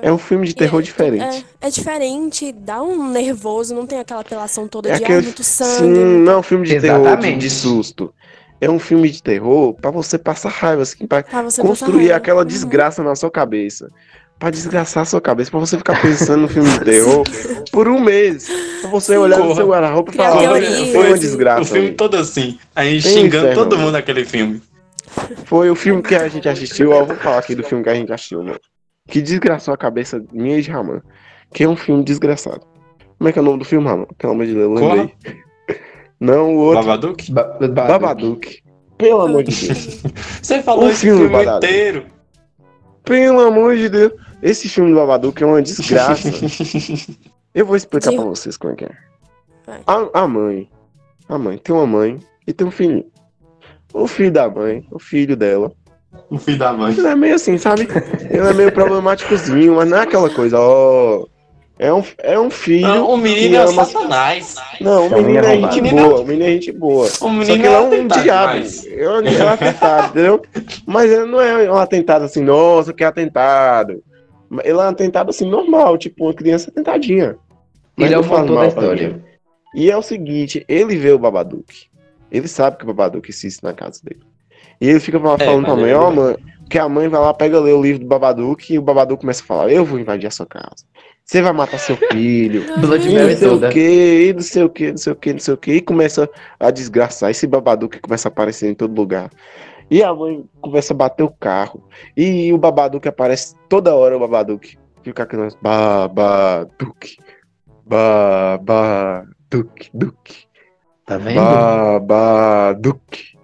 É. 0.02 0.08
É 0.08 0.12
um 0.12 0.18
filme 0.18 0.46
de 0.46 0.54
terror 0.54 0.80
é- 0.80 0.82
diferente. 0.82 1.46
É, 1.60 1.68
é 1.68 1.70
diferente, 1.70 2.52
dá 2.52 2.82
um 2.82 3.08
nervoso, 3.10 3.74
não 3.74 3.86
tem 3.86 3.98
aquela 3.98 4.20
apelação 4.20 4.68
toda 4.68 4.90
É 4.90 4.96
de 4.98 5.04
aquele- 5.04 5.18
ah, 5.20 5.22
muito 5.22 5.42
sangue. 5.42 5.78
Sim, 5.96 6.18
não 6.18 6.32
é 6.32 6.36
um 6.36 6.42
filme 6.42 6.66
de 6.66 6.78
terror 6.80 7.00
de, 7.00 7.06
Exatamente. 7.06 7.50
susto. 7.50 8.12
É 8.60 8.68
um 8.68 8.78
filme 8.78 9.08
de 9.10 9.22
terror 9.22 9.72
pra 9.74 9.90
você 9.90 10.18
passar 10.18 10.48
raiva, 10.50 10.82
assim, 10.82 11.06
pra 11.06 11.22
pra 11.22 11.42
você 11.42 11.62
construir 11.62 11.98
raiva. 12.08 12.16
aquela 12.16 12.40
Uhum. 12.42 12.46
desgraça 12.46 13.02
na 13.02 13.14
sua 13.14 13.30
cabeça. 13.30 13.88
Pra 14.38 14.50
desgraçar 14.50 15.02
a 15.02 15.06
sua 15.06 15.20
cabeça, 15.20 15.50
pra 15.50 15.58
você 15.58 15.76
ficar 15.78 16.00
pensando 16.00 16.42
no 16.42 16.48
filme 16.48 16.68
de 16.70 16.80
terror 16.84 17.24
por 17.72 17.88
um 17.88 17.98
mês. 18.00 18.46
Pra 18.82 18.90
você 18.90 19.12
Sim. 19.14 19.18
olhar 19.18 19.36
no 19.38 19.44
Corra. 19.44 19.54
seu 19.56 19.66
guarda-roupa 19.68 20.12
e 20.12 20.16
falar, 20.16 20.60
foi 20.92 21.06
uma 21.08 21.18
desgraça. 21.18 21.62
O 21.62 21.64
filme 21.64 21.90
todo 21.92 22.16
assim. 22.16 22.58
A 22.76 22.84
gente 22.84 23.02
Tem 23.04 23.12
xingando 23.14 23.46
inferno, 23.46 23.54
todo 23.64 23.78
mundo 23.78 23.92
naquele 23.92 24.24
filme. 24.24 24.60
Foi 25.44 25.70
o 25.70 25.74
filme 25.74 26.02
que 26.02 26.14
a 26.14 26.28
gente 26.28 26.48
assistiu, 26.48 26.90
ó, 26.92 27.00
eu 27.00 27.06
vou 27.06 27.16
falar 27.16 27.38
aqui 27.38 27.54
do 27.54 27.62
filme 27.64 27.82
que 27.84 27.90
a 27.90 27.94
gente 27.94 28.12
assistiu, 28.12 28.42
mano. 28.42 28.58
Que 29.08 29.20
desgraçou 29.22 29.72
a 29.72 29.76
cabeça 29.76 30.22
minha 30.32 30.58
e 30.58 30.62
de 30.62 30.70
Raman. 30.70 31.00
Que 31.52 31.64
é 31.64 31.68
um 31.68 31.76
filme 31.76 32.04
desgraçado. 32.04 32.60
Como 33.18 33.28
é 33.28 33.32
que 33.32 33.38
é 33.38 33.42
o 33.42 33.44
nome 33.44 33.58
do 33.58 33.64
filme, 33.64 33.86
Raman? 33.86 34.06
Pelo 34.18 34.32
amor 34.34 34.46
de 34.46 34.54
Deus, 34.54 34.80
eu 34.80 34.88
lembrei. 34.88 35.14
Não, 36.20 36.54
o 36.54 36.58
outro. 36.58 36.82
Babadook? 36.84 37.32
Ba- 37.32 37.58
ba- 37.58 37.68
Babadook. 37.86 38.62
Pelo 38.98 39.20
amor 39.22 39.42
de 39.44 39.66
Deus. 39.66 40.02
Você 40.42 40.62
falou 40.62 40.86
O 40.86 40.90
esse 40.90 41.02
filme, 41.02 41.28
filme, 41.28 41.44
inteiro. 41.56 42.06
Pelo 43.04 43.40
amor 43.40 43.76
de 43.76 43.88
Deus. 43.88 44.12
Esse 44.42 44.68
filme 44.68 44.90
do 44.90 44.96
Babadook 44.96 45.42
é 45.42 45.46
uma 45.46 45.62
desgraça. 45.62 46.28
Eu 47.54 47.64
vou 47.64 47.76
explicar 47.76 48.10
Diga. 48.10 48.22
pra 48.22 48.30
vocês 48.30 48.56
como 48.56 48.72
é 48.72 48.76
que 48.76 48.84
é. 48.84 48.90
A, 49.86 50.22
a 50.22 50.28
mãe. 50.28 50.68
A 51.28 51.38
mãe 51.38 51.58
tem 51.58 51.74
uma 51.74 51.86
mãe 51.86 52.18
e 52.46 52.52
tem 52.52 52.66
um 52.66 52.70
filho. 52.70 53.04
O 53.92 54.06
filho 54.06 54.32
da 54.32 54.48
mãe, 54.48 54.86
o 54.90 54.98
filho 54.98 55.36
dela. 55.36 55.72
O 56.30 56.38
filho 56.38 56.58
da 56.58 56.72
mãe. 56.72 56.94
Ele 56.96 57.06
é 57.06 57.14
meio 57.14 57.34
assim, 57.34 57.58
sabe? 57.58 57.88
Ele 58.30 58.46
é 58.46 58.52
meio 58.52 58.72
problemáticozinho, 58.72 59.76
mas 59.76 59.88
não 59.88 59.98
é 59.98 60.02
aquela 60.02 60.30
coisa, 60.30 60.58
ó. 60.58 61.26
É 61.78 61.92
um, 61.94 62.02
é 62.18 62.38
um 62.38 62.50
filho. 62.50 62.88
Não, 62.88 63.10
o 63.10 63.16
menino 63.16 63.54
é 63.54 63.58
ama- 63.58 63.84
satanás. 63.84 64.56
Não, 64.80 65.08
o 65.08 65.12
É 65.12 65.16
um 65.16 65.22
menino 65.22 65.38
é 65.38 65.56
menino 65.56 65.72
gente 65.72 65.90
boa, 65.94 66.20
o 66.20 66.26
menino 66.26 66.44
é 66.44 66.52
gente 66.52 66.72
boa. 66.72 67.04
O 67.04 67.08
Só 67.08 67.28
menino 67.28 67.46
que 67.46 67.52
ele 67.52 67.66
é 67.66 67.80
um 67.80 67.86
atentado 67.86 68.22
diabo. 68.22 68.52
É 68.88 69.08
um, 69.08 69.26
é 69.26 69.44
um 69.44 69.48
atentado, 69.48 70.08
entendeu? 70.08 70.42
Mas 70.84 71.10
ele 71.12 71.24
não 71.26 71.40
é 71.40 71.70
um 71.70 71.76
atentado 71.76 72.24
assim, 72.24 72.42
nossa, 72.42 72.92
que 72.92 73.04
atentado. 73.04 74.02
Ele 74.64 74.72
é 74.72 74.76
um 74.76 74.80
atentado 74.80 75.30
assim, 75.30 75.48
normal, 75.48 75.96
tipo 75.98 76.24
uma 76.24 76.34
criança 76.34 76.68
atentadinha. 76.70 77.36
Mas 77.96 78.06
Ele 78.06 78.14
é 78.14 78.18
o 78.18 78.24
motor 78.24 78.58
da 78.58 78.66
história. 78.66 79.24
E 79.74 79.90
é 79.90 79.96
o 79.96 80.02
seguinte, 80.02 80.64
ele 80.68 80.96
vê 80.96 81.12
o 81.12 81.18
Babadook. 81.18 81.87
Ele 82.30 82.48
sabe 82.48 82.76
que 82.76 82.84
o 82.84 82.86
Babadook 82.86 83.28
existe 83.28 83.62
na 83.62 83.72
casa 83.72 84.00
dele. 84.02 84.20
E 84.80 84.88
ele 84.88 85.00
fica 85.00 85.18
falando 85.18 85.42
É, 85.42 85.60
pra 85.60 85.76
mãe, 85.76 85.92
ó, 85.92 86.10
mãe, 86.10 86.36
que 86.68 86.78
a 86.78 86.88
mãe 86.88 87.08
vai 87.08 87.20
lá, 87.20 87.34
pega 87.34 87.58
ler 87.58 87.72
o 87.72 87.82
livro 87.82 88.00
do 88.00 88.06
Babadook 88.06 88.72
e 88.72 88.78
o 88.78 88.82
Babadook 88.82 89.20
começa 89.20 89.42
a 89.42 89.46
falar, 89.46 89.72
eu 89.72 89.84
vou 89.84 89.98
invadir 89.98 90.26
a 90.26 90.30
sua 90.30 90.46
casa. 90.46 90.84
Você 91.24 91.42
vai 91.42 91.52
matar 91.52 91.78
seu 91.78 91.96
filho. 92.12 92.64
Blood 92.78 93.08
E 93.08 94.32
não 94.32 94.40
sei 94.40 94.62
o 94.62 94.68
que, 94.68 94.68
não 94.68 94.68
sei 94.68 94.68
o 94.68 94.70
que, 94.70 94.90
não 94.90 94.98
sei 94.98 95.12
o 95.12 95.16
que, 95.16 95.32
não 95.32 95.40
sei 95.40 95.54
o 95.54 95.56
que, 95.56 95.72
e 95.72 95.80
começa 95.80 96.28
a 96.58 96.70
desgraçar. 96.70 97.30
Esse 97.30 97.46
babaduque 97.46 98.00
começa 98.00 98.28
a 98.28 98.30
aparecer 98.30 98.70
em 98.70 98.74
todo 98.74 98.94
lugar. 98.94 99.30
E 99.90 100.02
a 100.02 100.14
mãe 100.14 100.44
começa 100.60 100.92
a 100.92 100.96
bater 100.96 101.22
o 101.22 101.30
carro. 101.30 101.88
E 102.16 102.52
o 102.52 102.58
babaduque 102.58 103.08
aparece 103.08 103.54
toda 103.68 103.94
hora, 103.94 104.16
o 104.16 104.20
babaduque. 104.20 104.78
Fica 105.02 105.22
aquele 105.22 105.48
babaduque, 105.62 107.16
babaduque, 107.86 109.90
duque, 109.94 110.46
Tá 111.08 111.16
vendo? 111.18 111.36
babaduque. 111.40 113.38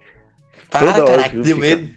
Para, 0.70 0.92
Toda 0.92 1.04
hora 1.12 1.28
que 1.28 1.36
deu 1.36 1.44
fica- 1.44 1.58
medo. 1.60 1.88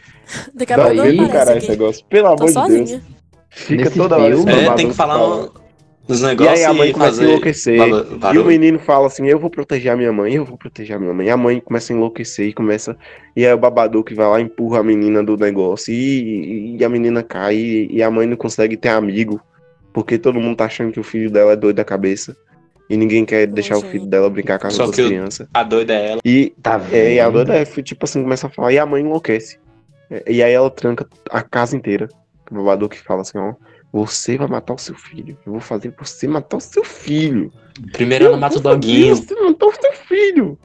Daqui 0.54 0.74
a 0.74 0.76
pouco 0.78 0.96
caralho 1.32 1.58
esse 1.58 1.66
aqui. 1.68 1.70
negócio. 1.70 2.06
Pelo 2.10 2.36
Tô 2.36 2.44
amor 2.44 2.48
de 2.48 2.54
Deus. 2.54 2.54
sozinha. 2.90 3.02
Fica 3.50 3.84
Nesse 3.86 3.98
toda 3.98 4.18
hora 4.18 4.34
esse 4.36 4.50
É, 4.50 4.74
tem 4.74 4.88
que 4.90 4.94
falar 4.96 5.14
falando. 5.18 5.52
um- 5.64 5.68
nos 6.10 6.22
E 6.22 6.26
negócios 6.26 6.58
aí 6.60 6.64
a 6.66 6.74
mãe 6.74 6.90
e 6.90 6.94
começa 6.94 7.12
a 7.12 7.16
fazer 7.16 7.26
enlouquecer. 7.28 7.80
E 8.34 8.38
o 8.38 8.46
menino 8.46 8.80
fala 8.80 9.08
assim: 9.08 9.28
Eu 9.28 9.40
vou 9.40 9.50
proteger 9.50 9.92
a 9.92 9.98
minha 9.98 10.12
mãe, 10.14 10.34
eu 10.36 10.46
vou 10.46 10.58
proteger 10.58 10.96
a 10.96 11.00
minha 11.00 11.14
mãe. 11.14 11.28
E 11.28 11.30
a 11.30 11.36
mãe 11.38 11.60
começa 11.60 11.92
a 11.92 11.96
enlouquecer 11.96 12.48
e 12.48 12.54
começa. 12.54 12.96
E 13.36 13.46
aí 13.46 13.54
o 13.54 13.58
babadook 13.58 14.14
vai 14.14 14.28
lá 14.28 14.40
e 14.40 14.44
empurra 14.44 14.80
a 14.80 14.84
menina 14.84 15.22
do 15.24 15.36
negócio. 15.36 15.94
E, 15.94 16.78
e 16.78 16.84
a 16.86 16.88
menina 16.90 17.24
cai. 17.24 17.56
E, 17.56 17.88
e 17.98 18.04
a 18.04 18.10
mãe 18.12 18.26
não 18.28 18.38
consegue 18.38 18.78
ter 18.78 18.90
amigo. 18.90 19.42
Porque 19.92 20.18
todo 20.18 20.40
mundo 20.40 20.56
tá 20.58 20.66
achando 20.66 20.92
que 20.92 21.00
o 21.00 21.04
filho 21.04 21.30
dela 21.32 21.54
é 21.54 21.56
doido 21.56 21.78
da 21.78 21.84
cabeça. 21.84 22.38
E 22.90 22.96
ninguém 22.96 23.26
quer 23.26 23.48
deixar 23.48 23.78
o 23.78 23.82
filho 23.82 24.06
dela 24.06 24.30
brincar 24.30 24.58
com 24.60 24.68
as 24.68 24.74
Só 24.74 24.86
outras 24.86 25.06
que 25.06 25.12
crianças. 25.12 25.48
A 25.54 25.64
doida 25.64 25.94
é 25.94 26.12
ela. 26.12 26.22
E, 26.24 26.54
Tá 26.62 26.78
vendo? 26.78 26.94
é, 26.96 27.14
e 27.16 27.20
a 27.20 27.30
doida 27.30 27.54
é, 27.56 27.66
tipo 27.66 28.06
assim, 28.06 28.22
começa 28.24 28.48
a 28.48 28.50
falar. 28.50 28.72
E 28.72 28.80
a 28.80 28.86
mãe 28.86 29.02
enlouquece. 29.04 29.60
É, 30.10 30.24
E 30.32 30.42
aí 30.42 30.54
ela 30.54 30.70
tranca 30.70 31.06
a 31.30 31.42
casa 31.42 31.76
inteira. 31.76 32.08
O 32.50 32.56
babadook 32.56 32.98
fala 33.00 33.22
assim: 33.24 33.38
Ó, 33.38 33.54
você 33.92 34.38
vai 34.38 34.48
matar 34.48 34.74
o 34.74 34.78
seu 34.78 34.96
filho. 34.96 35.38
Eu 35.46 35.52
vou 35.52 35.62
fazer 35.62 35.94
você 36.00 36.28
matar 36.30 36.58
o 36.58 36.62
seu 36.62 36.84
filho. 36.84 37.52
Primeiro 37.92 38.26
ela 38.26 38.38
mata 38.38 38.58
o 38.58 38.62
doguinho. 38.62 39.16
Você 39.18 39.36
matou 39.36 39.70
o 39.70 39.74
seu 39.74 39.94
filho. 40.08 40.58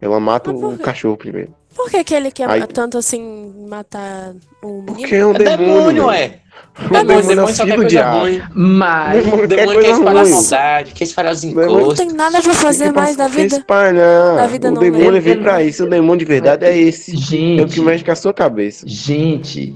Ela 0.00 0.20
mata 0.20 0.52
o 0.52 0.78
cachorro 0.78 1.16
primeiro. 1.16 1.52
Por 1.74 1.90
que, 1.90 2.04
que 2.04 2.14
ele 2.14 2.30
quer 2.30 2.48
Aí- 2.48 2.64
tanto 2.68 2.96
assim 2.98 3.52
matar 3.68 4.32
o 4.62 4.68
menino? 4.82 4.94
Porque 4.96 5.14
é 5.16 5.26
um 5.26 5.34
É 5.34 5.38
demônio. 5.38 5.66
demônio, 5.74 6.06
velho. 6.08 6.34
É. 6.76 6.84
O 6.86 7.04
Demônio, 7.04 7.40
é 7.48 7.52
só 7.52 7.62
filho 7.62 7.66
quer 7.66 7.74
coisa 7.76 7.88
diabo. 7.88 8.18
ruim. 8.18 8.42
Mas. 8.54 9.26
O 9.26 9.46
demônio 9.46 9.80
quer 9.80 9.90
espalhar 9.90 10.22
ruim. 10.24 10.32
maldade, 10.32 10.92
quer 10.92 11.04
espalhar 11.04 11.32
os 11.32 11.40
Demônio 11.40 11.70
Não 11.70 11.80
encostos. 11.80 11.98
tem 12.06 12.16
nada 12.16 12.42
pra 12.42 12.54
fazer 12.54 12.92
mais 12.92 13.16
da 13.16 13.28
vida. 13.28 13.56
espalhar. 13.56 14.36
Da 14.36 14.46
vida 14.46 14.68
o 14.68 14.72
não, 14.72 14.80
demônio 14.80 15.12
né? 15.12 15.20
veio 15.20 15.40
pra 15.40 15.62
isso. 15.62 15.84
O 15.84 15.88
demônio 15.88 16.18
de 16.18 16.24
verdade 16.24 16.64
é 16.64 16.76
esse. 16.76 17.12
É 17.12 17.14
o 17.14 17.18
Gente. 17.20 17.74
que 17.74 17.80
mexe 17.80 18.04
com 18.04 18.10
a 18.12 18.16
sua 18.16 18.34
cabeça. 18.34 18.84
Gente. 18.88 19.74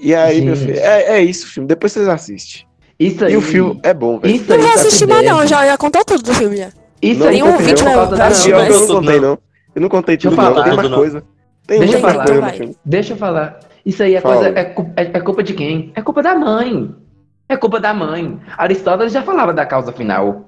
E 0.00 0.14
aí, 0.14 0.40
meu 0.40 0.54
Gente. 0.56 0.66
filho, 0.74 0.80
é, 0.84 1.18
é 1.18 1.22
isso 1.22 1.46
o 1.46 1.48
filme. 1.48 1.68
Depois 1.68 1.92
vocês 1.92 2.08
assistem. 2.08 2.66
Isso 2.98 3.24
aí. 3.24 3.32
E 3.34 3.36
o 3.36 3.40
filme 3.40 3.78
é 3.84 3.94
bom, 3.94 4.18
velho. 4.18 4.34
Isso 4.34 4.44
Não 4.48 4.56
aí. 4.56 4.62
vou 4.62 4.72
tá 4.72 4.80
assistir 4.80 5.06
mais 5.06 5.24
não, 5.24 5.46
já, 5.46 5.64
já 5.66 5.76
contou 5.76 6.04
tudo 6.04 6.22
do 6.22 6.34
filme 6.34 6.56
já. 6.56 6.68
Isso 7.00 7.20
Não, 7.20 7.26
aí 7.28 7.34
nenhum 7.34 7.46
tá 7.46 7.52
ouvinte 7.52 7.84
vai- 7.84 7.94
assistir, 8.28 8.50
eu 8.50 8.58
não 8.80 8.86
contei, 8.88 9.20
não. 9.20 9.38
Eu 9.74 9.82
não 9.82 9.88
contei 9.88 10.16
Deixa 10.16 10.30
tudo, 10.30 10.40
eu 10.40 10.44
não. 10.44 10.54
falar. 10.54 10.64
Tem 10.64 10.76
mais 10.76 10.88
coisa. 10.88 11.22
Tem 11.66 11.88
falar. 12.00 12.24
coisa 12.24 12.40
no 12.40 12.50
filme. 12.50 12.76
Deixa 12.84 13.12
eu 13.12 13.16
falar. 13.16 13.60
Isso 13.84 14.02
aí 14.02 14.14
é 14.14 14.20
coisa. 14.20 14.48
É, 14.50 14.74
é- 14.96 15.10
é 15.14 15.20
culpa 15.20 15.42
de 15.42 15.54
quem? 15.54 15.92
É 15.94 16.02
culpa 16.02 16.22
da 16.22 16.34
mãe. 16.34 16.90
É 17.48 17.56
culpa 17.56 17.80
da 17.80 17.94
mãe. 17.94 18.38
Aristóteles 18.56 19.12
já 19.12 19.22
falava 19.22 19.52
da 19.52 19.64
causa 19.64 19.92
final. 19.92 20.44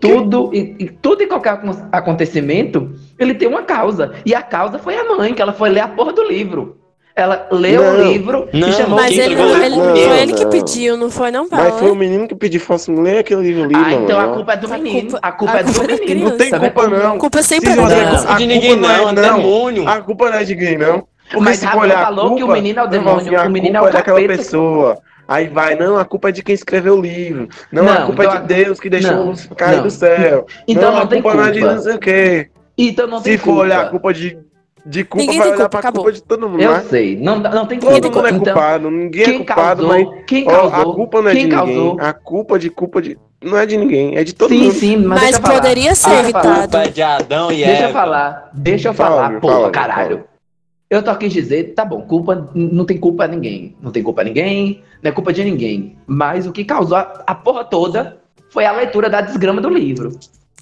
Tudo 0.00 0.50
e, 0.54 0.74
e 0.78 0.88
tudo 0.88 1.22
e 1.22 1.26
qualquer 1.26 1.50
acon- 1.50 1.86
acontecimento, 1.92 2.92
ele 3.18 3.34
tem 3.34 3.46
uma 3.46 3.62
causa. 3.62 4.12
E 4.24 4.34
a 4.34 4.40
causa 4.42 4.78
foi 4.78 4.96
a 4.96 5.04
mãe, 5.04 5.34
que 5.34 5.42
ela 5.42 5.52
foi 5.52 5.68
ler 5.68 5.80
a 5.80 5.88
porra 5.88 6.12
do 6.12 6.24
livro. 6.24 6.78
Ela 7.14 7.46
leu 7.52 7.82
Não. 7.82 7.92
o 8.00 8.04
livro 8.10 8.48
Não, 8.54 8.68
e 8.68 8.72
chamou 8.72 8.98
Mas 8.98 9.18
ele, 9.18 9.34
não, 9.36 9.44
o 9.52 9.62
ele, 9.62 9.76
Não, 9.76 9.94
foi 9.96 10.18
ele 10.22 10.32
que 10.32 10.46
pediu, 10.46 10.96
não 10.96 11.10
foi 11.10 11.30
não, 11.30 11.46
Mas 11.50 11.60
Paulo? 11.60 11.78
foi 11.78 11.90
o 11.90 11.94
menino 11.94 12.26
que 12.26 12.34
pediu 12.34 12.58
falso. 12.58 12.90
Não 12.90 13.02
lê 13.02 13.18
aquele 13.18 13.42
livro 13.42 13.64
ali, 13.64 13.74
Ah, 13.74 13.80
mano. 13.80 14.04
então 14.04 14.18
a 14.18 14.28
culpa 14.28 14.52
é 14.54 14.56
do 14.56 14.72
A 14.72 14.78
menino. 14.78 15.00
culpa- 15.10 15.18
a 15.20 15.32
culpa 15.32 15.52
a 15.52 15.58
é 15.58 15.62
do 15.62 15.72
culpa 15.74 15.84
é 15.84 15.86
da 15.98 16.04
menino. 16.06 16.30
Não 16.30 16.36
tem 16.38 16.50
culpa, 16.50 16.88
não. 16.88 17.18
culpa 17.18 17.42
sempre 17.42 17.70
Se 17.72 17.78
é 17.78 17.82
da 17.82 17.82
Não, 17.86 17.92
a 17.92 18.16
de 18.16 18.24
culpa 18.24 18.38
ninguém 18.46 18.76
não, 18.76 18.90
é 18.90 19.12
não. 19.12 19.36
demônio. 19.36 19.86
A 19.88 20.00
culpa 20.00 20.30
não 20.30 20.38
é 20.38 20.44
de 20.44 20.54
ninguém, 20.54 20.78
não. 20.78 21.06
Porque 21.32 21.44
Mas 21.44 21.58
se 21.58 21.66
a 21.66 21.70
for 21.70 21.80
Bíblia 21.80 21.94
olhar 21.94 22.02
a 22.02 22.06
falou 22.06 22.26
que 22.36 22.42
o 22.42 22.46
culpa, 22.46 22.52
menino 22.54 22.78
é 22.78 22.82
o 22.82 22.86
demônio, 22.86 23.20
assim, 23.20 23.34
a 23.34 23.42
o 23.44 23.50
menino 23.50 23.76
é 23.76 23.80
culpa 23.80 23.84
o 23.84 23.88
é 23.88 23.92
daquela 23.92 24.20
capeta. 24.20 24.38
pessoa. 24.38 24.98
Aí 25.28 25.48
vai, 25.48 25.74
não, 25.76 25.96
a 25.96 26.04
culpa 26.04 26.28
é 26.28 26.32
de 26.32 26.42
quem 26.42 26.54
escreveu 26.54 26.98
o 26.98 27.00
livro. 27.00 27.48
Não, 27.70 27.88
a 27.88 28.00
Não, 28.00 28.06
culpa 28.06 28.24
então 28.24 28.36
é 28.36 28.40
de 28.40 28.46
Deus 28.54 28.80
que 28.80 28.90
deixou 28.90 29.12
não, 29.16 29.26
Lúcifer 29.26 29.56
cair 29.56 29.76
não. 29.76 29.82
do 29.84 29.90
céu. 29.90 30.46
Então 30.68 30.90
não, 30.90 30.98
não, 30.98 31.02
a 31.04 31.06
tem 31.06 31.22
culpa 31.22 31.36
culpa. 31.36 31.42
não 31.44 31.48
é 31.48 31.52
de 31.52 31.60
não 31.60 31.78
sei 31.82 31.94
o 31.94 31.98
quê. 31.98 32.50
Então 32.76 33.06
não 33.06 33.22
tem 33.22 33.32
Se 33.32 33.38
for 33.38 33.44
culpa. 33.46 33.60
olhar 33.60 33.80
a 33.82 33.88
culpa 33.88 34.12
de, 34.12 34.38
de 34.84 35.04
culpa, 35.04 35.22
Ninguém 35.24 35.38
vai 35.38 35.46
olhar 35.48 35.56
culpa, 35.56 35.68
pra 35.70 35.78
acabou. 35.80 36.02
culpa 36.04 36.12
de 36.16 36.22
todo 36.22 36.48
mundo. 36.48 36.60
Eu 36.60 36.72
mas 36.72 36.86
sei. 36.88 37.16
Não, 37.16 37.38
não 37.38 37.66
tem 37.66 37.78
todo 37.78 37.90
culpa. 38.00 38.08
mundo 38.18 38.26
é 38.26 38.30
Então, 38.30 38.52
culpado. 38.54 38.90
Ninguém 38.90 39.22
é 39.24 39.32
culpado, 39.38 39.86
causou, 39.88 39.88
mas 40.14 40.24
quem 40.26 40.44
ó, 40.46 40.50
causou, 40.50 40.92
a 40.92 40.94
culpa 40.94 41.22
não 41.22 41.28
é 41.30 41.32
quem 41.32 41.44
de 41.48 41.54
causou. 41.54 41.90
ninguém. 41.92 42.06
A 42.06 42.12
culpa 42.12 42.58
de 42.58 42.68
culpa 42.70 43.00
de. 43.00 43.18
Não 43.42 43.58
é 43.58 43.66
de 43.66 43.76
ninguém, 43.76 44.16
é 44.16 44.22
de 44.24 44.34
todo 44.34 44.50
sim, 44.50 44.58
mundo. 44.64 44.72
sim, 44.74 44.96
mas, 44.96 45.06
Mas 45.08 45.20
deixa 45.20 45.38
eu 45.38 45.42
falar. 45.42 45.54
poderia 45.54 45.94
ser 45.94 46.10
evitado. 46.18 46.60
Culpa 46.60 46.78
é 46.78 46.88
de 46.88 47.02
Adão 47.02 47.50
e 47.52 47.56
Deixa 47.64 47.70
eu 47.82 47.88
Eva. 47.88 47.92
falar, 47.92 48.50
deixa 48.52 48.88
eu 48.88 48.94
Fala, 48.94 49.16
falar, 49.28 49.40
porra, 49.40 49.70
caralho. 49.70 50.24
Eu 50.92 51.02
tô 51.02 51.16
quis 51.16 51.32
dizer, 51.32 51.72
tá 51.72 51.86
bom, 51.86 52.02
culpa, 52.02 52.50
não 52.54 52.84
tem 52.84 52.98
culpa 52.98 53.24
a 53.24 53.26
ninguém. 53.26 53.74
Não 53.80 53.90
tem 53.90 54.02
culpa 54.02 54.20
a 54.20 54.24
ninguém, 54.24 54.82
não 55.02 55.10
é 55.10 55.14
culpa 55.14 55.32
de 55.32 55.42
ninguém. 55.42 55.96
Mas 56.06 56.46
o 56.46 56.52
que 56.52 56.66
causou 56.66 56.98
a, 56.98 57.24
a 57.26 57.34
porra 57.34 57.64
toda 57.64 58.18
foi 58.50 58.66
a 58.66 58.72
leitura 58.72 59.08
da 59.08 59.22
desgrama 59.22 59.58
do 59.62 59.70
livro. 59.70 60.10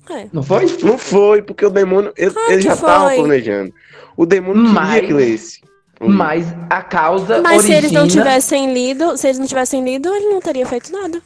É. 0.09 0.29
Não 0.33 0.41
foi? 0.41 0.67
Não 0.85 0.97
foi, 0.97 1.43
porque 1.43 1.67
o 1.67 1.71
demônio. 1.71 2.13
Ele, 2.17 2.31
Claro 2.31 2.53
ele 2.53 2.63
já 2.63 2.77
tava 2.77 3.07
foi. 3.09 3.17
planejando. 3.17 3.75
O 4.17 4.25
demônio 4.25 4.63
Mas- 4.63 4.95
queria 4.95 5.09
que 5.09 5.13
lesse. 5.15 5.61
Mas 6.01 6.55
a 6.71 6.81
causa 6.81 7.43
Mas 7.43 7.63
se 7.63 7.73
origina... 7.73 7.79
eles 7.79 7.91
não 7.93 8.07
tivessem 8.07 8.73
lido, 8.73 9.17
se 9.17 9.27
eles 9.27 9.39
não 9.41 9.49
tivessem 9.49 9.85
lido, 9.85 10.15
ele 10.15 10.29
não 10.29 10.41
teria 10.41 10.65
feito 10.65 10.93
nada. 10.93 11.21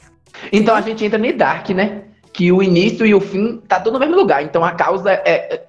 Então 0.51 0.75
a 0.75 0.81
gente 0.81 1.05
entra 1.05 1.19
no 1.19 1.33
Dark, 1.35 1.69
né? 1.71 2.05
Que 2.33 2.51
o 2.51 2.63
início 2.63 3.05
e 3.05 3.15
o 3.15 3.21
fim 3.21 3.59
tá 3.69 3.79
tudo 3.79 3.93
no 3.95 4.01
mesmo 4.01 4.17
lugar. 4.17 4.43
Então 4.43 4.65
a 4.65 4.73
causa 4.73 5.11
é... 5.13 5.23
é- 5.27 5.65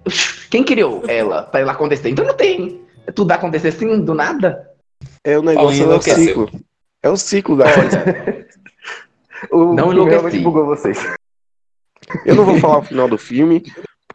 Quem 0.49 0.63
criou 0.63 1.03
ela 1.05 1.43
pra 1.43 1.59
ela 1.59 1.73
acontecer? 1.73 2.09
Então 2.09 2.23
não 2.25 2.33
tem. 2.33 2.84
Tudo 3.13 3.31
acontecer 3.31 3.69
assim, 3.69 4.01
do 4.03 4.13
nada? 4.13 4.69
É 5.23 5.37
o 5.37 5.41
negócio, 5.41 5.91
é 5.91 5.95
o 5.95 6.01
ciclo. 6.01 6.49
É 7.03 7.09
o 7.09 7.17
ciclo 7.17 7.57
da 7.57 7.71
coisa. 7.73 8.45
O 9.51 9.73
Não 9.73 9.91
enlouqueci. 9.91 10.39
bugou 10.39 10.65
vocês. 10.65 10.97
Eu 12.25 12.35
não 12.35 12.45
vou 12.45 12.57
falar 12.59 12.79
o 12.79 12.83
final 12.83 13.07
do 13.07 13.17
filme. 13.17 13.63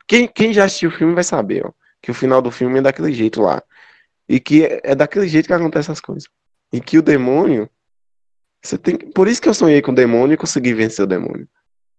Quem, 0.06 0.26
quem 0.26 0.52
já 0.52 0.64
assistiu 0.64 0.90
o 0.90 0.92
filme 0.92 1.14
vai 1.14 1.24
saber, 1.24 1.64
ó. 1.64 1.72
Que 2.02 2.10
o 2.10 2.14
final 2.14 2.40
do 2.40 2.50
filme 2.50 2.78
é 2.78 2.82
daquele 2.82 3.12
jeito 3.12 3.40
lá. 3.42 3.62
E 4.28 4.40
que 4.40 4.64
é, 4.64 4.80
é 4.82 4.94
daquele 4.94 5.28
jeito 5.28 5.46
que 5.46 5.52
acontecem 5.52 5.92
as 5.92 6.00
coisas. 6.00 6.28
E 6.72 6.80
que 6.80 6.98
o 6.98 7.02
demônio. 7.02 7.68
Você 8.62 8.78
tem 8.78 8.96
Por 8.96 9.28
isso 9.28 9.40
que 9.40 9.48
eu 9.48 9.54
sonhei 9.54 9.82
com 9.82 9.92
o 9.92 9.94
demônio 9.94 10.34
e 10.34 10.38
consegui 10.38 10.74
vencer 10.74 11.04
o 11.04 11.08
demônio. 11.08 11.48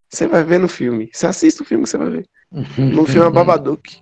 Você 0.10 0.28
vai 0.28 0.44
ver 0.44 0.60
no 0.60 0.68
filme. 0.68 1.10
Você 1.14 1.28
assiste 1.28 1.62
o 1.62 1.66
filme, 1.66 1.86
você 1.86 1.98
vai 1.98 2.10
ver. 2.10 2.30
No 2.78 3.06
filme 3.06 3.28
é 3.28 3.32
Babadook. 3.32 4.02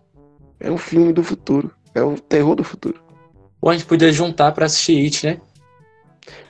É 0.60 0.72
um 0.72 0.78
filme 0.78 1.14
do 1.14 1.24
futuro. 1.24 1.72
É 1.94 2.02
o 2.02 2.16
terror 2.20 2.56
do 2.56 2.64
futuro. 2.64 3.02
Ou 3.62 3.70
a 3.70 3.74
gente 3.74 3.86
podia 3.86 4.12
juntar 4.12 4.52
pra 4.54 4.66
assistir 4.66 5.04
It, 5.06 5.26
né? 5.26 5.42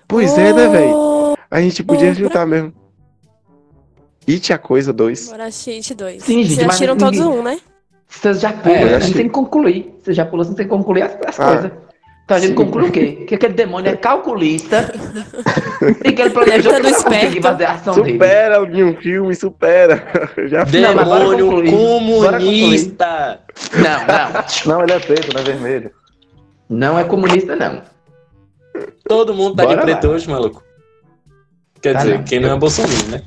Pois 0.08 0.38
é, 0.38 0.54
né, 0.54 0.68
velho? 0.68 0.96
Ô, 0.96 1.38
A 1.50 1.62
gente 1.62 1.84
podia 1.84 2.14
juntar 2.14 2.46
mesmo. 2.46 2.74
It 4.28 4.54
a 4.54 4.58
coisa 4.58 4.94
2. 4.94 5.30
Bora 5.30 5.46
assistir 5.46 5.72
It 5.72 5.96
2. 5.96 6.24
Sim, 6.24 6.44
gente, 6.44 6.56
Vocês 6.56 6.68
assistiram 6.68 6.96
ninguém- 6.96 7.20
todos 7.20 7.36
um, 7.40 7.44
né? 7.44 7.60
Você 8.08 8.34
já 8.36 8.50
É, 8.50 8.96
achei. 8.96 9.00
gente 9.02 9.16
tem 9.18 9.28
que 9.28 9.34
concluir. 9.34 9.96
Você 10.04 10.14
já 10.14 10.26
pulou, 10.26 10.44
você 10.46 10.56
tem 10.56 10.66
que 10.66 10.70
concluir 10.70 11.04
as, 11.04 11.16
as 11.28 11.40
Ah, 11.40 11.46
coisas. 11.54 11.72
Então 12.30 12.38
a 12.38 12.42
gente 12.42 12.50
sim. 12.50 12.56
conclui 12.56 12.90
o 12.90 12.92
quê? 12.92 13.24
Que 13.28 13.34
aquele 13.34 13.54
demônio 13.56 13.90
é 13.92 13.96
calculista 13.96 14.94
e 16.06 16.12
que 16.12 16.22
ele 16.22 16.30
planejou 16.30 16.72
Tá 16.74 16.80
pra 16.80 16.92
conseguir 16.92 17.16
esperto. 17.16 17.42
fazer 17.42 17.66
a 17.66 17.72
ação 17.72 17.96
dele. 17.96 18.12
Supera 18.14 18.62
o 18.62 18.96
filme, 19.02 19.34
supera. 19.36 20.08
Já 20.48 20.64
Demônio 20.64 21.64
comunista! 21.72 23.40
Não, 23.74 23.82
não. 24.06 24.76
Não, 24.78 24.84
ele 24.84 24.92
é 24.94 25.00
preto, 25.00 25.34
não 25.34 25.42
é 25.42 25.44
vermelho. 25.44 25.92
Não 26.70 27.00
é 27.00 27.04
comunista, 27.04 27.56
não. 27.56 27.82
Todo 29.08 29.34
mundo 29.34 29.56
tá 29.56 29.64
Bora 29.64 29.78
de 29.78 29.82
preto 29.82 30.08
lá. 30.08 30.14
hoje, 30.14 30.30
maluco. 30.30 30.64
Quer 31.82 31.94
Tá 31.94 32.00
dizer, 32.02 32.18
não. 32.20 32.24
quem 32.26 32.40
não 32.40 32.52
é 32.52 32.56
Bolsonaro, 32.60 33.08
né? 33.08 33.24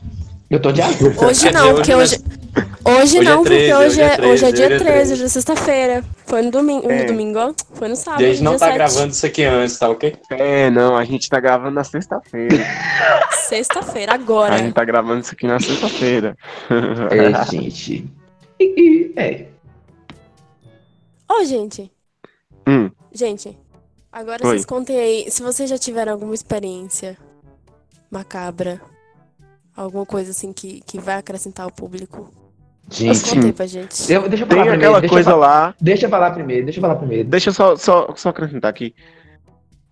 Eu 0.48 0.60
tô 0.60 0.70
de 0.70 0.80
azul. 0.80 1.12
Hoje 1.26 1.50
não, 1.50 1.74
porque 1.74 1.92
hoje 1.92 2.21
hoje. 2.54 3.02
Hoje, 3.02 3.18
é 3.18 3.22
não, 3.22 3.42
13, 3.44 3.72
porque 3.72 3.74
hoje 3.74 4.00
é, 4.00 4.26
hoje 4.26 4.44
é 4.44 4.52
dia 4.52 4.66
13, 4.68 4.84
13. 4.84 5.12
hoje 5.14 5.24
é 5.24 5.28
sexta-feira. 5.28 6.04
Foi 6.26 6.42
no 6.42 6.50
domingo, 6.50 6.90
É. 6.90 7.00
no 7.02 7.06
domingo, 7.06 7.38
ó. 7.38 7.54
Foi 7.74 7.88
no 7.88 7.96
sábado. 7.96 8.22
E 8.22 8.26
a 8.26 8.28
gente 8.30 8.42
não 8.42 8.52
tá 8.58 8.66
7. 8.66 8.74
gravando 8.74 9.12
isso 9.12 9.26
aqui 9.26 9.44
antes, 9.44 9.78
tá 9.78 9.88
ok? 9.88 10.16
É, 10.30 10.70
não, 10.70 10.96
a 10.96 11.04
gente 11.04 11.28
tá 11.28 11.40
gravando 11.40 11.74
na 11.74 11.84
sexta-feira. 11.84 12.64
Sexta-feira, 13.48 14.12
A 14.12 14.14
agora. 14.14 14.58
gente 14.58 14.72
tá 14.72 14.84
gravando 14.84 15.20
isso 15.20 15.32
aqui 15.32 15.46
na 15.46 15.60
sexta-feira. 15.60 16.36
É, 17.10 17.44
gente. 17.50 18.10
É. 19.16 19.46
Ô, 21.30 21.44
gente. 21.44 21.90
Hum. 22.66 22.90
Gente, 23.12 23.58
agora 24.10 24.46
Oi. 24.46 24.50
vocês 24.52 24.64
contem 24.64 24.98
aí, 24.98 25.30
se 25.30 25.42
vocês 25.42 25.68
já 25.68 25.76
tiveram 25.76 26.12
alguma 26.12 26.34
experiência 26.34 27.18
macabra, 28.10 28.80
alguma 29.76 30.06
coisa 30.06 30.30
assim 30.30 30.52
que, 30.52 30.80
que 30.86 30.98
vai 30.98 31.16
acrescentar 31.16 31.64
ao 31.64 31.70
público, 31.72 32.30
Gente, 32.92 33.52
pra 33.52 33.66
gente. 33.66 34.12
eu, 34.12 34.28
deixa 34.28 34.44
eu 34.44 34.48
falar 34.48 34.62
Tem 34.62 34.70
primeiro. 34.70 34.74
aquela 34.74 35.00
deixa 35.00 35.14
coisa 35.14 35.34
lá. 35.34 35.74
Deixa 35.80 36.06
eu 36.06 36.10
falar 36.10 36.30
primeiro, 36.32 36.64
deixa 36.64 36.78
eu 36.78 36.82
falar 36.82 36.96
primeiro. 36.96 37.28
Deixa 37.28 37.48
eu 37.50 37.54
só, 37.54 37.76
só, 37.76 38.14
só 38.14 38.28
acrescentar 38.28 38.70
aqui. 38.70 38.94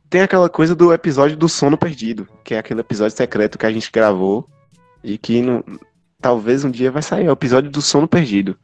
Tem 0.09 0.22
aquela 0.22 0.48
coisa 0.48 0.74
do 0.74 0.92
episódio 0.92 1.36
do 1.36 1.48
sono 1.48 1.78
perdido, 1.78 2.28
que 2.44 2.55
é 2.55 2.59
aquele 2.59 2.80
episódio 2.80 3.16
secreto 3.16 3.57
que 3.57 3.64
a 3.64 3.72
gente 3.72 3.90
gravou 3.92 4.46
e 5.03 5.16
que 5.16 5.40
não, 5.40 5.64
talvez 6.20 6.64
um 6.64 6.70
dia 6.70 6.90
vai 6.90 7.03
sair. 7.03 7.26
É 7.26 7.30
o 7.30 7.32
episódio 7.32 7.70
do 7.70 7.80
sono 7.80 8.07
perdido. 8.07 8.57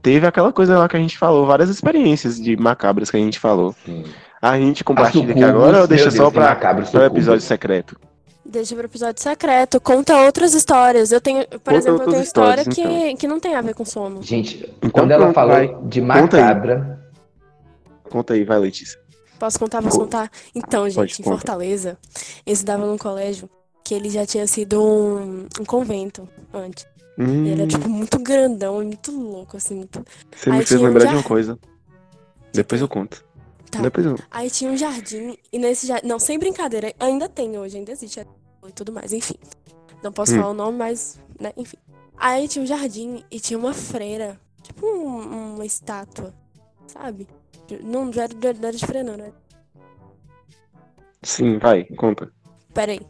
Teve 0.00 0.26
aquela 0.26 0.52
coisa 0.52 0.78
lá 0.78 0.88
que 0.88 0.96
a 0.96 1.00
gente 1.00 1.18
falou, 1.18 1.46
várias 1.46 1.68
experiências 1.68 2.40
de 2.40 2.56
macabras 2.56 3.10
que 3.10 3.16
a 3.16 3.20
gente 3.20 3.40
falou. 3.40 3.74
A 4.40 4.56
gente 4.56 4.84
compartilha 4.84 5.24
aqui 5.24 5.40
Sucubus, 5.40 5.48
agora 5.48 5.80
ou 5.80 5.86
deixa 5.88 6.10
só 6.10 6.30
Deus, 6.30 6.44
macabro, 6.44 6.86
para 6.86 7.00
o 7.00 7.04
episódio 7.06 7.40
secreto? 7.40 7.98
Deixa 8.48 8.74
pro 8.76 8.84
episódio 8.86 9.22
secreto, 9.22 9.80
conta 9.80 10.16
outras 10.24 10.54
histórias. 10.54 11.10
Eu 11.10 11.20
tenho, 11.20 11.46
por 11.48 11.58
Conta 11.60 11.76
exemplo, 11.76 12.02
eu 12.02 12.10
tenho 12.10 12.22
história 12.22 12.60
histórias, 12.62 12.78
então. 12.78 13.10
que, 13.10 13.16
que 13.16 13.26
não 13.28 13.40
tem 13.40 13.54
a 13.54 13.60
ver 13.60 13.74
com 13.74 13.84
sono. 13.84 14.22
Gente, 14.22 14.64
Então 14.78 14.90
quando 14.90 15.10
ela 15.10 15.32
falou 15.32 15.54
vai. 15.56 15.66
de 15.84 16.00
Conta 16.00 16.36
aí. 16.36 16.42
macabra, 16.42 17.00
Conta 18.10 18.34
aí, 18.34 18.44
vai, 18.44 18.58
Letícia. 18.58 18.98
Posso 19.38 19.58
contar? 19.58 19.82
Posso 19.82 19.98
contar? 19.98 20.30
Então, 20.54 20.82
pode, 20.84 20.94
gente, 20.94 21.20
em 21.20 21.24
conta. 21.24 21.36
Fortaleza, 21.38 21.98
eu 22.46 22.52
estudava 22.52 22.86
num 22.86 22.96
colégio 22.96 23.50
que 23.84 23.92
ele 23.94 24.08
já 24.08 24.24
tinha 24.24 24.46
sido 24.46 24.80
um, 24.82 25.46
um 25.60 25.64
convento 25.64 26.26
antes. 26.54 26.86
Hum, 27.18 27.44
E 27.46 27.52
era, 27.52 27.66
tipo, 27.66 27.88
muito 27.88 28.18
grandão 28.18 28.82
e 28.82 28.86
muito 28.86 29.10
louco, 29.10 29.56
assim. 29.56 29.74
Muito... 29.76 30.04
você 30.34 30.50
me 30.50 30.56
aí 30.56 30.64
fez 30.64 30.68
tinha 30.68 30.80
um 30.80 30.84
lembrar 30.92 31.06
de 31.06 31.14
uma 31.14 31.22
coisa. 31.22 31.58
Depois 32.52 32.80
eu 32.80 32.88
conto. 32.88 33.24
Tá. 33.70 33.80
Depois 33.80 34.06
eu. 34.06 34.16
Aí 34.30 34.50
tinha 34.50 34.70
um 34.70 34.76
jardim, 34.76 35.36
e 35.52 35.58
nesse 35.58 35.86
jardim. 35.86 36.06
Não, 36.06 36.18
sem 36.18 36.38
brincadeira, 36.38 36.94
ainda 37.00 37.28
tem 37.28 37.58
hoje, 37.58 37.76
ainda 37.78 37.92
existe 37.92 38.20
e 38.66 38.72
tudo 38.72 38.92
mais, 38.92 39.12
enfim. 39.12 39.34
Não 40.02 40.12
posso 40.12 40.32
Hum. 40.34 40.36
falar 40.36 40.50
o 40.50 40.54
nome, 40.54 40.78
mas, 40.78 41.18
né, 41.40 41.52
enfim. 41.56 41.76
Aí 42.16 42.46
tinha 42.48 42.62
um 42.62 42.66
jardim 42.66 43.24
e 43.30 43.40
tinha 43.40 43.58
uma 43.58 43.72
freira, 43.74 44.38
tipo 44.62 44.86
um- 44.86 45.54
uma 45.54 45.64
estátua, 45.66 46.32
sabe? 46.86 47.26
Não, 47.82 48.04
não 48.06 48.22
era, 48.22 48.32
não 48.34 48.68
era 48.68 48.72
de 48.76 48.86
freira, 48.86 49.10
não, 49.10 49.16
né? 49.16 49.32
Sim, 51.22 51.58
vai, 51.58 51.84
conta. 51.84 52.30
Pera 52.72 52.92
aí. 52.92 53.00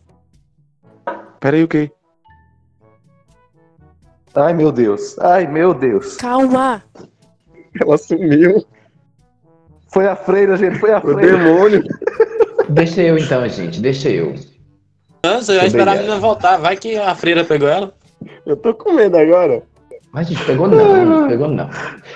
Pera 1.39 1.57
aí, 1.57 1.63
o 1.65 1.69
quê? 1.69 1.91
Ai, 4.35 4.53
meu 4.55 4.71
Deus. 4.73 5.19
Ai, 5.19 5.47
meu 5.47 5.75
Deus. 5.75 6.17
Calma! 6.17 6.83
Ela 7.81 7.99
sumiu. 7.99 8.67
Foi 9.97 10.07
a 10.07 10.15
freira, 10.15 10.59
gente. 10.59 10.79
Foi 10.79 10.93
a 10.93 10.99
O 10.99 11.01
freira. 11.01 11.39
demônio. 11.39 11.83
deixa 12.69 13.01
eu 13.01 13.17
então, 13.17 13.49
gente, 13.49 13.81
deixa 13.81 14.11
eu. 14.11 14.35
Não, 15.25 15.41
você 15.41 15.57
vai 15.57 15.67
esperar 15.69 15.93
a 15.93 15.97
menina 15.97 16.19
voltar. 16.19 16.59
Vai 16.59 16.77
que 16.77 16.97
a 16.99 17.15
freira 17.15 17.45
pegou 17.45 17.67
ela. 17.67 17.91
Eu 18.45 18.59
tô 18.59 18.75
com 18.75 18.93
medo 18.93 19.17
agora. 19.17 19.63
Mas, 20.13 20.29
gente, 20.29 20.45
pegou 20.45 20.69
não, 20.69 21.03
não 21.07 21.29
pegou 21.29 21.49
não. 21.49 21.71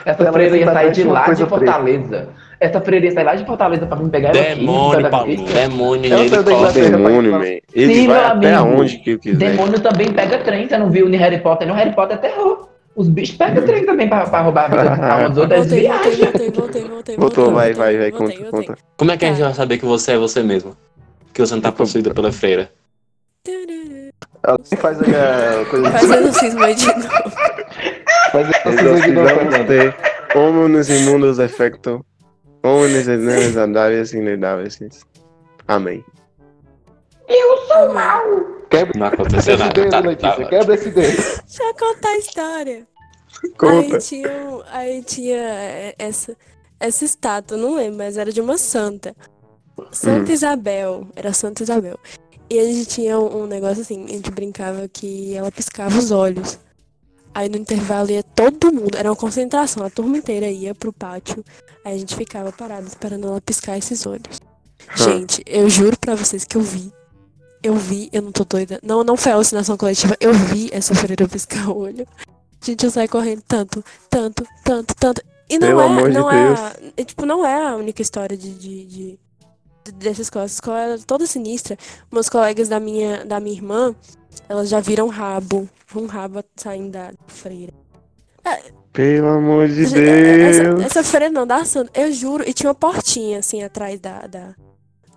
Essa 0.05 0.22
Ela 0.22 0.33
freira 0.33 0.59
ia 0.59 0.66
sair 0.70 0.93
de 0.93 1.05
lá 1.05 1.20
de 1.20 1.26
preta. 1.37 1.47
Fortaleza. 1.47 2.28
Essa 2.61 2.81
freira 2.83 3.07
ia 3.07 3.12
sair 3.12 3.24
lá 3.24 3.35
de 3.35 3.47
Fortaleza 3.47 3.87
pra 3.87 3.97
me 3.97 4.11
pegar 4.11 4.37
ela 4.37 4.41
aqui. 4.41 4.61
Demônio. 4.61 5.45
Demônio 5.47 6.12
Ela 6.12 6.20
ele 6.20 6.28
saiu 6.28 6.43
da 6.43 6.51
corre. 6.51 6.61
Inglaterra. 6.61 6.91
Demônio, 6.99 7.33
man. 7.33 7.45
Ele 7.74 7.95
Sim, 7.95 8.07
vai 8.09 8.24
até 8.26 8.55
amigo. 8.55 8.81
onde 8.83 8.99
que 8.99 9.11
eu 9.12 9.18
quiser. 9.18 9.39
Demônio 9.53 9.81
também 9.81 10.12
pega 10.12 10.37
trem, 10.41 10.68
você 10.68 10.76
não 10.76 10.91
viu 10.91 11.09
no 11.09 11.16
Harry 11.16 11.39
Potter? 11.39 11.66
No 11.66 11.72
Harry 11.72 11.95
Potter 11.95 12.18
é 12.18 12.20
terror. 12.20 12.68
Os 12.97 13.09
bichos 13.09 13.36
pegam 13.36 13.64
trem 13.64 13.86
também 13.86 14.09
pra, 14.09 14.26
pra 14.28 14.41
roubar 14.41 14.64
a 14.64 14.76
vida 15.18 15.28
dos 15.28 15.38
outros. 15.38 15.72
Eles 15.72 15.88
Voltei, 15.88 16.20
voltei, 16.20 16.51
voltei, 16.51 16.51
voltei, 16.51 16.88
voltei. 16.88 17.16
Voltou, 17.16 17.45
voltei, 17.53 17.72
vai, 17.72 17.72
vai, 17.74 17.74
voltei, 17.74 17.99
vai, 17.99 18.11
voltei, 18.11 18.36
conta, 18.36 18.51
voltei. 18.51 18.68
conta. 18.68 18.82
Como 18.97 19.11
é 19.12 19.16
que 19.16 19.24
a 19.24 19.28
gente 19.28 19.38
Tá. 19.38 19.45
vai 19.45 19.55
saber 19.55 19.78
que 19.78 19.84
você 19.86 20.12
é 20.12 20.18
você 20.18 20.43
mesmo? 20.43 20.76
Que 21.32 21.41
você 21.41 21.55
não 21.55 21.62
tá 21.62 21.72
possuída 21.72 22.12
pela 22.12 22.32
freira. 22.32 22.70
Tururu. 23.45 24.11
Alguém 24.43 24.78
faz 24.78 24.99
a 25.01 25.64
coisa 25.70 25.91
Faz 25.91 26.11
exorcismo 26.11 26.62
aí 26.64 26.74
de 26.74 26.86
novo. 26.86 27.30
Faz 28.32 28.51
a 28.51 28.61
coisa 28.62 29.01
de 29.01 29.12
novo, 29.12 29.28
Homonos 30.34 30.88
imundos 30.88 31.36
defecto. 31.38 32.05
Homonos 32.62 33.09
enanos 33.09 33.57
andáveis 33.57 34.12
inedáveis. 34.12 34.78
Amém. 35.68 36.05
Amém. 37.28 38.59
Quebra 38.70 38.98
Não 38.98 39.06
aconteceu 39.06 39.54
esse 39.54 39.62
nada. 39.62 39.72
dedo, 39.74 39.90
Tá, 39.90 40.00
Letícia. 40.00 40.36
tá. 40.36 40.44
Quebra 40.48 40.74
esse 40.74 40.90
dedo. 40.90 41.16
Deixa 41.16 41.62
eu 41.62 41.74
contar 41.74 42.08
a 42.08 42.18
história. 42.18 42.86
Conta. 43.58 43.94
Aí 43.96 43.98
tinha, 43.98 44.30
aí 44.70 45.02
tinha 45.02 45.36
é, 45.38 45.94
essa, 45.98 46.36
essa 46.78 47.04
estátua, 47.04 47.56
não 47.56 47.74
lembro, 47.74 47.98
mas 47.98 48.16
era 48.16 48.32
de 48.32 48.40
uma 48.40 48.56
santa. 48.58 49.14
Santa 49.90 50.32
Isabel. 50.32 51.06
Era 51.16 51.32
Santa 51.32 51.62
Isabel. 51.62 51.98
E 52.48 52.58
a 52.58 52.64
gente 52.64 52.86
tinha 52.86 53.18
um, 53.18 53.42
um 53.42 53.46
negócio 53.46 53.82
assim, 53.82 54.04
a 54.04 54.08
gente 54.08 54.30
brincava 54.30 54.88
que 54.88 55.34
ela 55.34 55.50
piscava 55.50 55.96
os 55.96 56.10
olhos. 56.10 56.58
Aí 57.32 57.48
no 57.48 57.56
intervalo 57.56 58.10
ia 58.10 58.24
todo 58.24 58.72
mundo, 58.72 58.96
era 58.98 59.08
uma 59.08 59.14
concentração, 59.16 59.84
a 59.86 59.90
turma 59.90 60.18
inteira 60.18 60.48
ia 60.48 60.74
pro 60.74 60.92
pátio. 60.92 61.44
Aí 61.84 61.94
a 61.94 61.98
gente 61.98 62.16
ficava 62.16 62.50
parado 62.50 62.86
esperando 62.88 63.28
ela 63.28 63.40
piscar 63.40 63.78
esses 63.78 64.04
olhos. 64.04 64.40
Gente, 64.96 65.42
eu 65.46 65.70
juro 65.70 65.96
pra 65.98 66.16
vocês 66.16 66.44
que 66.44 66.56
eu 66.56 66.60
vi. 66.60 66.92
Eu 67.62 67.74
vi, 67.76 68.08
eu 68.12 68.22
não 68.22 68.32
tô 68.32 68.44
doida. 68.44 68.78
Não, 68.82 69.04
não 69.04 69.16
foi 69.16 69.32
alucinação 69.32 69.76
coletiva. 69.76 70.16
Eu 70.20 70.32
vi 70.32 70.70
essa 70.72 70.94
freira 70.94 71.28
piscar 71.28 71.68
o 71.68 71.76
olho. 71.78 72.06
Gente, 72.62 72.84
eu 72.84 72.90
saí 72.90 73.06
correndo 73.08 73.42
tanto, 73.46 73.84
tanto, 74.08 74.44
tanto, 74.64 74.94
tanto. 74.94 75.22
E 75.48 75.58
não 75.58 75.68
Pelo 75.68 75.80
é, 75.80 75.84
amor 75.84 76.08
de 76.11 76.14
não 76.18 76.30
é, 76.30 76.44
Deus. 76.46 76.61
é, 76.96 77.04
tipo, 77.04 77.26
não 77.26 77.44
é 77.44 77.68
a 77.68 77.76
única 77.76 78.00
história 78.02 78.36
de, 78.36 78.50
de, 78.54 78.84
de- 78.86 79.18
de- 79.84 79.92
dessa 79.92 80.22
escola. 80.22 80.44
Essa 80.44 80.54
escola 80.54 80.78
era 80.78 80.98
toda 80.98 81.26
sinistra. 81.26 81.76
Meus 82.11 82.28
colegas 82.28 82.68
da 82.68 82.78
minha, 82.80 83.24
da 83.24 83.40
minha 83.40 83.56
irmã, 83.56 83.94
elas 84.48 84.68
já 84.68 84.78
viram 84.80 85.08
rabo, 85.08 85.68
um 85.94 86.06
rabo 86.06 86.42
saindo 86.56 86.90
da 86.92 87.12
freira. 87.26 87.72
Pelo 88.92 89.28
amor 89.28 89.68
de 89.68 89.84
Essa, 89.84 89.94
Deus. 89.94 90.84
essa 90.84 91.04
freira 91.04 91.30
não 91.30 91.46
dá 91.46 91.64
santo. 91.64 91.90
Eu 91.94 92.12
juro. 92.12 92.42
E 92.48 92.52
tinha 92.52 92.68
uma 92.68 92.74
portinha 92.74 93.38
assim 93.38 93.62
atrás 93.62 94.00
da, 94.00 94.26
da, 94.26 94.54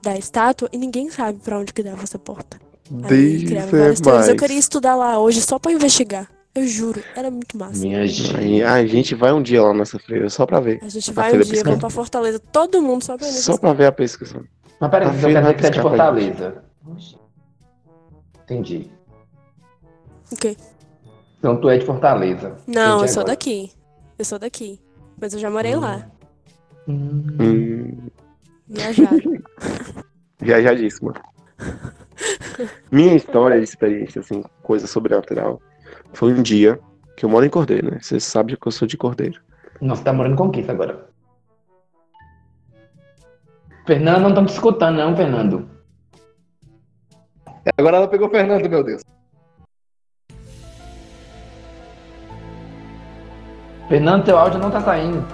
da 0.04 0.18
estátua 0.18 0.70
e 0.72 0.78
ninguém 0.78 1.10
sabe 1.10 1.40
pra 1.40 1.58
onde 1.58 1.74
que 1.74 1.82
dava 1.82 2.04
essa 2.04 2.20
porta. 2.20 2.60
Aí 3.06 3.46
várias 3.46 4.02
teorias. 4.02 4.28
Eu 4.28 4.34
mais. 4.34 4.40
queria 4.42 4.60
estudar 4.60 4.96
lá 4.96 5.18
hoje 5.18 5.42
só 5.42 5.58
pra 5.58 5.72
investigar. 5.72 6.30
Eu 6.54 6.68
juro, 6.68 7.02
era 7.16 7.32
muito 7.32 7.58
massa. 7.58 7.80
Minha 7.80 8.06
gente. 8.06 8.62
A 8.64 8.86
gente 8.86 9.16
vai 9.16 9.34
um 9.34 9.42
dia 9.42 9.64
lá 9.64 9.74
nessa 9.74 9.98
freira 9.98 10.30
só 10.30 10.46
pra 10.46 10.60
ver. 10.60 10.80
A 10.84 10.90
gente 10.90 11.10
A 11.10 11.14
vai 11.14 11.28
um 11.30 11.32
feira 11.32 11.46
dia, 11.46 11.64
vamos 11.64 11.80
pra 11.80 11.90
Fortaleza, 11.90 12.38
todo 12.38 12.80
mundo 12.82 13.04
só 13.04 13.18
pra 13.18 13.28
ir 13.28 13.32
Só 13.32 13.58
pra 13.58 13.74
ver 13.74 13.86
a 13.88 13.92
pesquisa. 13.92 14.44
Mas 14.80 14.92
peraí, 14.92 15.08
A 15.08 15.12
então 15.12 15.22
feira 15.24 15.42
quer 15.42 15.56
dizer 15.56 15.56
que 15.56 15.62
você 15.62 15.68
é 15.68 15.72
de. 15.72 15.82
Fortaleza. 15.82 16.64
Entendi. 18.44 18.92
O 20.32 20.36
quê? 20.36 20.58
Então 21.40 21.60
tu 21.60 21.70
é 21.70 21.78
de 21.78 21.86
Fortaleza. 21.86 22.56
Não, 22.68 22.92
eu 22.92 22.98
Entendi 22.98 23.14
sou 23.14 23.22
agora. 23.22 23.34
daqui. 23.34 23.72
Eu 24.20 24.26
sou 24.26 24.38
daqui. 24.38 24.80
Mas 25.20 25.34
eu 25.34 25.40
já 25.40 25.50
morei 25.50 25.76
lá. 25.76 26.08
Hum. 26.88 27.98
Viajado. 28.68 29.44
viajadíssima. 30.40 31.14
Minha 32.92 33.16
história 33.16 33.58
de 33.58 33.64
experiência, 33.64 34.20
assim, 34.20 34.44
coisa 34.62 34.88
sobrenatural, 34.88 35.62
foi 36.14 36.34
um 36.34 36.42
dia 36.42 36.80
que 37.16 37.26
eu 37.26 37.30
moro 37.30 37.46
em 37.46 37.50
Cordeiro, 37.50 37.92
né? 37.92 38.00
Você 38.02 38.20
sabe 38.20 38.58
que 38.58 38.68
eu 38.68 38.72
sou 38.72 38.88
de 38.88 38.98
Cordeiro. 38.98 39.42
Nossa, 39.82 40.04
tá 40.04 40.14
morando 40.14 40.34
em 40.34 40.38
Conquista 40.38 40.72
agora. 40.72 41.10
Fernando, 43.86 44.22
não 44.22 44.30
estamos 44.30 44.52
te 44.52 44.56
escutando 44.56 44.98
não, 44.98 45.16
Fernando. 45.16 45.70
Agora 47.78 47.98
ela 47.98 48.08
pegou 48.08 48.28
o 48.28 48.32
Fernando, 48.32 48.70
meu 48.70 48.84
Deus. 48.84 49.02
Fernando, 53.90 54.26
teu 54.26 54.38
áudio 54.38 54.60
não 54.60 54.72
tá 54.72 54.82
saindo. 54.82 55.26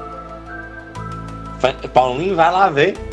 Paulinho, 1.93 2.35
vai 2.35 2.51
lá 2.51 2.69
ver. 2.69 3.08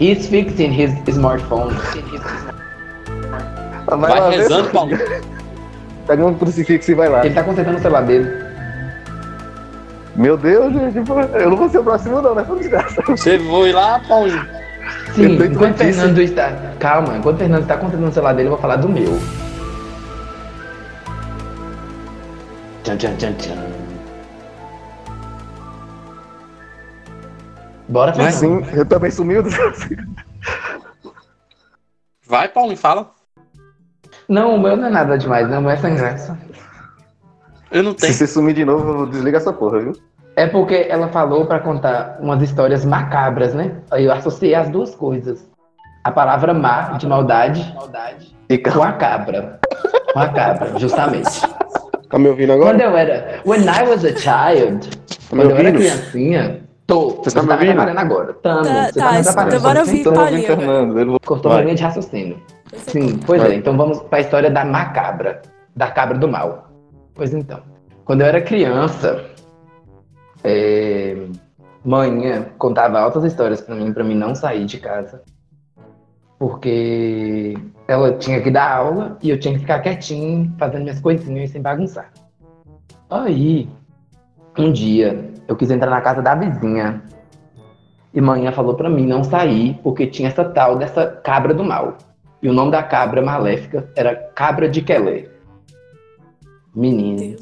He's 0.00 0.26
fixing 0.26 0.72
his 0.72 0.92
smartphone. 1.06 1.74
Vai, 3.86 3.98
Vai 3.98 4.30
ver, 4.30 4.36
rezando. 4.38 4.70
Paulinho. 4.70 4.98
Pega 6.06 6.26
um 6.26 6.34
crucifixo 6.34 6.90
e 6.90 6.94
vai 6.94 7.08
lá. 7.08 7.24
Ele 7.24 7.34
tá 7.34 7.44
consertando 7.44 7.76
o 7.76 7.80
celular 7.80 8.02
dele. 8.02 8.28
Meu 10.16 10.38
Deus, 10.38 10.72
gente. 10.72 10.96
Eu 11.34 11.50
não 11.50 11.56
vou 11.56 11.68
ser 11.68 11.78
o 11.78 11.84
próximo, 11.84 12.22
não, 12.22 12.34
né? 12.34 12.44
Foi 12.44 12.58
desgraça. 12.58 13.02
Você 13.06 13.38
foi 13.38 13.72
lá, 13.72 14.00
Paulinho. 14.08 14.44
Sim, 15.14 15.34
enquanto 15.34 15.60
notícia. 15.60 15.92
Fernando 15.92 16.20
está. 16.20 16.52
Calma, 16.78 17.18
enquanto 17.18 17.38
Fernando 17.38 17.62
está 17.62 17.76
contando 17.76 18.08
o 18.08 18.12
celular 18.12 18.32
dele, 18.32 18.48
eu 18.48 18.52
vou 18.52 18.60
falar 18.60 18.76
do 18.76 18.88
meu. 18.88 19.20
Tchan, 22.84 22.96
tchan, 22.96 23.16
tchan, 23.16 23.32
tchan. 23.34 23.79
Bora, 27.90 28.12
Fernando. 28.14 28.32
Sim, 28.34 28.64
eu 28.72 28.86
também 28.86 29.10
sumiu. 29.10 29.42
do- 29.42 29.50
Vai, 32.26 32.48
Paulinho, 32.48 32.76
fala. 32.76 33.10
Não, 34.28 34.54
o 34.54 34.60
meu 34.60 34.76
não 34.76 34.86
é 34.86 34.90
nada 34.90 35.18
demais, 35.18 35.48
não, 35.48 35.58
o 35.58 35.62
meu 35.62 35.70
é 35.72 35.76
sem 35.76 35.94
graça. 35.96 36.38
Eu 37.70 37.82
não 37.82 37.92
Se 37.92 37.98
tenho. 37.98 38.14
você 38.14 38.26
sumir 38.26 38.54
de 38.54 38.64
novo, 38.64 39.06
desliga 39.06 39.38
essa 39.38 39.52
porra, 39.52 39.80
viu? 39.80 39.92
É 40.36 40.46
porque 40.46 40.86
ela 40.88 41.08
falou 41.08 41.46
pra 41.46 41.58
contar 41.58 42.18
umas 42.20 42.40
histórias 42.42 42.84
macabras, 42.84 43.52
né? 43.54 43.76
Aí 43.90 44.04
eu 44.04 44.12
associei 44.12 44.54
as 44.54 44.68
duas 44.70 44.94
coisas. 44.94 45.48
A 46.04 46.10
palavra 46.10 46.54
má, 46.54 46.92
de 46.96 47.06
maldade, 47.06 47.74
Fica. 48.48 48.72
com 48.72 48.82
a 48.82 48.92
cabra. 48.92 49.60
Com 50.12 50.18
a 50.20 50.28
cabra, 50.28 50.72
justamente. 50.78 51.40
Tá 52.08 52.18
me 52.18 52.28
ouvindo 52.28 52.52
agora? 52.52 52.70
Quando 52.70 52.80
eu 52.80 52.96
era. 52.96 53.40
When 53.44 53.62
I 53.62 53.82
was 53.88 54.04
a 54.04 54.14
child, 54.16 54.88
Tá 54.88 55.16
quando 55.30 55.50
eu 55.50 55.56
era 55.56 55.72
criancinha. 55.72 56.62
Tô. 56.90 57.10
Você 57.22 57.30
tá 57.30 57.42
me 57.42 57.48
tá 57.48 57.54
ouvindo? 57.54 57.80
agora. 57.80 58.32
Tamo. 58.34 58.64
Tá, 58.64 58.84
você 58.86 58.92
tá, 58.98 59.06
tá 59.06 59.12
me 59.12 59.20
isso- 59.20 59.30
atrapalhando. 59.30 59.62
bora 59.62 59.80
ouvir 59.80 60.00
Então, 60.00 60.12
Paulinho 60.12 60.44
agora. 60.44 60.56
Fernando, 60.58 60.98
ele 61.00 61.18
Cortou 61.24 61.50
Vai. 61.52 61.58
minha 61.58 61.64
linha 61.66 61.76
de 61.76 61.82
raciocínio. 61.84 62.42
Sim, 62.76 63.18
pois 63.24 63.40
Vai. 63.42 63.52
é. 63.52 63.54
Então 63.54 63.76
vamos 63.76 64.00
pra 64.00 64.20
história 64.20 64.50
da 64.50 64.64
macabra. 64.64 65.42
Da 65.76 65.88
cabra 65.88 66.18
do 66.18 66.26
mal. 66.26 66.68
Pois 67.14 67.32
então. 67.32 67.60
Quando 68.04 68.22
eu 68.22 68.26
era 68.26 68.40
criança, 68.40 69.24
é, 70.42 71.16
manhã 71.84 72.46
contava 72.58 72.98
altas 72.98 73.22
histórias 73.24 73.60
pra 73.60 73.74
mim, 73.76 73.92
pra 73.92 74.02
mim 74.02 74.14
não 74.16 74.34
sair 74.34 74.64
de 74.66 74.78
casa. 74.78 75.22
Porque 76.38 77.54
ela 77.86 78.12
tinha 78.14 78.40
que 78.42 78.50
dar 78.50 78.76
aula 78.78 79.16
e 79.22 79.30
eu 79.30 79.38
tinha 79.38 79.54
que 79.54 79.60
ficar 79.60 79.78
quietinho, 79.80 80.52
fazendo 80.58 80.82
minhas 80.82 80.98
coisinhas 81.00 81.50
sem 81.50 81.60
bagunçar. 81.62 82.10
Aí, 83.10 83.68
um 84.58 84.72
dia, 84.72 85.30
eu 85.50 85.56
quis 85.56 85.68
entrar 85.68 85.90
na 85.90 86.00
casa 86.00 86.22
da 86.22 86.36
vizinha. 86.36 87.02
E 88.14 88.20
manhã 88.20 88.52
falou 88.52 88.74
pra 88.74 88.88
mim 88.88 89.04
não 89.04 89.24
sair, 89.24 89.78
porque 89.82 90.06
tinha 90.06 90.28
essa 90.28 90.44
tal 90.44 90.76
dessa 90.78 91.08
cabra 91.24 91.52
do 91.52 91.64
mal. 91.64 91.98
E 92.40 92.48
o 92.48 92.52
nome 92.52 92.70
da 92.70 92.84
cabra 92.84 93.20
maléfica 93.20 93.90
era 93.96 94.14
Cabra 94.14 94.68
de 94.68 94.80
Quelé. 94.80 95.28
Menino. 96.72 97.36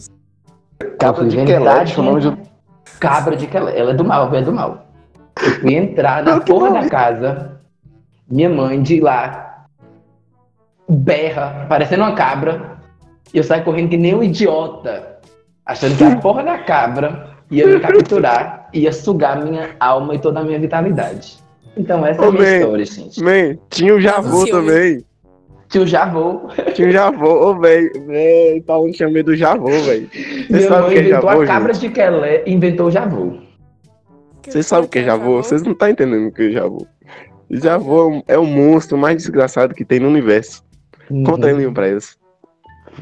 Cabra 0.99 1.27
de 1.27 1.37
Quelé, 1.37 1.85
o 1.99 2.03
nome 2.03 2.21
de... 2.23 2.37
Cabra 2.99 3.37
de 3.37 3.47
Quelé. 3.47 3.79
Ela 3.79 3.91
é 3.91 3.95
do 3.95 4.05
mal, 4.05 4.35
é 4.35 4.41
do 4.41 4.53
mal. 4.53 4.87
Eu 5.43 5.51
fui 5.61 5.75
entrar 5.75 6.23
na 6.23 6.41
porra 6.41 6.71
da 6.71 6.89
casa. 6.89 7.61
Minha 8.27 8.49
mãe 8.49 8.81
de 8.81 9.01
lá 9.01 9.67
berra, 10.89 11.67
parecendo 11.69 12.05
uma 12.05 12.15
cabra. 12.15 12.79
E 13.35 13.37
eu 13.37 13.45
saio 13.45 13.65
correndo 13.65 13.91
que 13.91 13.99
nem 13.99 14.15
um 14.15 14.23
idiota. 14.23 15.19
Achando 15.67 15.97
que 15.99 16.05
a 16.05 16.17
porra 16.21 16.43
da 16.43 16.59
cabra 16.59 17.38
ia 17.51 17.67
me 17.67 17.81
capturar, 17.81 18.69
ia 18.73 18.93
sugar 18.93 19.45
minha 19.45 19.71
alma 19.81 20.15
e 20.15 20.19
toda 20.19 20.41
a 20.41 20.45
minha 20.45 20.59
vitalidade. 20.59 21.39
Então 21.77 22.05
essa 22.05 22.23
é 22.23 22.25
a 22.25 22.29
Ô, 22.29 22.33
minha 22.33 22.45
man. 22.45 22.57
história, 22.59 22.85
gente. 22.85 23.23
Man, 23.23 23.59
tinha 23.71 23.95
o 23.95 24.01
Javô 24.01 24.47
também. 24.47 25.05
Tio 25.69 25.87
Javô. 25.87 26.49
Tinha 26.75 26.89
o 26.89 26.91
Javô, 26.91 27.51
ô, 27.51 27.59
velho. 27.61 27.91
Véi, 28.07 28.61
Paulo 28.63 28.91
tinha 28.91 29.09
medo 29.11 29.27
do 29.33 29.37
Javô, 29.37 29.69
velho. 29.69 30.09
Você 30.11 30.47
Minha 30.53 30.69
sabe 30.69 30.81
o 30.81 30.83
mãe 30.87 30.91
que 30.93 30.99
é 30.99 31.03
inventou 31.03 31.31
Javô, 31.31 31.43
a 31.43 31.47
cabra 31.47 31.75
gente? 31.75 31.89
de 31.89 31.95
Quelé 31.95 32.43
e 32.47 32.53
inventou 32.55 32.87
o 32.87 32.91
Javô. 32.91 33.33
Vocês 34.47 34.67
sabem 34.67 34.87
o 34.87 34.89
que 34.89 34.99
é 35.01 35.05
Javô? 35.05 35.37
Vocês 35.43 35.63
não 35.63 35.73
estão 35.73 35.89
entendendo 35.91 36.29
o 36.29 36.33
que 36.33 36.43
é 36.49 36.51
Javô. 36.53 36.87
Javô 37.51 37.99
é 38.01 38.07
um- 38.07 38.23
é 38.29 38.39
o 38.39 38.45
monstro 38.47 38.97
mais 38.97 39.17
desgraçado 39.19 39.75
que 39.75 39.85
tem 39.85 40.01
no 40.01 40.09
universo. 40.09 40.63
Conta 41.25 41.47
aí, 41.49 41.53
Linho, 41.55 41.73
pra 41.73 41.87
eles. 41.89 42.17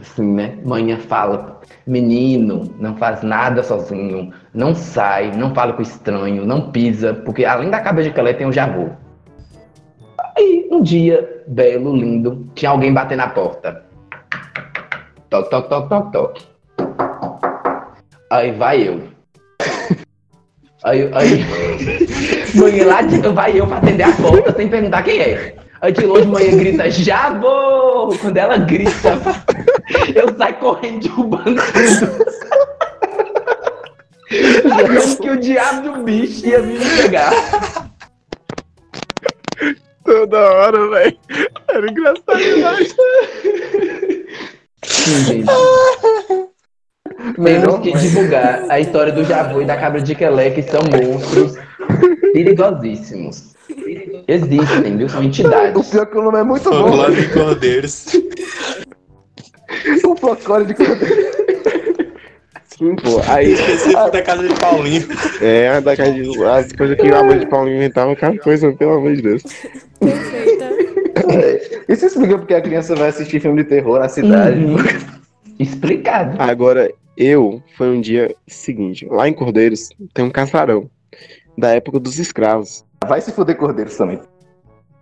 Assim, 0.01 0.35
né? 0.35 0.59
Manhã 0.65 0.99
fala, 0.99 1.61
menino, 1.87 2.75
não 2.79 2.97
faz 2.97 3.23
nada 3.23 3.63
sozinho, 3.63 4.33
não 4.53 4.75
sai, 4.75 5.33
não 5.33 5.55
fala 5.55 5.73
com 5.73 5.83
estranho, 5.83 6.45
não 6.45 6.71
pisa, 6.71 7.15
porque 7.15 7.45
além 7.45 7.71
da 7.71 7.81
cabra 7.81 8.03
de 8.03 8.11
Calé 8.11 8.33
tem 8.33 8.47
o 8.47 8.53
Javô. 8.53 8.91
Aí, 10.37 10.69
um 10.71 10.83
dia, 10.83 11.43
belo, 11.47 11.97
lindo, 11.97 12.47
tinha 12.55 12.71
alguém 12.71 12.93
batendo 12.93 13.19
na 13.19 13.29
porta. 13.29 13.85
Toc, 15.31 15.49
toc, 15.49 15.69
toc, 15.69 15.89
toc, 15.89 16.13
toc. 16.13 16.43
Aí 18.31 18.53
vai 18.53 18.89
eu. 18.89 19.03
Aí, 20.85 21.11
aí, 21.15 21.45
manhã 22.55 22.87
lá 22.87 23.01
vai 23.33 23.59
eu 23.59 23.67
pra 23.67 23.79
atender 23.79 24.05
a 24.05 24.13
porta 24.13 24.55
sem 24.55 24.69
perguntar 24.69 25.03
quem 25.03 25.19
é. 25.19 25.57
Aí 25.87 25.93
de 25.93 26.05
longe 26.05 26.27
manhã 26.27 26.57
grita, 26.57 26.91
Javô! 26.91 28.09
Quando 28.21 28.37
ela 28.37 28.57
grita, 28.57 29.21
eu 30.17 30.37
saio 30.37 30.57
correndo 30.57 31.03
derrubando 31.05 31.63
tudo. 31.63 32.27
Achando 34.75 35.19
que 35.19 35.31
o 35.31 35.37
diabo 35.37 35.93
do 35.93 36.03
bicho 36.03 36.45
ia 36.45 36.59
me 36.59 36.77
pegar. 36.77 37.31
Toda 40.05 40.41
hora, 40.41 40.91
velho. 40.91 41.19
Era 41.69 41.89
engraçado 41.89 42.37
demais. 42.37 42.97
Sim, 44.83 45.25
gente. 45.25 45.47
Temos 47.37 47.79
que 47.79 47.93
divulgar 47.93 48.69
a 48.69 48.81
história 48.81 49.13
do 49.13 49.23
Javu 49.23 49.63
e 49.63 49.65
da 49.65 49.77
cabra 49.77 50.01
de 50.01 50.17
Quelé, 50.17 50.51
que 50.51 50.63
são 50.63 50.81
monstros 50.83 51.57
perigosíssimos. 52.45 53.55
Existem, 54.29 54.97
viu? 54.97 55.09
São 55.09 55.21
O 55.21 55.25
entidades. 55.25 55.89
pior 55.89 56.03
é 56.03 56.07
que 56.07 56.19
o 56.19 56.23
nome 56.23 56.39
é 56.39 56.43
muito 56.45 56.65
bom. 56.71 56.77
Folclore 56.89 57.15
de 57.17 57.29
Cordeiros. 57.33 58.07
O 60.05 60.17
folclore 60.17 60.65
de 60.67 60.75
Cordeiros. 60.75 61.37
Sim, 62.65 62.95
pô. 62.97 63.21
Aí, 63.29 63.53
Específico 63.53 64.11
da 64.11 64.23
casa 64.23 64.47
de 64.49 64.55
Paulinho. 64.61 65.07
é, 65.41 65.81
da 65.81 65.97
casa 65.97 66.13
de- 66.13 66.45
as 66.45 66.73
coisas 66.73 66.97
que 66.97 67.09
a 67.09 67.23
mãe 67.23 67.39
de 67.41 67.47
Paulinho 67.47 67.77
inventava, 67.77 68.15
cada 68.15 68.39
coisa, 68.39 68.73
pelo 68.73 68.93
amor 68.93 69.17
de 69.17 69.23
Deus. 69.23 69.43
Perfeita. 69.99 70.71
Isso 71.93 72.07
explica 72.07 72.39
porque 72.39 72.55
a 72.55 72.61
criança 72.61 72.95
vai 72.95 73.09
assistir 73.09 73.41
filme 73.41 73.63
de 73.65 73.69
terror 73.69 73.99
na 73.99 74.09
cidade. 74.09 74.65
Uhum. 74.65 74.77
Explicado. 75.59 76.41
Agora, 76.41 76.93
eu, 77.17 77.61
foi 77.77 77.89
um 77.89 78.01
dia 78.01 78.35
seguinte, 78.47 79.07
lá 79.11 79.29
em 79.29 79.33
Cordeiros 79.33 79.89
tem 80.15 80.25
um 80.25 80.31
casarão, 80.31 80.89
da 81.57 81.71
época 81.75 81.99
dos 81.99 82.19
escravos. 82.19 82.85
Vai 83.07 83.21
se 83.21 83.33
fuder 83.33 83.57
Cordeiros 83.57 83.97
também. 83.97 84.21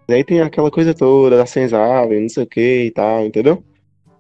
E 0.08 0.14
aí 0.14 0.24
tem 0.24 0.40
aquela 0.40 0.70
coisa 0.70 0.92
toda 0.92 1.36
da 1.36 1.46
senzala, 1.46 2.12
não 2.14 2.28
sei 2.28 2.44
o 2.44 2.46
que 2.46 2.84
e 2.84 2.90
tal, 2.90 3.24
entendeu? 3.24 3.62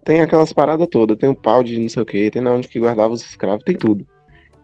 Tem 0.04 0.20
aquelas 0.20 0.52
paradas 0.52 0.88
todas, 0.90 1.16
tem 1.16 1.28
o 1.28 1.34
pau 1.34 1.62
de 1.62 1.78
não 1.78 1.88
sei 1.88 2.02
o 2.02 2.06
que, 2.06 2.30
tem 2.30 2.42
na 2.42 2.52
onde 2.52 2.68
que 2.68 2.80
guardava 2.80 3.12
os 3.12 3.22
escravos, 3.22 3.64
tem 3.64 3.76
tudo. 3.76 4.06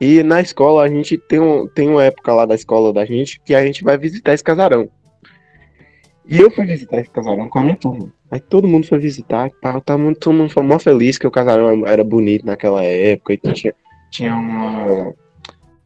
E 0.00 0.22
na 0.22 0.40
escola 0.40 0.82
a 0.82 0.88
gente 0.88 1.18
tem, 1.18 1.38
um, 1.38 1.66
tem 1.66 1.88
uma 1.90 2.04
época 2.04 2.32
lá 2.32 2.46
da 2.46 2.54
escola 2.54 2.92
da 2.92 3.04
gente 3.04 3.38
que 3.40 3.54
a 3.54 3.64
gente 3.64 3.84
vai 3.84 3.98
visitar 3.98 4.32
esse 4.32 4.42
casarão. 4.42 4.88
E 6.26 6.38
eu 6.38 6.50
fui 6.50 6.64
visitar 6.64 7.00
esse 7.00 7.10
casarão 7.10 7.48
com 7.48 7.58
a 7.58 7.62
minha 7.62 7.76
turma. 7.76 8.10
Aí 8.30 8.40
todo 8.40 8.68
mundo 8.68 8.86
foi 8.86 8.98
visitar 8.98 9.50
tá 9.60 9.98
muito, 9.98 10.20
todo 10.20 10.34
mundo 10.34 10.50
foi 10.50 10.62
mó 10.62 10.78
feliz 10.78 11.18
que 11.18 11.26
o 11.26 11.30
casarão 11.30 11.86
era 11.86 12.04
bonito 12.04 12.46
naquela 12.46 12.82
época 12.82 13.34
e 13.34 13.36
tinha, 13.36 13.74
tinha 14.10 14.34
uma. 14.34 15.12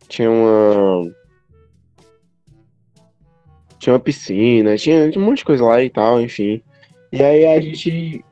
Tinha 0.08 0.30
uma. 0.30 1.10
Tinha 3.84 3.92
uma 3.92 4.00
piscina, 4.00 4.76
tinha, 4.78 5.10
um 5.14 5.20
monte 5.20 5.38
de 5.38 5.44
coisa 5.44 5.62
lá 5.62 5.84
e 5.84 5.90
tal, 5.90 6.18
enfim. 6.18 6.62
E 7.12 7.22
aí 7.22 7.44
a 7.44 7.60
gente 7.60 8.24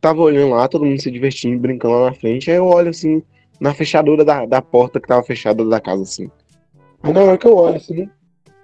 tava 0.00 0.20
olhando 0.20 0.50
lá, 0.50 0.66
todo 0.66 0.84
mundo 0.84 1.00
se 1.00 1.08
divertindo, 1.08 1.56
brincando 1.60 1.94
lá 1.94 2.06
na 2.06 2.14
frente. 2.14 2.50
Aí 2.50 2.56
eu 2.56 2.66
olho 2.66 2.88
assim, 2.90 3.22
na 3.60 3.72
fechadura 3.72 4.24
da, 4.24 4.44
da 4.44 4.60
porta 4.60 4.98
que 5.00 5.06
tava 5.06 5.22
fechada 5.22 5.64
da 5.64 5.80
casa, 5.80 6.02
assim. 6.02 6.28
Aí 7.00 7.12
na 7.12 7.20
hora 7.20 7.38
que 7.38 7.46
eu 7.46 7.54
olho 7.54 7.76
assim, 7.76 8.10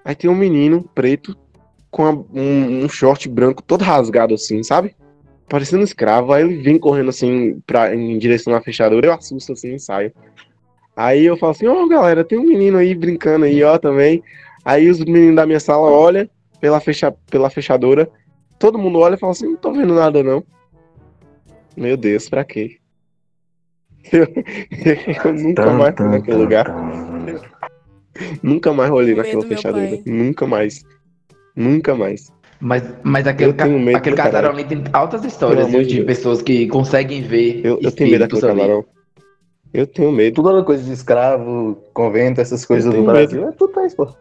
aí 0.05 0.12
tem 0.16 0.28
um 0.28 0.34
menino 0.34 0.82
preto 0.92 1.36
com 1.88 2.05
a- 2.05 2.11
um, 2.34 2.84
um 2.84 2.88
short 2.88 3.28
branco 3.28 3.62
todo 3.62 3.82
rasgado 3.82 4.34
assim, 4.34 4.61
sabe? 4.64 4.96
Parecendo 5.48 5.84
escravo. 5.84 6.32
Aí 6.32 6.42
ele 6.42 6.57
vem 6.57 6.80
correndo 6.80 7.11
assim 7.11 7.61
pra, 7.64 7.94
em 7.94 8.18
direção 8.18 8.57
à 8.57 8.61
fechadura, 8.61 9.07
eu 9.07 9.12
assusto 9.12 9.53
assim 9.53 9.76
e 9.76 9.78
saio. 9.78 10.12
Aí 10.96 11.24
eu 11.24 11.36
falo 11.36 11.53
assim, 11.53 11.68
ó 11.68 11.86
galera, 11.86 12.24
tem 12.24 12.40
um 12.40 12.44
menino 12.44 12.76
aí 12.76 12.92
brincando 12.92 13.44
aí, 13.44 13.62
ó, 13.62 13.78
também. 13.78 14.20
Aí 14.64 14.88
os 14.88 14.98
meninos 15.00 15.36
da 15.36 15.46
minha 15.46 15.60
sala 15.60 15.90
olham 15.90 16.28
pela, 16.60 16.80
fecha, 16.80 17.12
pela 17.30 17.50
fechadura. 17.50 18.08
Todo 18.58 18.78
mundo 18.78 18.98
olha 19.00 19.14
e 19.14 19.18
fala 19.18 19.32
assim, 19.32 19.48
não 19.48 19.56
tô 19.56 19.72
vendo 19.72 19.94
nada 19.94 20.22
não. 20.22 20.44
Meu 21.76 21.96
Deus, 21.96 22.28
pra 22.28 22.44
quê? 22.44 22.78
Eu, 24.12 24.26
eu 25.24 25.32
nunca 25.34 25.72
mais 25.72 25.94
fui 25.96 26.08
naquele 26.08 26.36
lugar. 26.36 26.66
Nunca 28.42 28.72
mais 28.72 28.90
olhei 28.90 29.14
naquela 29.14 29.42
medo, 29.42 29.48
fechadura. 29.48 29.98
Nunca 30.06 30.46
mais. 30.46 30.84
Nunca 31.56 31.94
mais. 31.94 32.30
Mas, 32.60 32.82
mas 33.02 33.26
aquele, 33.26 33.52
ca- 33.54 33.66
medo 33.66 33.96
aquele 33.96 34.16
casarão 34.16 34.50
ali 34.50 34.64
tem 34.64 34.84
altas 34.92 35.24
histórias 35.24 35.68
de 35.68 35.84
Deus. 35.84 36.06
pessoas 36.06 36.42
que 36.42 36.68
conseguem 36.68 37.20
ver 37.22 37.60
Eu, 37.64 37.80
eu 37.82 37.90
tenho 37.90 38.10
medo 38.10 38.20
daquele 38.20 38.50
ali. 38.50 38.60
casarão. 38.60 38.84
Eu 39.74 39.86
tenho 39.86 40.12
medo. 40.12 40.40
Toda 40.40 40.62
coisa 40.62 40.84
de 40.84 40.92
escravo, 40.92 41.82
convento, 41.92 42.40
essas 42.40 42.64
coisas 42.64 42.92
do 42.94 43.02
Brasil, 43.04 43.48
é 43.48 43.52
tudo 43.52 43.80
isso, 43.84 43.96
pô. 43.96 44.14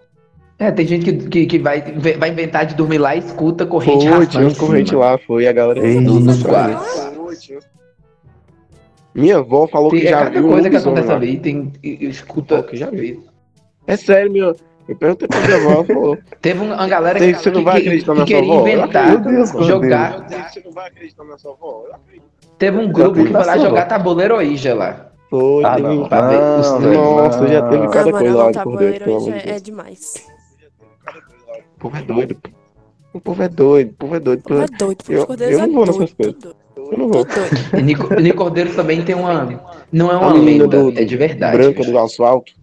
É, 0.61 0.69
tem 0.71 0.85
gente 0.85 1.05
que, 1.11 1.27
que, 1.27 1.45
que 1.47 1.57
vai, 1.57 1.81
vai 2.19 2.29
inventar 2.29 2.67
de 2.67 2.75
dormir 2.75 2.99
lá 2.99 3.15
e 3.15 3.19
escuta 3.19 3.65
corrente 3.65 4.07
Foi, 4.07 4.27
tinha 4.27 4.43
uma 4.47 4.53
corrente 4.55 4.93
lá, 4.95 5.17
foi 5.17 5.47
a 5.47 5.51
galera. 5.51 5.79
Ei, 5.83 5.97
quartos. 6.47 7.09
Minha 9.15 9.37
avó 9.39 9.67
falou 9.67 9.89
Tem, 9.89 10.01
que 10.01 10.07
é 10.07 10.11
já 10.11 10.17
cada 10.19 10.29
viu 10.29 10.45
um 10.45 10.51
coisa 10.51 10.69
que 10.69 10.75
acontece 10.75 11.11
ali, 11.11 11.37
tem, 11.37 11.73
e- 11.83 12.05
escuta. 12.07 12.61
Que 12.61 12.77
já 12.77 12.91
viu. 12.91 13.23
É 13.87 13.97
sério, 13.97 14.31
meu. 14.31 14.55
Eu 14.87 14.95
perguntei 14.95 15.27
pra 15.27 15.39
minha 15.39 15.55
avó, 15.57 15.83
falou. 15.83 16.17
Teve 16.39 16.59
um, 16.59 16.65
uma 16.73 16.87
galera 16.87 17.17
que, 17.19 17.33
você 17.33 17.49
não 17.49 17.63
vai 17.63 17.81
que- 17.81 17.87
acreditar 17.87 18.13
que 18.13 18.19
na 18.19 18.27
sua 18.27 18.35
queria 18.35 18.53
avó? 18.53 18.61
Inventar, 18.61 19.03
acredito. 19.05 19.23
Meu 19.23 19.33
Deus, 19.37 19.51
meu 19.53 19.63
jogar. 19.63 20.27
Você 20.51 20.61
não 20.63 20.71
vai 20.71 20.87
acreditar 20.89 21.23
na 21.23 21.37
sua 21.39 21.51
avó? 21.53 21.85
Teve 22.59 22.77
um 22.77 22.91
grupo 22.91 23.23
que 23.23 23.31
foi 23.31 23.45
lá 23.45 23.57
jogar 23.57 23.85
tabuleiro 23.85 24.35
Ouija 24.35 24.75
lá. 24.75 25.07
Foi, 25.31 25.63
Ah, 25.65 25.75
teve 25.75 25.87
não. 25.87 26.03
um- 26.03 26.79
Não. 26.81 27.15
Nossa, 27.17 27.47
já 27.47 27.61
teve 27.63 27.83
não. 27.83 27.91
cada 27.91 28.11
coisa 28.11 28.35
lá 28.35 28.51
de 28.51 28.63
cordeiro, 28.63 28.99
tabuleiro 28.99 29.05
pelo 29.05 29.17
hoje 29.17 29.29
amor 29.29 29.41
de 29.41 29.49
é, 29.49 29.55
é 29.55 29.59
demais. 29.59 30.30
O 31.81 31.89
povo 31.89 31.97
é 31.97 32.01
doido. 32.03 32.35
pô. 32.35 32.49
O 33.13 33.19
povo 33.19 33.43
é 33.43 33.49
doido, 33.49 33.89
o 33.89 33.93
povo 33.95 34.15
é 34.15 34.19
doido. 34.19 34.43
Não 34.49 34.61
é 34.61 34.67
doido, 34.67 35.03
Eu- 35.09 35.27
eu 35.27 35.59
é 35.59 35.67
não 35.67 35.73
vou 35.73 35.85
nessas 35.87 36.13
coisas. 36.13 36.35
Eu 36.77 36.97
não 36.97 37.09
vou. 37.09 37.25
Nico, 37.83 38.13
Nico 38.21 38.37
Cordeiro 38.37 38.73
também 38.75 39.03
tem 39.03 39.15
uma. 39.15 39.59
Não 39.91 40.11
é 40.11 40.15
uma 40.15 40.31
lenda, 40.33 40.67
do- 40.67 40.91
é 40.97 41.03
de 41.03 41.17
verdade. 41.17 41.57
Branca 41.57 41.83
do 41.83 41.97
asfalto. 41.97 42.53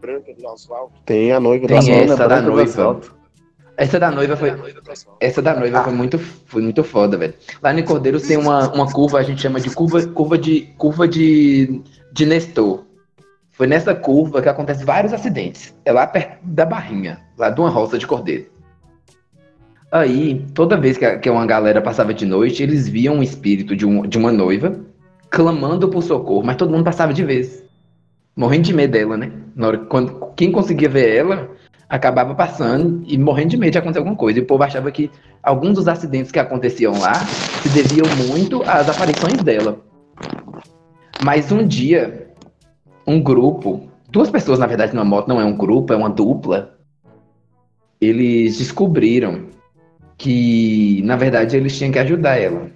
Branca 0.00 0.32
do 0.34 0.48
asfalto. 0.48 0.92
Tem 1.04 1.32
a 1.32 1.40
noiva 1.40 1.64
do 1.66 1.68
Tem 1.68 1.78
asfalto. 1.78 2.02
essa 2.12 2.28
da 2.28 2.40
do 2.40 2.46
noiva. 2.52 2.62
asfalto. 2.70 3.16
Essa 3.78 3.98
da 4.00 4.10
noiva 4.10 4.36
foi. 4.36 4.52
Essa 5.20 5.42
da 5.42 5.54
noiva 5.58 5.82
foi 5.84 5.92
muito, 5.92 6.18
foi 6.18 6.62
muito 6.62 6.84
foda, 6.84 7.16
velho. 7.18 7.34
Lá 7.62 7.72
no 7.72 7.82
Cordeiros 7.84 8.22
tem 8.22 8.36
uma, 8.36 8.72
uma 8.72 8.90
curva, 8.90 9.18
a 9.18 9.22
gente 9.22 9.40
chama 9.42 9.60
de 9.60 9.70
curva, 9.70 10.06
curva 10.06 10.38
de. 10.38 10.62
curva 10.78 11.08
de. 11.08 11.80
de 12.12 12.24
Nestor. 12.26 12.84
Foi 13.56 13.66
nessa 13.66 13.94
curva 13.94 14.42
que 14.42 14.48
acontece 14.50 14.84
vários 14.84 15.14
acidentes. 15.14 15.74
É 15.82 15.90
lá 15.90 16.06
perto 16.06 16.38
da 16.42 16.66
barrinha, 16.66 17.20
lá 17.38 17.48
de 17.48 17.58
uma 17.58 17.70
roça 17.70 17.96
de 17.96 18.06
cordeiro. 18.06 18.46
Aí, 19.90 20.44
toda 20.52 20.76
vez 20.76 20.98
que, 20.98 21.30
uma 21.30 21.46
galera 21.46 21.80
passava 21.80 22.12
de 22.12 22.26
noite, 22.26 22.62
eles 22.62 22.86
viam 22.86 23.18
o 23.18 23.22
espírito 23.22 23.74
de, 23.74 23.86
um, 23.86 24.02
de 24.02 24.18
uma 24.18 24.30
noiva 24.30 24.78
clamando 25.30 25.88
por 25.88 26.02
socorro, 26.02 26.44
mas 26.44 26.56
todo 26.56 26.70
mundo 26.70 26.84
passava 26.84 27.14
de 27.14 27.24
vez. 27.24 27.64
Morrendo 28.36 28.64
de 28.64 28.74
medo 28.74 28.90
dela, 28.90 29.16
né? 29.16 29.32
Na 29.54 29.68
hora, 29.68 29.78
quando, 29.78 30.32
quem 30.36 30.52
conseguia 30.52 30.88
ver 30.90 31.16
ela, 31.16 31.50
acabava 31.88 32.34
passando 32.34 33.02
e 33.06 33.16
morrendo 33.16 33.50
de 33.50 33.56
medo 33.56 33.72
de 33.72 33.78
acontecer 33.78 34.00
alguma 34.00 34.16
coisa. 34.16 34.38
E 34.38 34.42
o 34.42 34.46
povo 34.46 34.62
achava 34.64 34.90
que 34.90 35.10
alguns 35.42 35.76
dos 35.76 35.88
acidentes 35.88 36.30
que 36.30 36.38
aconteciam 36.38 36.92
lá 36.98 37.14
se 37.62 37.70
deviam 37.70 38.06
muito 38.28 38.62
às 38.64 38.86
aparições 38.86 39.42
dela. 39.42 39.80
Mas 41.24 41.50
um 41.50 41.66
dia, 41.66 42.25
um 43.06 43.20
grupo, 43.20 43.88
duas 44.10 44.30
pessoas 44.30 44.58
na 44.58 44.66
verdade 44.66 44.94
numa 44.94 45.04
moto, 45.04 45.28
não 45.28 45.40
é 45.40 45.44
um 45.44 45.56
grupo, 45.56 45.92
é 45.92 45.96
uma 45.96 46.10
dupla, 46.10 46.76
eles 48.00 48.58
descobriram 48.58 49.46
que 50.18 51.02
na 51.04 51.16
verdade 51.16 51.56
eles 51.56 51.76
tinham 51.76 51.92
que 51.92 51.98
ajudar 51.98 52.36
ela. 52.36 52.70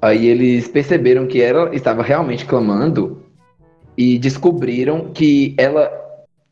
Aí 0.00 0.26
eles 0.26 0.68
perceberam 0.68 1.26
que 1.26 1.40
ela 1.40 1.74
estava 1.74 2.02
realmente 2.02 2.44
clamando 2.44 3.22
e 3.96 4.18
descobriram 4.18 5.10
que 5.12 5.54
ela 5.56 5.90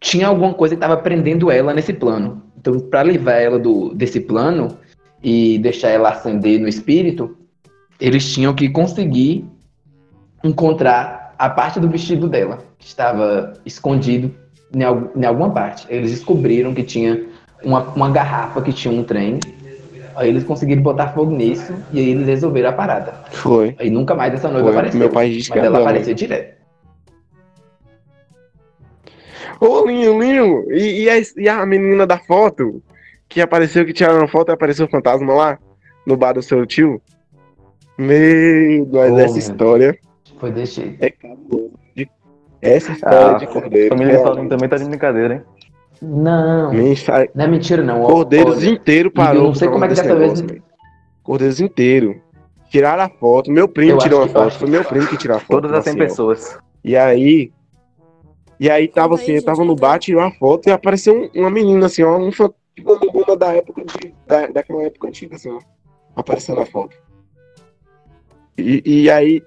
tinha 0.00 0.26
alguma 0.26 0.54
coisa 0.54 0.74
que 0.74 0.82
estava 0.82 1.00
prendendo 1.00 1.50
ela 1.50 1.74
nesse 1.74 1.92
plano. 1.92 2.42
Então, 2.58 2.78
para 2.80 3.02
livrar 3.02 3.40
ela 3.40 3.58
do, 3.58 3.94
desse 3.94 4.20
plano 4.20 4.78
e 5.22 5.58
deixar 5.58 5.90
ela 5.90 6.10
ascender 6.10 6.60
no 6.60 6.68
espírito, 6.68 7.36
eles 8.00 8.32
tinham 8.32 8.54
que 8.54 8.68
conseguir 8.68 9.44
encontrar 10.42 11.21
a 11.42 11.50
parte 11.50 11.80
do 11.80 11.88
vestido 11.88 12.28
dela, 12.28 12.60
que 12.78 12.86
estava 12.86 13.54
escondido 13.66 14.32
em, 14.72 14.80
em 15.20 15.26
alguma 15.26 15.50
parte. 15.50 15.84
Eles 15.90 16.12
descobriram 16.12 16.72
que 16.72 16.84
tinha 16.84 17.20
uma, 17.64 17.80
uma 17.80 18.08
garrafa 18.10 18.62
que 18.62 18.72
tinha 18.72 18.94
um 18.94 19.02
trem. 19.02 19.40
Aí 20.14 20.28
eles 20.28 20.44
conseguiram 20.44 20.82
botar 20.82 21.08
fogo 21.08 21.32
nisso 21.32 21.74
e 21.92 21.98
aí 21.98 22.10
eles 22.10 22.28
resolveram 22.28 22.68
a 22.68 22.72
parada. 22.72 23.12
Foi. 23.32 23.74
Aí 23.80 23.90
nunca 23.90 24.14
mais 24.14 24.32
essa 24.32 24.48
noiva 24.48 24.68
Foi. 24.68 24.76
apareceu. 24.76 25.00
Meu 25.00 25.10
pai 25.10 25.30
disse 25.30 25.50
que 25.50 25.58
mas 25.58 25.66
ela 25.66 25.78
era 25.78 25.88
aparecia 25.88 26.14
direto. 26.14 26.62
Ô, 29.58 29.84
Linho, 29.84 30.22
Linho, 30.22 30.72
e, 30.72 31.02
e, 31.02 31.10
a, 31.10 31.14
e 31.38 31.48
a 31.48 31.66
menina 31.66 32.06
da 32.06 32.18
foto? 32.18 32.80
Que 33.28 33.40
apareceu, 33.40 33.84
que 33.84 33.92
tiraram 33.92 34.28
foto 34.28 34.50
e 34.50 34.54
apareceu 34.54 34.86
o 34.86 34.90
fantasma 34.90 35.34
lá? 35.34 35.58
No 36.06 36.16
bar 36.16 36.34
do 36.34 36.42
seu 36.42 36.64
tio? 36.64 37.02
Meu, 37.98 38.88
mas 38.92 39.12
essa 39.18 39.32
meu. 39.32 39.38
história 39.38 39.98
Foi 40.42 40.50
desse 40.50 40.74
jeito. 40.82 41.00
é 41.00 41.08
cabulosa. 41.08 41.70
De- 41.94 42.10
Essa 42.60 42.90
história 42.90 43.26
Ah, 43.28 43.32
de 43.34 43.46
cordeiro. 43.46 43.90
Família 43.90 44.14
pelo 44.14 44.24
Paulinho 44.24 44.48
também 44.48 44.68
tá 44.68 44.76
de 44.76 44.84
brincadeira, 44.86 45.34
hein? 45.34 45.42
Não. 46.02 46.72
Mensa- 46.72 47.28
não 47.32 47.44
é 47.44 47.46
mentira 47.46 47.80
não. 47.80 48.02
Cordeiros 48.02 48.56
Olha, 48.56 48.68
inteiro 48.70 49.08
parou. 49.12 49.42
eu 49.42 49.46
não 49.48 49.54
sei 49.54 49.68
como 49.68 49.84
é 49.84 49.88
que 49.88 49.94
dessa 49.94 50.16
vez-. 50.16 50.44
Cordeiros 51.22 51.60
inteiro. 51.60 52.20
Tiraram 52.70 53.04
a 53.04 53.08
foto. 53.08 53.52
Meu 53.52 53.68
primo 53.68 53.92
Eu 53.92 53.98
tirou 53.98 54.22
eu 54.22 54.28
foto. 54.28 54.50
Foi 54.58 54.68
meu 54.68 54.84
primo 54.84 55.06
que 55.06 55.16
tirou 55.16 55.36
a 55.36 55.40
foto. 55.40 55.60
Todas 55.62 55.72
as 55.78 55.84
100 55.84 55.92
assim, 55.92 56.00
ó. 56.00 56.04
pessoas. 56.08 56.58
E 56.82 56.96
aí. 56.96 57.52
E 58.58 58.68
aí 58.68 58.88
tava 58.88 59.14
assim, 59.14 59.30
eu 59.34 59.44
tava 59.44 59.64
no 59.64 59.76
bar, 59.76 60.00
tirou 60.00 60.22
uma 60.22 60.32
foto 60.32 60.68
e 60.68 60.72
apareceu 60.72 61.14
um- 61.14 61.40
uma 61.40 61.50
menina 61.50 61.86
assim, 61.86 62.02
ó. 62.02 62.18
Um 62.18 62.32
fã- 62.32 62.50
tipo 62.74 63.36
da 63.36 63.52
época 63.54 63.84
de, 63.84 64.12
da, 64.26 64.48
daquela 64.48 64.82
época 64.82 65.06
antiga, 65.06 65.36
assim, 65.36 65.50
ó. 65.52 65.60
Aparecendo 66.16 66.58
na 66.58 66.66
foto. 66.66 66.96
E, 68.58 68.82
e 68.84 69.08
aí. 69.10 69.40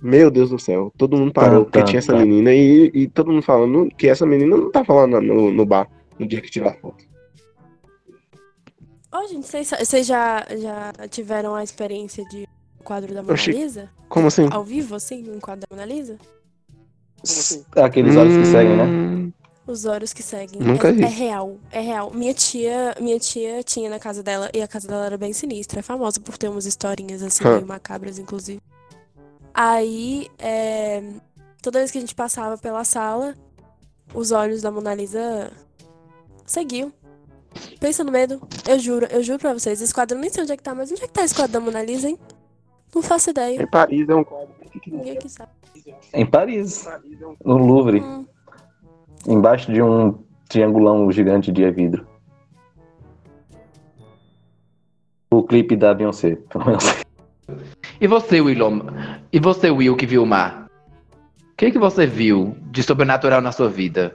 Meu 0.00 0.30
Deus 0.30 0.50
do 0.50 0.58
céu, 0.58 0.92
todo 0.96 1.16
mundo 1.16 1.32
parou 1.32 1.60
Tá, 1.60 1.64
porque 1.64 1.78
tá, 1.78 1.84
tinha 1.84 1.98
essa 1.98 2.12
tá. 2.12 2.18
menina 2.18 2.52
e, 2.52 2.90
e 2.92 3.08
todo 3.08 3.32
mundo 3.32 3.42
falando 3.42 3.88
que 3.96 4.08
essa 4.08 4.26
menina 4.26 4.56
não 4.56 4.70
tava 4.70 4.92
lá 4.92 5.06
no, 5.06 5.50
no, 5.50 5.66
bar 5.66 5.88
no 6.18 6.26
dia 6.26 6.40
que 6.40 6.50
tirou 6.50 6.68
a 6.68 6.74
foto. 6.74 7.04
Ó, 9.10 9.26
gente, 9.26 9.46
vocês, 9.46 10.06
já, 10.06 10.46
já 10.56 10.92
tiveram 11.08 11.54
a 11.54 11.64
experiência 11.64 12.24
de 12.26 12.46
um 12.78 12.84
quadro 12.84 13.14
da 13.14 13.22
Mona 13.22 13.32
Oxi. 13.32 13.50
Lisa? 13.50 13.88
Como 14.08 14.26
assim? 14.26 14.46
Ao 14.50 14.62
vivo, 14.62 14.94
assim, 14.94 15.30
um 15.30 15.40
quadro 15.40 15.66
da 15.68 15.74
Mona 15.74 15.86
Lisa? 15.86 16.18
Aqueles 17.76 18.14
olhos 18.14 18.36
que 18.36 18.46
seguem, 18.46 18.76
né? 18.76 18.84
Hum, 18.84 19.32
Os 19.66 19.86
olhos 19.86 20.12
que 20.12 20.22
seguem. 20.22 20.60
Nunca 20.60 20.88
é, 20.88 20.92
vi. 20.92 21.02
é 21.02 21.08
real, 21.08 21.56
é 21.72 21.80
real. 21.80 22.12
Minha 22.12 22.34
tia, 22.34 22.94
minha 23.00 23.18
tia 23.18 23.62
tinha 23.62 23.88
na 23.88 23.98
casa 23.98 24.22
dela, 24.22 24.50
e 24.52 24.60
a 24.60 24.68
casa 24.68 24.86
dela 24.86 25.06
era 25.06 25.16
bem 25.16 25.32
sinistra. 25.32 25.80
É 25.80 25.82
famosa 25.82 26.20
por 26.20 26.36
ter 26.36 26.48
umas 26.48 26.66
historinhas 26.66 27.22
assim, 27.22 27.42
macabras, 27.66 28.18
inclusive. 28.18 28.60
Aí, 29.58 30.28
é, 30.38 31.02
toda 31.62 31.78
vez 31.78 31.90
que 31.90 31.96
a 31.96 32.00
gente 32.02 32.14
passava 32.14 32.58
pela 32.58 32.84
sala, 32.84 33.34
os 34.12 34.30
olhos 34.30 34.60
da 34.60 34.70
Mona 34.70 34.94
Lisa 34.94 35.50
seguiam. 36.44 36.92
Pensa 37.80 38.04
no 38.04 38.12
medo. 38.12 38.38
Eu 38.68 38.78
juro, 38.78 39.06
eu 39.06 39.22
juro 39.22 39.38
pra 39.38 39.54
vocês. 39.54 39.80
Esse 39.80 39.94
quadro 39.94 40.14
eu 40.14 40.20
nem 40.20 40.28
sei 40.28 40.42
onde 40.42 40.52
é 40.52 40.56
que 40.58 40.62
tá, 40.62 40.74
mas 40.74 40.92
onde 40.92 41.02
é 41.02 41.06
que 41.06 41.12
tá 41.14 41.24
esse 41.24 41.34
quadro 41.34 41.54
da 41.54 41.60
Mona 41.60 41.82
Lisa, 41.82 42.06
hein? 42.06 42.18
Não 42.94 43.00
faço 43.02 43.30
ideia. 43.30 43.62
Em 43.62 43.66
Paris 43.66 44.06
é 44.06 44.14
um 44.14 44.24
quadro. 44.24 44.54
Ninguém 44.86 45.16
aqui 45.16 45.28
sabe. 45.30 45.52
Em 46.12 46.26
Paris, 46.26 46.86
no 47.42 47.56
Louvre, 47.56 48.00
Hum, 48.00 48.26
embaixo 49.26 49.72
de 49.72 49.80
um 49.80 50.22
triangulão 50.50 51.10
gigante 51.10 51.50
de 51.50 51.70
vidro. 51.70 52.06
O 55.30 55.42
clipe 55.42 55.76
da 55.76 55.94
Beyoncé. 55.94 56.36
E 58.00 58.06
você, 58.06 58.40
William? 58.40 58.82
E 59.32 59.38
você, 59.38 59.70
Will, 59.70 59.96
que 59.96 60.06
viu 60.06 60.22
o 60.22 60.26
mar? 60.26 60.66
O 61.52 61.56
que, 61.56 61.70
que 61.70 61.78
você 61.78 62.06
viu 62.06 62.56
de 62.70 62.82
sobrenatural 62.82 63.40
na 63.40 63.52
sua 63.52 63.68
vida? 63.68 64.14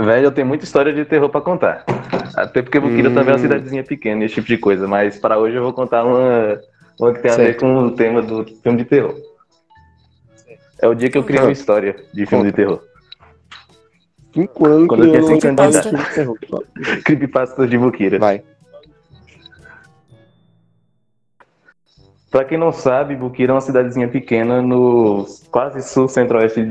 Velho, 0.00 0.26
eu 0.26 0.32
tenho 0.32 0.46
muita 0.46 0.64
história 0.64 0.92
de 0.92 1.04
terror 1.04 1.28
pra 1.28 1.40
contar. 1.40 1.84
Até 2.36 2.62
porque 2.62 2.78
Buquira 2.80 3.10
Hum. 3.10 3.14
também 3.14 3.30
é 3.30 3.32
uma 3.36 3.38
cidadezinha 3.38 3.84
pequena, 3.84 4.24
esse 4.24 4.34
tipo 4.36 4.46
de 4.48 4.56
coisa. 4.58 4.86
Mas 4.86 5.18
para 5.18 5.38
hoje 5.38 5.56
eu 5.56 5.62
vou 5.62 5.72
contar 5.72 6.04
uma, 6.04 6.60
uma 7.00 7.12
que 7.12 7.20
tem 7.20 7.30
a 7.30 7.36
ver 7.36 7.56
com 7.56 7.76
o 7.84 7.90
tema 7.92 8.22
do 8.22 8.44
filme 8.62 8.78
de 8.78 8.84
terror. 8.84 9.14
É 10.80 10.86
o 10.88 10.94
dia 10.94 11.10
que 11.10 11.18
eu 11.18 11.24
criei 11.24 11.42
uma 11.42 11.50
história 11.52 11.96
de 12.14 12.24
filme 12.26 12.44
de 12.44 12.52
terror. 12.52 12.80
Cinco 14.32 14.66
anos 14.66 14.86
Quando 14.88 15.04
eu 15.04 15.10
tinha 15.10 15.40
criando 15.40 15.40
cinco 15.42 15.62
anos 15.62 15.80
de 15.80 15.88
idade. 15.88 15.96
um 15.96 16.14
terror. 16.14 16.38
Creepypasta 17.04 17.66
de 17.66 17.78
Buquira. 17.78 18.18
Vai. 18.20 18.42
Pra 22.30 22.44
quem 22.44 22.58
não 22.58 22.72
sabe, 22.72 23.16
Buquira 23.16 23.52
é 23.52 23.54
uma 23.54 23.60
cidadezinha 23.60 24.06
pequena 24.06 24.60
no 24.60 25.26
quase 25.50 25.82
sul 25.82 26.08
centro-oeste 26.08 26.62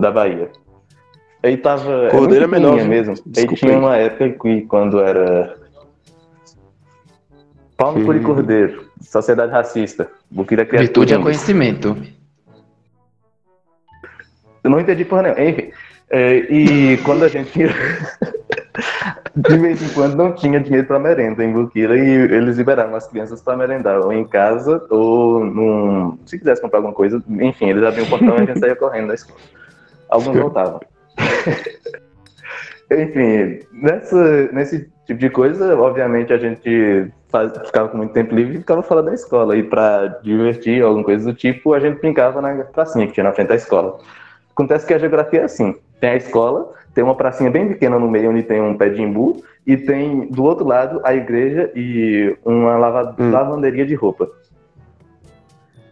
da 0.00 0.10
Bahia. 0.10 0.50
Aí 1.42 1.56
tava. 1.56 2.08
Cordeiro 2.10 2.44
é 2.44 2.48
menor, 2.48 2.84
mesmo. 2.84 3.14
Aí 3.36 3.46
tinha 3.54 3.72
aí. 3.72 3.78
uma 3.78 3.96
época 3.96 4.30
que 4.30 4.62
quando 4.62 5.00
era. 5.00 5.56
De 7.78 8.00
Hum. 8.00 8.22
Cordeiro, 8.22 8.86
Sociedade 9.02 9.52
Racista. 9.52 10.10
Buquira 10.30 10.64
criado 10.64 10.84
Virtude 10.84 11.12
é 11.14 11.18
conhecimento. 11.18 11.96
Eu 14.64 14.70
não 14.70 14.80
entendi 14.80 15.04
porra 15.04 15.22
nenhuma. 15.22 15.44
Enfim. 15.44 15.70
é, 16.10 16.36
e 16.36 16.96
quando 17.04 17.24
a 17.24 17.28
gente. 17.28 17.52
De 19.34 19.58
vez 19.58 19.82
em 19.82 19.94
quando 19.94 20.16
não 20.16 20.32
tinha 20.32 20.60
dinheiro 20.60 20.86
para 20.86 20.98
merenda 20.98 21.44
em 21.44 21.52
Buquira 21.52 21.96
e 21.96 22.08
eles 22.08 22.56
liberaram 22.56 22.94
as 22.94 23.06
crianças 23.06 23.40
para 23.42 23.56
merendar, 23.56 24.00
ou 24.00 24.12
em 24.12 24.24
casa, 24.26 24.84
ou 24.90 25.44
num. 25.44 26.18
Se 26.26 26.38
quisesse 26.38 26.60
comprar 26.60 26.78
alguma 26.78 26.94
coisa, 26.94 27.22
enfim, 27.28 27.70
eles 27.70 27.82
abriam 27.82 28.06
o 28.06 28.08
portão 28.08 28.36
e 28.36 28.40
a 28.40 28.44
gente 28.44 28.60
saía 28.60 28.76
correndo 28.76 29.08
da 29.08 29.14
escola. 29.14 29.38
Alguns 30.08 30.36
voltavam. 30.36 30.80
Enfim, 32.88 33.66
nessa, 33.72 34.48
nesse 34.52 34.88
tipo 35.06 35.18
de 35.18 35.28
coisa, 35.28 35.76
obviamente 35.76 36.32
a 36.32 36.38
gente 36.38 37.10
faz, 37.28 37.52
ficava 37.66 37.88
com 37.88 37.96
muito 37.96 38.12
tempo 38.12 38.34
livre 38.34 38.56
e 38.56 38.58
ficava 38.58 38.82
fora 38.82 39.02
da 39.02 39.12
escola. 39.12 39.56
E 39.56 39.62
para 39.62 40.06
divertir, 40.22 40.82
alguma 40.82 41.04
coisa 41.04 41.32
do 41.32 41.36
tipo, 41.36 41.74
a 41.74 41.80
gente 41.80 42.00
brincava 42.00 42.40
na 42.40 42.64
pracinha 42.64 43.06
que 43.06 43.12
tinha 43.12 43.24
na 43.24 43.32
frente 43.32 43.48
da 43.48 43.56
escola. 43.56 43.98
Acontece 44.56 44.86
que 44.86 44.94
a 44.94 44.98
geografia 44.98 45.40
é 45.40 45.44
assim: 45.44 45.74
tem 46.00 46.10
a 46.10 46.16
escola, 46.16 46.72
tem 46.94 47.04
uma 47.04 47.14
pracinha 47.14 47.50
bem 47.50 47.68
pequena 47.68 47.98
no 47.98 48.10
meio 48.10 48.30
onde 48.30 48.42
tem 48.42 48.58
um 48.58 48.74
pé 48.74 48.88
de 48.88 49.02
imbu, 49.02 49.44
e 49.66 49.76
tem 49.76 50.28
do 50.28 50.42
outro 50.42 50.66
lado 50.66 50.98
a 51.04 51.14
igreja 51.14 51.70
e 51.76 52.34
uma 52.42 52.74
lava, 52.78 53.14
Hum. 53.18 53.30
lavanderia 53.30 53.84
de 53.84 53.94
roupa. 53.94 54.30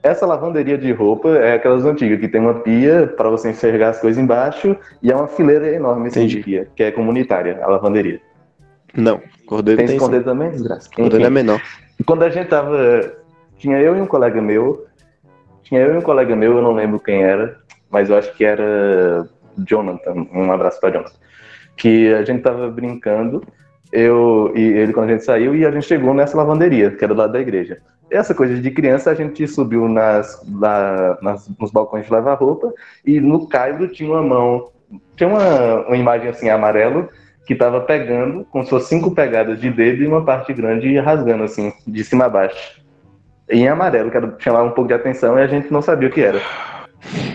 Essa 0.02 0.24
lavanderia 0.24 0.78
de 0.78 0.90
roupa 0.92 1.28
é 1.28 1.54
aquelas 1.54 1.84
antigas, 1.84 2.18
que 2.18 2.28
tem 2.28 2.40
uma 2.40 2.54
pia 2.54 3.06
para 3.06 3.28
você 3.28 3.50
enxergar 3.50 3.90
as 3.90 4.00
coisas 4.00 4.22
embaixo 4.22 4.74
e 5.02 5.12
é 5.12 5.16
uma 5.16 5.26
fileira 5.28 5.70
enorme 5.70 6.08
assim, 6.08 6.26
de 6.26 6.40
pia, 6.40 6.68
que 6.74 6.82
é 6.82 6.90
comunitária, 6.90 7.58
a 7.62 7.66
lavanderia. 7.66 8.20
Não, 8.94 9.20
cordeiro 9.46 9.78
Tem 9.78 9.98
tem, 9.98 10.22
também, 10.22 10.50
desgraça? 10.50 10.88
Cordeiro 10.94 11.26
é 11.26 11.30
menor. 11.30 11.60
E 12.00 12.04
quando 12.04 12.22
a 12.22 12.30
gente 12.30 12.48
tava. 12.48 13.12
Tinha 13.58 13.78
eu 13.78 13.96
e 13.96 14.00
um 14.00 14.06
colega 14.06 14.40
meu. 14.40 14.86
Tinha 15.62 15.80
eu 15.80 15.94
e 15.94 15.98
um 15.98 16.02
colega 16.02 16.34
meu, 16.36 16.56
eu 16.56 16.62
não 16.62 16.72
lembro 16.72 17.00
quem 17.00 17.22
era, 17.22 17.58
mas 17.94 18.10
eu 18.10 18.18
acho 18.18 18.34
que 18.34 18.44
era 18.44 19.24
Jonathan. 19.56 20.26
Um 20.34 20.50
abraço 20.50 20.80
pra 20.80 20.90
Jonathan. 20.90 21.14
Que 21.76 22.12
a 22.12 22.24
gente 22.24 22.42
tava 22.42 22.68
brincando, 22.68 23.42
eu 23.92 24.52
e 24.54 24.60
ele 24.60 24.92
quando 24.92 25.10
a 25.10 25.12
gente 25.12 25.24
saiu, 25.24 25.54
e 25.54 25.64
a 25.64 25.70
gente 25.70 25.86
chegou 25.86 26.12
nessa 26.12 26.36
lavanderia, 26.36 26.90
que 26.90 27.04
era 27.04 27.14
do 27.14 27.18
lado 27.18 27.32
da 27.32 27.40
igreja. 27.40 27.78
Essa 28.10 28.34
coisa 28.34 28.60
de 28.60 28.70
criança, 28.72 29.12
a 29.12 29.14
gente 29.14 29.46
subiu 29.46 29.88
nas, 29.88 30.44
lá, 30.60 31.16
nas- 31.22 31.48
nos 31.58 31.70
balcões 31.70 32.04
de 32.06 32.12
lavar 32.12 32.36
roupa, 32.36 32.72
e 33.06 33.20
no 33.20 33.48
caibro 33.48 33.86
tinha 33.88 34.10
uma 34.10 34.22
mão. 34.22 34.70
Tinha 35.16 35.28
uma, 35.28 35.86
uma 35.86 35.96
imagem 35.96 36.28
assim, 36.28 36.48
amarelo, 36.48 37.08
que 37.46 37.54
tava 37.54 37.80
pegando, 37.80 38.44
com 38.46 38.64
suas 38.64 38.84
cinco 38.84 39.12
pegadas 39.14 39.60
de 39.60 39.70
dedo 39.70 40.02
e 40.02 40.06
uma 40.06 40.24
parte 40.24 40.52
grande 40.52 40.98
rasgando, 40.98 41.44
assim, 41.44 41.72
de 41.86 42.02
cima 42.02 42.24
a 42.24 42.28
baixo. 42.28 42.82
Em 43.48 43.68
amarelo, 43.68 44.10
que 44.10 44.16
era 44.16 44.34
chamar 44.38 44.62
um 44.64 44.70
pouco 44.70 44.88
de 44.88 44.94
atenção 44.94 45.38
e 45.38 45.42
a 45.42 45.46
gente 45.46 45.72
não 45.72 45.80
sabia 45.82 46.08
o 46.08 46.12
que 46.12 46.20
era. 46.20 46.40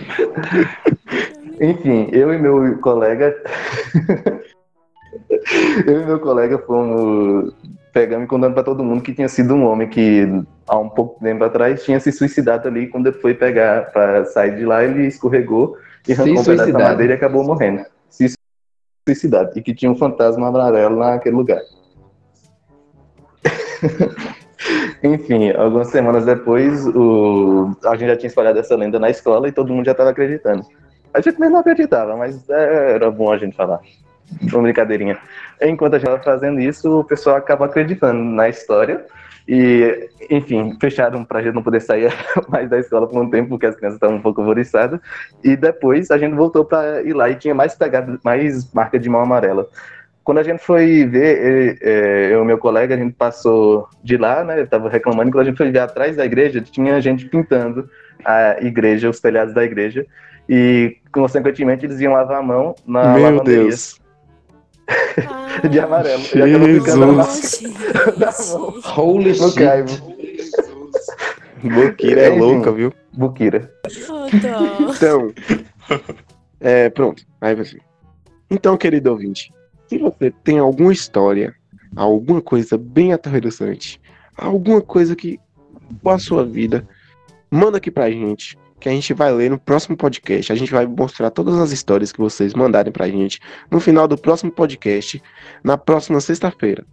Enfim, 1.62 2.10
eu 2.12 2.34
e 2.34 2.38
meu 2.38 2.78
colega. 2.80 3.36
eu 5.86 6.02
e 6.02 6.06
meu 6.06 6.20
colega 6.20 6.58
fomos 6.60 7.54
pegando 7.92 8.24
e 8.24 8.28
contando 8.28 8.54
pra 8.54 8.64
todo 8.64 8.84
mundo 8.84 9.02
que 9.02 9.14
tinha 9.14 9.28
sido 9.28 9.56
um 9.56 9.66
homem 9.66 9.90
que 9.90 10.28
há 10.68 10.78
um 10.78 10.90
pouco 10.90 11.20
tempo 11.22 11.44
atrás 11.44 11.84
tinha 11.84 12.00
se 12.00 12.12
suicidado 12.12 12.68
ali 12.68 12.88
quando 12.88 13.08
ele 13.08 13.18
foi 13.18 13.34
pegar 13.34 13.92
pra 13.92 14.26
sair 14.26 14.56
de 14.56 14.66
lá, 14.66 14.84
ele 14.84 15.08
escorregou 15.08 15.76
e 16.08 16.14
arrancou 16.14 16.42
um 16.42 16.46
pedaço 16.46 16.72
da 16.72 16.80
madeira 16.80 17.14
e 17.14 17.16
acabou 17.16 17.44
morrendo. 17.44 17.84
Se 18.10 18.34
suicidado. 19.08 19.52
E 19.58 19.62
que 19.62 19.74
tinha 19.74 19.92
um 19.92 19.98
fantasma 19.98 20.48
amarelo 20.48 20.98
naquele 20.98 21.36
lugar. 21.36 21.60
Enfim, 25.04 25.52
algumas 25.52 25.88
semanas 25.88 26.26
depois, 26.26 26.86
o... 26.88 27.72
a 27.86 27.96
gente 27.96 28.10
já 28.10 28.18
tinha 28.18 28.28
espalhado 28.28 28.60
essa 28.60 28.76
lenda 28.76 29.00
na 29.00 29.10
escola 29.10 29.48
e 29.48 29.52
todo 29.52 29.74
mundo 29.74 29.86
já 29.86 29.92
estava 29.94 30.10
acreditando. 30.10 30.66
A 31.14 31.22
gente 31.22 31.40
mesmo 31.40 31.54
não 31.54 31.62
acreditava, 31.62 32.16
mas 32.16 32.48
era 32.50 33.10
bom 33.10 33.32
a 33.32 33.38
gente 33.38 33.56
falar. 33.56 33.80
Uma 34.54 34.62
brincadeirinha. 34.62 35.18
Enquanto 35.62 35.96
a 35.96 35.98
gente 35.98 36.08
estava 36.08 36.24
fazendo 36.24 36.60
isso, 36.60 37.00
o 37.00 37.04
pessoal 37.04 37.38
acaba 37.38 37.66
acreditando 37.66 38.22
na 38.22 38.48
história. 38.48 39.06
E, 39.48 40.10
enfim, 40.30 40.78
fecharam 40.80 41.26
para 41.26 41.40
a 41.40 41.42
gente 41.42 41.56
não 41.56 41.64
poder 41.64 41.82
sair 41.82 42.14
mais 42.48 42.70
da 42.70 42.78
escola 42.78 43.08
por 43.08 43.20
um 43.20 43.30
tempo, 43.32 43.50
porque 43.50 43.66
as 43.66 43.76
crianças 43.76 43.96
estavam 43.96 44.18
um 44.18 44.22
pouco 44.22 44.42
alvoriçadas. 44.42 45.00
E 45.44 45.56
depois 45.56 46.12
a 46.12 46.20
gente 46.20 46.36
voltou 46.36 46.64
para 46.64 47.02
ir 47.02 47.14
lá 47.14 47.28
e 47.30 47.36
tinha 47.36 47.56
mais 47.56 47.74
pegada, 47.74 48.20
mais 48.24 48.72
marca 48.72 49.00
de 49.00 49.10
mão 49.10 49.22
amarela. 49.22 49.68
Quando 50.24 50.38
a 50.40 50.44
gente 50.44 50.60
foi 50.60 51.06
ver, 51.06 51.38
eh, 51.38 51.78
eh, 51.82 52.30
eu 52.32 52.44
e 52.44 52.46
meu 52.46 52.58
colega, 52.58 52.94
a 52.94 52.98
gente 52.98 53.14
passou 53.14 53.88
de 54.04 54.16
lá, 54.18 54.44
né? 54.44 54.60
Eu 54.60 54.68
tava 54.68 54.90
reclamando, 54.90 55.32
quando 55.32 55.42
a 55.42 55.46
gente 55.46 55.58
foi 55.58 55.72
ver 55.72 55.80
atrás 55.80 56.16
da 56.16 56.26
igreja, 56.26 56.62
tinha 56.62 57.02
gente 57.02 57.26
pintando 57.26 57.90
a 58.24 58.58
igreja, 58.62 59.10
os 59.10 59.20
telhados 59.20 59.54
da 59.54 59.64
igreja. 59.64 60.06
E, 60.48 60.98
consequentemente, 61.12 61.86
eles 61.86 62.00
iam 62.00 62.14
lavar 62.14 62.40
a 62.40 62.44
mão 62.44 62.76
na 62.86 63.14
Meu 63.14 63.24
lavanderia 63.24 63.64
Deus. 63.64 64.00
De 65.70 65.80
amarelo. 65.80 66.24
E 66.36 66.42
acabou 66.42 66.68
ficando 66.68 67.04
a 67.04 67.08
marca 67.08 67.34
gente. 67.34 68.18
da 68.18 68.32
mão 68.50 68.74
Holy 68.98 69.30
no 69.30 69.50
shit. 69.50 69.56
caibo. 69.56 69.92
Boqueira 71.64 72.22
é 72.22 72.30
Enfim. 72.30 72.40
louca, 72.40 72.72
viu? 72.72 72.94
Buquira. 73.14 73.72
Oh. 74.10 74.28
Então, 74.92 75.34
é, 76.60 76.90
pronto. 76.90 77.24
Aí 77.42 77.54
você. 77.56 77.78
Então, 78.50 78.78
querido 78.78 79.12
ouvinte, 79.12 79.52
se 79.90 79.98
você 79.98 80.32
tem 80.44 80.60
alguma 80.60 80.94
história, 80.94 81.56
alguma 81.96 82.42
coisa 82.42 82.78
bem 82.78 83.12
aterrorizante, 83.12 84.00
alguma 84.38 84.82
coisa 84.82 85.16
que 85.16 85.40
com 86.04 86.10
a 86.12 86.20
sua 86.20 86.46
vida, 86.46 86.88
manda 87.50 87.78
aqui 87.78 87.90
pra 87.90 88.12
gente, 88.12 88.56
que 88.80 88.88
a 88.88 88.92
gente 88.92 89.14
vai 89.14 89.34
ler 89.34 89.50
no 89.50 89.58
próximo 89.58 89.98
podcast. 89.98 90.52
A 90.52 90.56
gente 90.56 90.72
vai 90.72 90.86
mostrar 90.86 91.32
todas 91.32 91.56
as 91.56 91.72
histórias 91.72 92.12
que 92.12 92.20
vocês 92.20 92.54
mandarem 92.54 92.94
pra 92.94 93.08
gente 93.08 93.40
no 93.72 93.80
final 93.80 94.08
do 94.08 94.18
próximo 94.18 94.52
podcast, 94.52 95.22
na 95.64 95.78
próxima 95.78 96.22
sexta-feira. 96.22 96.86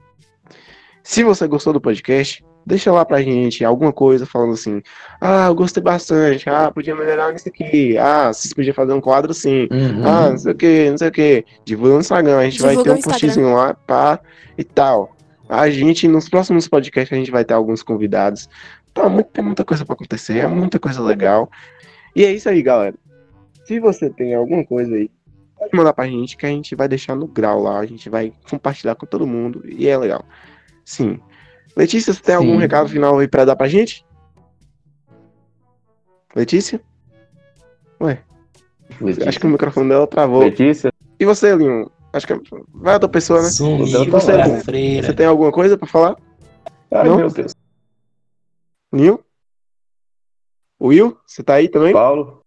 Se 1.06 1.22
você 1.22 1.46
gostou 1.46 1.72
do 1.72 1.80
podcast, 1.80 2.44
deixa 2.66 2.90
lá 2.90 3.04
pra 3.04 3.22
gente 3.22 3.64
alguma 3.64 3.92
coisa 3.92 4.26
falando 4.26 4.54
assim: 4.54 4.82
ah, 5.20 5.46
eu 5.46 5.54
gostei 5.54 5.80
bastante, 5.80 6.50
ah, 6.50 6.68
podia 6.72 6.96
melhorar 6.96 7.32
nisso 7.32 7.48
aqui, 7.48 7.96
ah, 7.96 8.32
vocês 8.32 8.52
podiam 8.52 8.74
fazer 8.74 8.92
um 8.92 9.00
quadro 9.00 9.30
assim, 9.30 9.68
Uhum. 9.70 10.04
ah, 10.04 10.30
não 10.30 10.36
sei 10.36 10.50
o 10.52 10.54
que, 10.56 10.90
não 10.90 10.98
sei 10.98 11.08
o 11.08 11.12
que. 11.12 11.44
Divulga 11.64 11.94
no 11.94 12.00
Instagram, 12.00 12.38
a 12.38 12.44
gente 12.44 12.60
vai 12.60 12.70
Divulga 12.70 12.94
ter 12.94 12.98
um 12.98 13.02
postzinho 13.02 13.54
lá, 13.54 13.72
pá, 13.74 14.18
e 14.58 14.64
tal. 14.64 15.14
A 15.48 15.70
gente, 15.70 16.08
nos 16.08 16.28
próximos 16.28 16.66
podcasts, 16.66 17.16
a 17.16 17.20
gente 17.20 17.30
vai 17.30 17.44
ter 17.44 17.54
alguns 17.54 17.84
convidados. 17.84 18.48
Tá, 18.92 19.08
muito, 19.08 19.28
tem 19.28 19.44
muita 19.44 19.64
coisa 19.64 19.84
pra 19.84 19.94
acontecer, 19.94 20.38
é 20.38 20.48
muita 20.48 20.80
coisa 20.80 21.00
legal. 21.00 21.48
E 22.16 22.24
é 22.24 22.32
isso 22.32 22.48
aí, 22.48 22.60
galera. 22.62 22.96
Se 23.64 23.78
você 23.78 24.10
tem 24.10 24.34
alguma 24.34 24.66
coisa 24.66 24.92
aí, 24.92 25.08
pode 25.56 25.70
mandar 25.72 25.92
pra 25.92 26.08
gente, 26.08 26.36
que 26.36 26.44
a 26.44 26.48
gente 26.48 26.74
vai 26.74 26.88
deixar 26.88 27.14
no 27.14 27.28
grau 27.28 27.62
lá, 27.62 27.78
a 27.78 27.86
gente 27.86 28.10
vai 28.10 28.32
compartilhar 28.50 28.96
com 28.96 29.06
todo 29.06 29.24
mundo, 29.24 29.62
e 29.68 29.86
é 29.86 29.96
legal. 29.96 30.24
Sim. 30.86 31.20
Letícia, 31.76 32.14
você 32.14 32.22
tem 32.22 32.34
algum 32.36 32.52
Sim. 32.54 32.58
recado 32.58 32.88
final 32.88 33.18
aí 33.18 33.28
pra 33.28 33.44
dar 33.44 33.56
pra 33.56 33.68
gente? 33.68 34.06
Letícia? 36.34 36.80
Acho 39.26 39.40
que 39.40 39.46
o 39.46 39.50
microfone 39.50 39.88
dela 39.88 40.06
travou. 40.06 40.40
Letícia? 40.44 40.92
E 41.18 41.24
você, 41.24 41.54
Linho? 41.54 41.90
Acho 42.12 42.26
que 42.26 42.32
é- 42.32 42.40
vai 42.72 42.94
outra 42.94 43.08
pessoa, 43.08 43.42
né? 43.42 43.48
Sumiu, 43.50 44.10
Você- 44.10 44.32
cara, 44.32 44.60
freira. 44.60 45.06
Você 45.06 45.12
tem 45.12 45.26
alguma 45.26 45.50
coisa 45.52 45.76
pra 45.76 45.86
falar? 45.88 46.16
Ai, 46.90 47.08
Não? 47.08 47.16
meu 47.16 47.30
Deus. 47.30 47.52
Linho? 48.92 49.20
Will? 50.80 51.18
Você 51.26 51.42
tá 51.42 51.54
aí 51.54 51.68
também? 51.68 51.92
Paulo? 51.92 52.42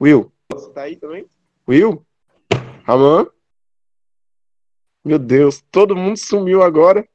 Will? 0.00 0.32
Você 0.52 0.70
tá 0.70 0.82
aí 0.82 0.96
também? 0.96 1.26
Will? 1.68 2.06
Ramon? 2.84 3.26
Meu 5.04 5.18
Deus, 5.18 5.62
todo 5.70 5.96
mundo 5.96 6.16
sumiu 6.16 6.62
agora. 6.62 7.06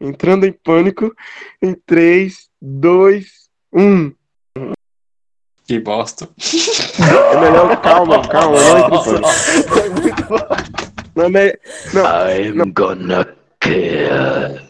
Entrando 0.00 0.46
em 0.46 0.52
pânico. 0.52 1.14
Em 1.60 1.74
3, 1.74 2.48
2, 2.60 3.48
1. 3.72 4.12
Que 5.64 5.78
bosta. 5.80 6.28
É 7.34 7.40
melhor, 7.40 7.80
calma, 7.82 8.26
calma, 8.28 8.56
não 8.58 8.78
entre 8.78 8.96
em 8.96 9.62
pânico. 9.64 10.34
Não 11.14 11.24
é 11.24 11.28
me- 11.28 11.58
Não, 11.92 12.64
I'm 12.64 12.72
gonna 12.72 13.36
kill. 13.60 14.68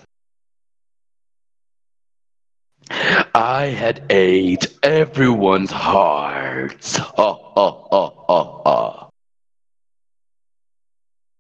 I 3.34 3.66
had 3.68 4.02
ate 4.11 4.66
everyone's 4.82 5.70
hearts. 5.70 6.96
Ho, 7.16 7.52
ho, 7.54 7.86
ho, 7.92 9.07